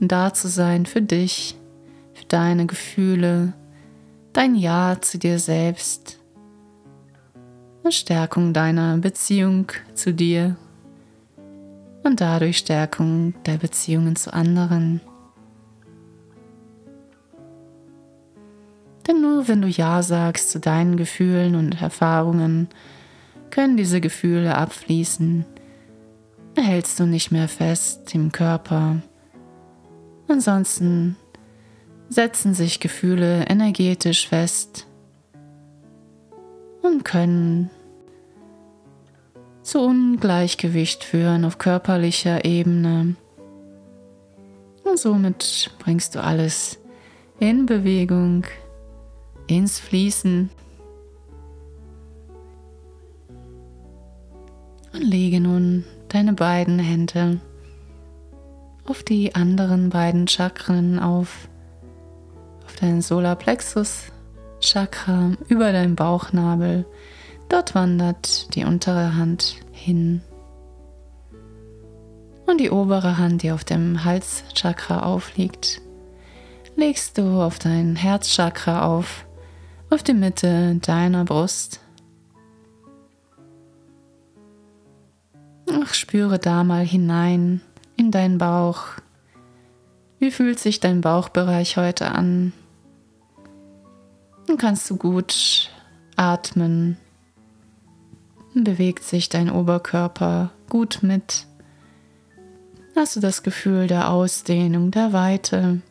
da 0.00 0.32
zu 0.32 0.48
sein 0.48 0.86
für 0.86 1.02
dich, 1.02 1.56
für 2.14 2.24
deine 2.24 2.66
Gefühle, 2.66 3.52
dein 4.32 4.54
Ja 4.54 5.00
zu 5.00 5.18
dir 5.18 5.38
selbst, 5.38 6.17
Stärkung 7.92 8.52
deiner 8.52 8.98
Beziehung 8.98 9.72
zu 9.94 10.12
dir 10.12 10.56
und 12.02 12.20
dadurch 12.20 12.58
Stärkung 12.58 13.34
der 13.44 13.58
Beziehungen 13.58 14.16
zu 14.16 14.32
anderen. 14.32 15.00
Denn 19.06 19.20
nur 19.22 19.48
wenn 19.48 19.62
du 19.62 19.68
Ja 19.68 20.02
sagst 20.02 20.50
zu 20.50 20.60
deinen 20.60 20.96
Gefühlen 20.96 21.54
und 21.54 21.80
Erfahrungen, 21.80 22.68
können 23.50 23.76
diese 23.76 24.00
Gefühle 24.00 24.54
abfließen, 24.56 25.46
erhältst 26.54 27.00
du 27.00 27.06
nicht 27.06 27.30
mehr 27.30 27.48
fest 27.48 28.14
im 28.14 28.32
Körper. 28.32 28.96
Ansonsten 30.28 31.16
setzen 32.10 32.52
sich 32.52 32.80
Gefühle 32.80 33.46
energetisch 33.48 34.28
fest 34.28 34.86
und 36.82 37.04
können 37.04 37.70
zu 39.68 39.80
Ungleichgewicht 39.80 41.04
führen 41.04 41.44
auf 41.44 41.58
körperlicher 41.58 42.46
Ebene. 42.46 43.16
Und 44.82 44.98
somit 44.98 45.70
bringst 45.78 46.14
du 46.14 46.22
alles 46.22 46.78
in 47.38 47.66
Bewegung, 47.66 48.46
ins 49.46 49.78
Fließen. 49.78 50.48
Und 54.94 55.02
lege 55.02 55.38
nun 55.38 55.84
deine 56.08 56.32
beiden 56.32 56.78
Hände 56.78 57.38
auf 58.86 59.02
die 59.02 59.34
anderen 59.34 59.90
beiden 59.90 60.26
Chakren 60.28 60.98
auf, 60.98 61.46
auf 62.64 62.74
deinen 62.76 63.02
Solarplexus 63.02 64.04
Chakra 64.60 65.32
über 65.48 65.72
deinen 65.72 65.94
Bauchnabel 65.94 66.86
Dort 67.48 67.74
wandert 67.74 68.54
die 68.54 68.64
untere 68.64 69.16
Hand 69.16 69.56
hin. 69.72 70.20
Und 72.46 72.60
die 72.60 72.70
obere 72.70 73.18
Hand, 73.18 73.42
die 73.42 73.52
auf 73.52 73.64
dem 73.64 74.04
Halschakra 74.04 75.00
aufliegt, 75.00 75.80
legst 76.76 77.18
du 77.18 77.40
auf 77.40 77.58
dein 77.58 77.96
Herzchakra 77.96 78.86
auf, 78.86 79.26
auf 79.90 80.02
die 80.02 80.14
Mitte 80.14 80.76
deiner 80.76 81.24
Brust. 81.24 81.80
Ach, 85.70 85.92
spüre 85.94 86.38
da 86.38 86.64
mal 86.64 86.84
hinein 86.84 87.60
in 87.96 88.10
deinen 88.10 88.38
Bauch. 88.38 88.84
Wie 90.18 90.30
fühlt 90.30 90.58
sich 90.58 90.80
dein 90.80 91.00
Bauchbereich 91.00 91.76
heute 91.76 92.10
an? 92.10 92.52
Dann 94.46 94.56
kannst 94.56 94.88
du 94.90 94.96
gut 94.96 95.70
atmen 96.16 96.96
bewegt 98.64 99.04
sich 99.04 99.28
dein 99.28 99.50
Oberkörper 99.50 100.50
gut 100.68 101.00
mit. 101.02 101.46
Hast 102.96 103.16
du 103.16 103.20
das 103.20 103.42
Gefühl 103.42 103.86
der 103.86 104.10
Ausdehnung, 104.10 104.90
der 104.90 105.12
Weite? 105.12 105.82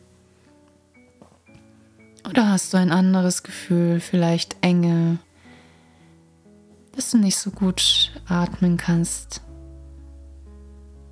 Oder 2.28 2.50
hast 2.50 2.72
du 2.72 2.76
ein 2.76 2.90
anderes 2.90 3.42
Gefühl, 3.42 4.00
vielleicht 4.00 4.56
Enge, 4.60 5.18
dass 6.94 7.10
du 7.10 7.18
nicht 7.18 7.38
so 7.38 7.50
gut 7.50 8.12
atmen 8.28 8.76
kannst? 8.76 9.40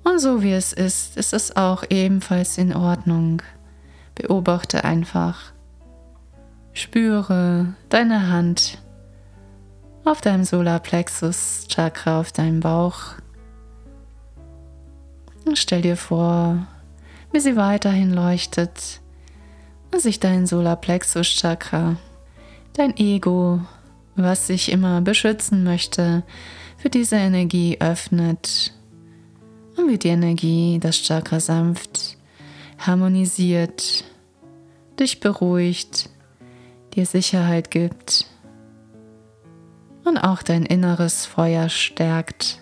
Und 0.03 0.19
so 0.19 0.43
wie 0.43 0.53
es 0.53 0.73
ist, 0.73 1.17
ist 1.17 1.33
es 1.33 1.57
auch 1.57 1.83
ebenfalls 1.89 2.57
in 2.57 2.73
Ordnung. 2.73 3.41
Beobachte 4.15 4.83
einfach. 4.83 5.51
Spüre 6.73 7.73
deine 7.89 8.29
Hand 8.29 8.77
auf 10.07 10.21
deinem 10.21 10.45
Solarplexus 10.45 11.65
Chakra, 11.67 12.21
auf 12.21 12.31
deinem 12.31 12.61
Bauch. 12.61 13.15
Und 15.45 15.57
stell 15.57 15.81
dir 15.81 15.97
vor, 15.97 16.65
wie 17.31 17.41
sie 17.41 17.57
weiterhin 17.57 18.13
leuchtet. 18.13 19.01
Und 19.91 20.01
sich 20.01 20.19
dein 20.19 20.47
Solarplexus 20.47 21.27
Chakra, 21.27 21.97
dein 22.73 22.95
Ego, 22.97 23.61
was 24.15 24.47
sich 24.47 24.71
immer 24.71 25.01
beschützen 25.01 25.63
möchte, 25.63 26.23
für 26.77 26.89
diese 26.89 27.15
Energie 27.17 27.77
öffnet. 27.79 28.73
Und 29.75 29.89
wie 29.89 29.97
die 29.97 30.09
Energie 30.09 30.79
das 30.79 31.01
Chakra 31.01 31.39
sanft 31.39 32.17
harmonisiert, 32.79 34.03
dich 34.99 35.19
beruhigt, 35.19 36.09
dir 36.93 37.05
Sicherheit 37.05 37.71
gibt 37.71 38.27
und 40.07 40.17
auch 40.17 40.41
dein 40.41 40.65
inneres 40.65 41.25
Feuer 41.25 41.69
stärkt. 41.69 42.61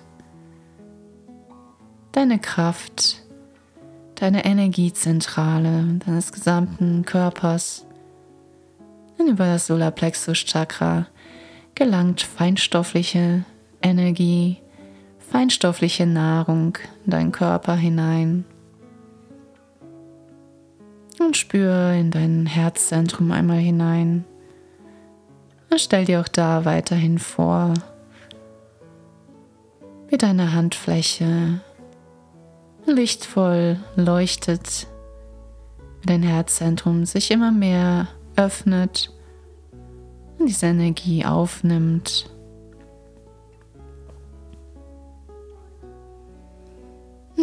Deine 2.11 2.39
Kraft, 2.39 3.23
deine 4.15 4.45
Energiezentrale 4.45 5.99
deines 6.05 6.31
gesamten 6.31 7.05
Körpers. 7.05 7.85
Und 9.17 9.27
über 9.27 9.45
das 9.45 9.67
Solarplexus 9.67 10.39
Chakra 10.45 11.07
gelangt 11.75 12.21
feinstoffliche 12.21 13.45
Energie, 13.81 14.57
feinstoffliche 15.19 16.05
Nahrung 16.05 16.77
in 17.05 17.11
deinen 17.11 17.31
Körper 17.31 17.75
hinein. 17.75 18.45
Und 21.19 21.37
spüre 21.37 21.97
in 21.97 22.11
dein 22.11 22.45
Herzzentrum 22.45 23.31
einmal 23.31 23.59
hinein. 23.59 24.25
Und 25.69 25.81
stell 25.81 26.05
dir 26.05 26.21
auch 26.21 26.27
da 26.27 26.65
weiterhin 26.65 27.19
vor, 27.19 27.73
wie 30.07 30.17
deine 30.17 30.53
Handfläche 30.53 31.59
lichtvoll 32.85 33.79
leuchtet, 33.95 34.87
wie 36.01 36.07
dein 36.07 36.23
Herzzentrum 36.23 37.05
sich 37.05 37.31
immer 37.31 37.51
mehr 37.51 38.07
öffnet 38.35 39.11
und 40.37 40.47
diese 40.47 40.67
Energie 40.67 41.25
aufnimmt. 41.25 42.29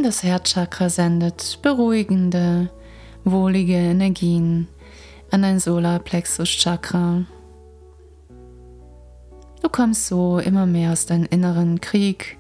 Das 0.03 0.23
Herzchakra 0.25 0.89
sendet 0.89 1.61
beruhigende, 1.63 2.71
wohlige 3.25 3.75
Energien 3.75 4.67
an 5.31 5.43
dein 5.43 5.61
Solarplexus-Chakra. 5.61 7.25
Du 9.63 9.69
kommst 9.69 10.09
so 10.09 10.41
immer 10.41 10.67
mehr 10.67 10.91
aus 10.91 11.07
deinem 11.07 11.27
inneren 11.31 11.81
Krieg, 11.81 12.37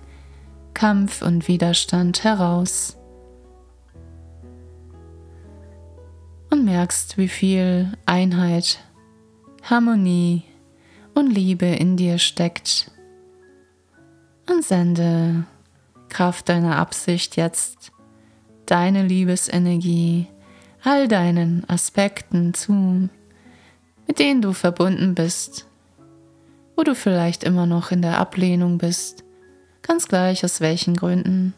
Kampf 0.75 1.23
und 1.23 1.47
Widerstand 1.47 2.25
heraus 2.25 2.97
und 6.51 6.65
merkst, 6.65 7.17
wie 7.19 7.29
viel 7.29 7.93
Einheit, 8.07 8.81
Harmonie 9.63 10.43
und 11.15 11.31
Liebe 11.31 11.67
in 11.67 11.97
dir 11.97 12.19
steckt. 12.19 12.91
Und 14.51 14.65
sende 14.65 15.45
Kraft 16.09 16.49
deiner 16.49 16.77
Absicht 16.77 17.37
jetzt 17.37 17.93
deine 18.67 19.07
Liebesenergie 19.07 20.27
all 20.83 21.07
deinen 21.07 21.69
Aspekten 21.69 22.53
zu, 22.53 23.09
mit 24.09 24.19
denen 24.19 24.43
du 24.43 24.53
verbunden 24.53 25.15
bist, 25.15 25.69
wo 26.77 26.83
du 26.83 26.95
vielleicht 26.95 27.45
immer 27.45 27.67
noch 27.67 27.91
in 27.91 28.03
der 28.03 28.19
Ablehnung 28.19 28.79
bist, 28.79 29.25
ganz 29.83 30.09
gleich 30.09 30.45
aus 30.45 30.61
welchen 30.61 30.95
Gründen. 30.95 31.55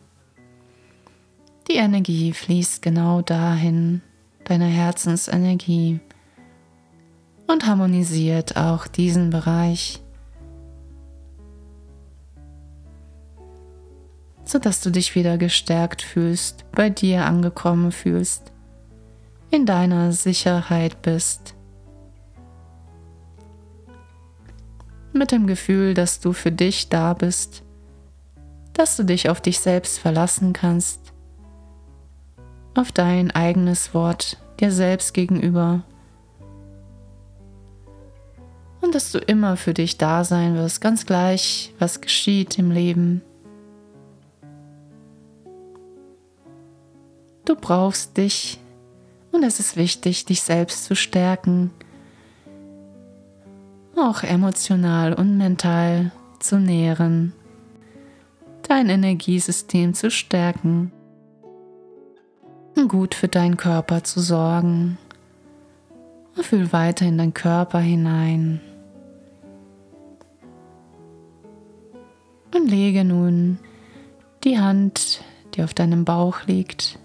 Die 1.68 1.76
Energie 1.76 2.32
fließt 2.32 2.82
genau 2.82 3.22
dahin, 3.22 4.02
deine 4.44 4.66
Herzensenergie, 4.66 6.00
und 7.46 7.66
harmonisiert 7.66 8.56
auch 8.56 8.86
diesen 8.86 9.30
Bereich, 9.30 10.02
sodass 14.44 14.80
du 14.80 14.90
dich 14.90 15.14
wieder 15.14 15.38
gestärkt 15.38 16.02
fühlst, 16.02 16.64
bei 16.72 16.90
dir 16.90 17.26
angekommen 17.26 17.92
fühlst, 17.92 18.52
in 19.50 19.66
deiner 19.66 20.12
Sicherheit 20.12 21.02
bist. 21.02 21.53
Mit 25.16 25.30
dem 25.30 25.46
Gefühl, 25.46 25.94
dass 25.94 26.18
du 26.18 26.32
für 26.32 26.50
dich 26.50 26.88
da 26.88 27.14
bist, 27.14 27.62
dass 28.72 28.96
du 28.96 29.04
dich 29.04 29.28
auf 29.30 29.40
dich 29.40 29.60
selbst 29.60 30.00
verlassen 30.00 30.52
kannst, 30.52 31.12
auf 32.74 32.90
dein 32.90 33.30
eigenes 33.30 33.94
Wort 33.94 34.38
dir 34.58 34.72
selbst 34.72 35.14
gegenüber 35.14 35.84
und 38.80 38.96
dass 38.96 39.12
du 39.12 39.18
immer 39.18 39.56
für 39.56 39.72
dich 39.72 39.98
da 39.98 40.24
sein 40.24 40.56
wirst, 40.56 40.80
ganz 40.80 41.06
gleich, 41.06 41.72
was 41.78 42.00
geschieht 42.00 42.58
im 42.58 42.72
Leben. 42.72 43.22
Du 47.44 47.54
brauchst 47.54 48.16
dich 48.16 48.58
und 49.30 49.44
es 49.44 49.60
ist 49.60 49.76
wichtig, 49.76 50.24
dich 50.24 50.42
selbst 50.42 50.86
zu 50.86 50.96
stärken, 50.96 51.70
auch 54.04 54.22
emotional 54.22 55.14
und 55.14 55.36
mental 55.36 56.12
zu 56.38 56.58
nähren, 56.58 57.32
dein 58.68 58.88
Energiesystem 58.88 59.94
zu 59.94 60.10
stärken, 60.10 60.92
gut 62.88 63.14
für 63.14 63.28
deinen 63.28 63.56
Körper 63.56 64.04
zu 64.04 64.20
sorgen. 64.20 64.98
Fühl 66.34 66.72
weiter 66.72 67.06
in 67.06 67.16
deinen 67.16 67.32
Körper 67.32 67.78
hinein. 67.78 68.60
Und 72.54 72.68
lege 72.68 73.04
nun 73.04 73.58
die 74.42 74.58
Hand, 74.58 75.22
die 75.54 75.62
auf 75.62 75.74
deinem 75.74 76.04
Bauch 76.04 76.46
liegt, 76.46 76.98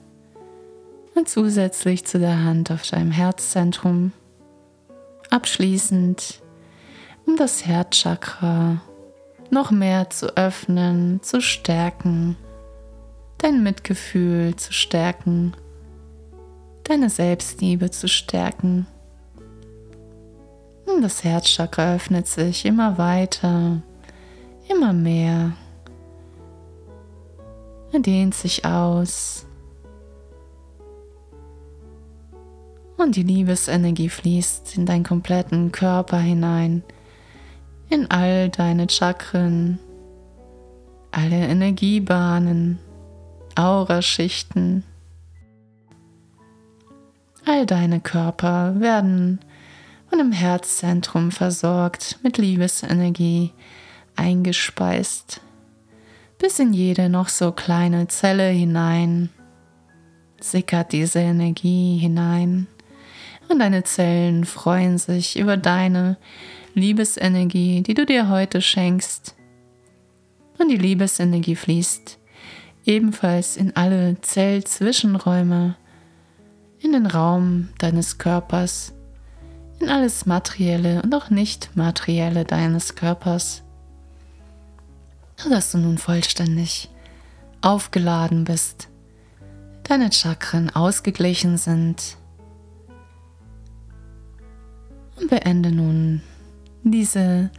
und 1.16 1.30
zusätzlich 1.30 2.06
zu 2.06 2.20
der 2.20 2.44
Hand 2.44 2.72
auf 2.72 2.88
deinem 2.88 3.12
Herzzentrum. 3.12 4.14
Abschließend, 5.30 6.42
um 7.30 7.38
das 7.38 7.66
Herzchakra 7.66 8.82
noch 9.52 9.70
mehr 9.70 10.10
zu 10.10 10.36
öffnen, 10.36 11.22
zu 11.22 11.42
stärken, 11.42 12.36
dein 13.38 13.62
Mitgefühl 13.62 14.56
zu 14.56 14.74
stärken, 14.74 15.54
deine 16.86 17.10
Selbstliebe 17.10 17.92
zu 17.92 18.08
stärken. 18.08 18.88
Und 20.88 21.04
das 21.04 21.24
Herzchakra 21.24 21.96
öffnet 21.96 22.28
sich 22.28 22.66
immer 22.66 22.98
weiter 22.98 23.82
immer 24.68 24.94
mehr. 24.94 25.54
Er 27.92 28.00
dehnt 28.00 28.36
sich 28.36 28.66
aus. 28.66 29.46
Und 32.98 33.16
die 33.16 33.24
Liebesenergie 33.24 34.10
fließt 34.10 34.78
in 34.78 34.86
deinen 34.86 35.04
kompletten 35.04 35.72
Körper 35.72 36.20
hinein, 36.20 36.84
in 37.90 38.10
all 38.12 38.50
deine 38.50 38.88
Chakren, 38.88 39.80
alle 41.12 41.48
Energiebahnen, 41.48 42.80
Auraschichten. 43.56 44.84
All 47.46 47.66
deine 47.66 48.00
Körper 48.00 48.80
werden 48.80 49.40
von 50.10 50.20
dem 50.20 50.32
Herzzentrum 50.32 51.32
versorgt 51.32 52.20
mit 52.24 52.38
Liebesenergie, 52.38 53.52
eingespeist, 54.16 55.42
bis 56.38 56.60
in 56.60 56.74
jede 56.74 57.10
noch 57.10 57.30
so 57.30 57.52
kleine 57.52 58.08
Zelle 58.08 58.50
hinein 58.50 59.30
sickert 60.42 60.92
diese 60.94 61.20
Energie 61.20 61.98
hinein 61.98 62.68
und 63.50 63.60
deine 63.60 63.84
Zellen 63.84 64.46
freuen 64.46 64.98
sich 64.98 65.38
über 65.38 65.58
deine 65.58 66.18
Liebesenergie, 66.74 67.82
die 67.82 67.94
du 67.94 68.06
dir 68.06 68.30
heute 68.30 68.62
schenkst. 68.62 69.36
Und 70.58 70.70
die 70.70 70.78
Liebesenergie 70.78 71.56
fließt 71.56 72.18
ebenfalls 72.86 73.58
in 73.58 73.76
alle 73.76 74.20
Zellzwischenräume, 74.22 75.76
in 76.80 76.94
den 76.94 77.06
Raum 77.06 77.70
deines 77.78 78.18
Körpers, 78.18 78.94
in 79.80 79.90
alles 79.90 80.26
Materielle 80.26 81.02
und 81.02 81.14
auch 81.14 81.30
Nicht-Materielle 81.30 82.46
deines 82.46 82.96
Körpers 82.96 83.64
sodass 85.40 85.72
du 85.72 85.78
nun 85.78 85.98
vollständig 85.98 86.90
aufgeladen 87.62 88.44
bist, 88.44 88.90
deine 89.84 90.12
Chakren 90.12 90.70
ausgeglichen 90.70 91.58
sind. 91.58 92.18
Und 95.16 95.30
beende 95.30 95.72
nun 95.72 96.22
diese 96.84 97.50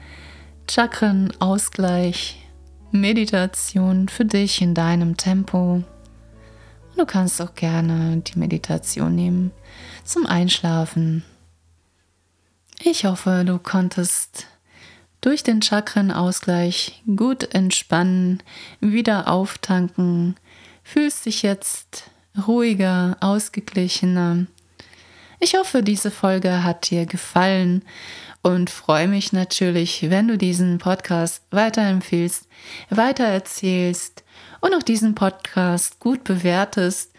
Chakrenausgleich 0.69 2.47
Meditation 2.93 4.09
für 4.09 4.25
dich 4.25 4.63
in 4.63 4.75
deinem 4.75 5.17
Tempo. 5.17 5.83
Du 6.97 7.07
kannst 7.07 7.41
auch 7.41 7.55
gerne 7.55 8.19
die 8.19 8.39
Meditation 8.39 9.15
nehmen 9.15 9.53
zum 10.05 10.27
Einschlafen. 10.27 11.25
Ich 12.83 13.05
hoffe, 13.05 13.45
du 13.47 13.59
konntest 13.59 14.47
durch 15.21 15.43
den 15.43 15.61
Chakrenausgleich 15.63 17.03
gut 17.15 17.55
entspannen, 17.55 18.43
wieder 18.81 19.29
auftanken, 19.29 20.37
fühlst 20.83 21.27
dich 21.27 21.43
jetzt 21.43 22.11
ruhiger, 22.47 23.17
ausgeglichener. 23.21 24.47
Ich 25.41 25.55
hoffe, 25.55 25.83
diese 25.83 26.11
Folge 26.11 26.65
hat 26.65 26.91
dir 26.91 27.07
gefallen 27.07 27.83
und 28.43 28.71
freue 28.71 29.09
mich 29.09 29.33
natürlich, 29.33 30.11
wenn 30.11 30.29
du 30.29 30.39
diesen 30.39 30.79
Podcast 30.79 31.43
weiterempfehlst, 31.51 32.49
weitererzählst 32.91 34.25
und 34.61 34.75
auch 34.75 34.83
diesen 34.83 35.15
Podcast 35.15 36.01
gut 36.01 36.25
bewertest 36.25 37.13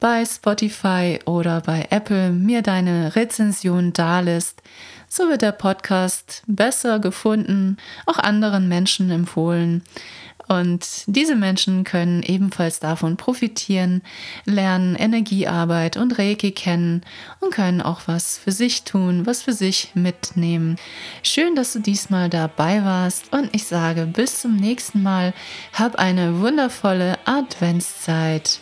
bei 0.00 0.24
Spotify 0.24 1.18
oder 1.24 1.60
bei 1.60 1.86
Apple 1.90 2.30
mir 2.30 2.62
deine 2.62 3.16
Rezension 3.16 3.92
dalässt 3.92 4.62
so 5.14 5.28
wird 5.28 5.42
der 5.42 5.52
Podcast 5.52 6.42
besser 6.48 6.98
gefunden, 6.98 7.76
auch 8.04 8.18
anderen 8.18 8.66
Menschen 8.66 9.12
empfohlen. 9.12 9.84
Und 10.48 11.04
diese 11.06 11.36
Menschen 11.36 11.84
können 11.84 12.22
ebenfalls 12.22 12.80
davon 12.80 13.16
profitieren, 13.16 14.02
lernen 14.44 14.94
Energiearbeit 14.94 15.96
und 15.96 16.18
Reiki 16.18 16.52
kennen 16.52 17.02
und 17.40 17.52
können 17.52 17.80
auch 17.80 18.02
was 18.06 18.38
für 18.38 18.52
sich 18.52 18.84
tun, 18.84 19.26
was 19.26 19.42
für 19.42 19.52
sich 19.52 19.92
mitnehmen. 19.94 20.76
Schön, 21.22 21.56
dass 21.56 21.72
du 21.72 21.78
diesmal 21.78 22.28
dabei 22.28 22.84
warst 22.84 23.32
und 23.32 23.48
ich 23.52 23.64
sage 23.64 24.06
bis 24.06 24.40
zum 24.40 24.56
nächsten 24.56 25.02
Mal. 25.02 25.32
Hab 25.72 25.96
eine 25.96 26.40
wundervolle 26.40 27.18
Adventszeit. 27.24 28.60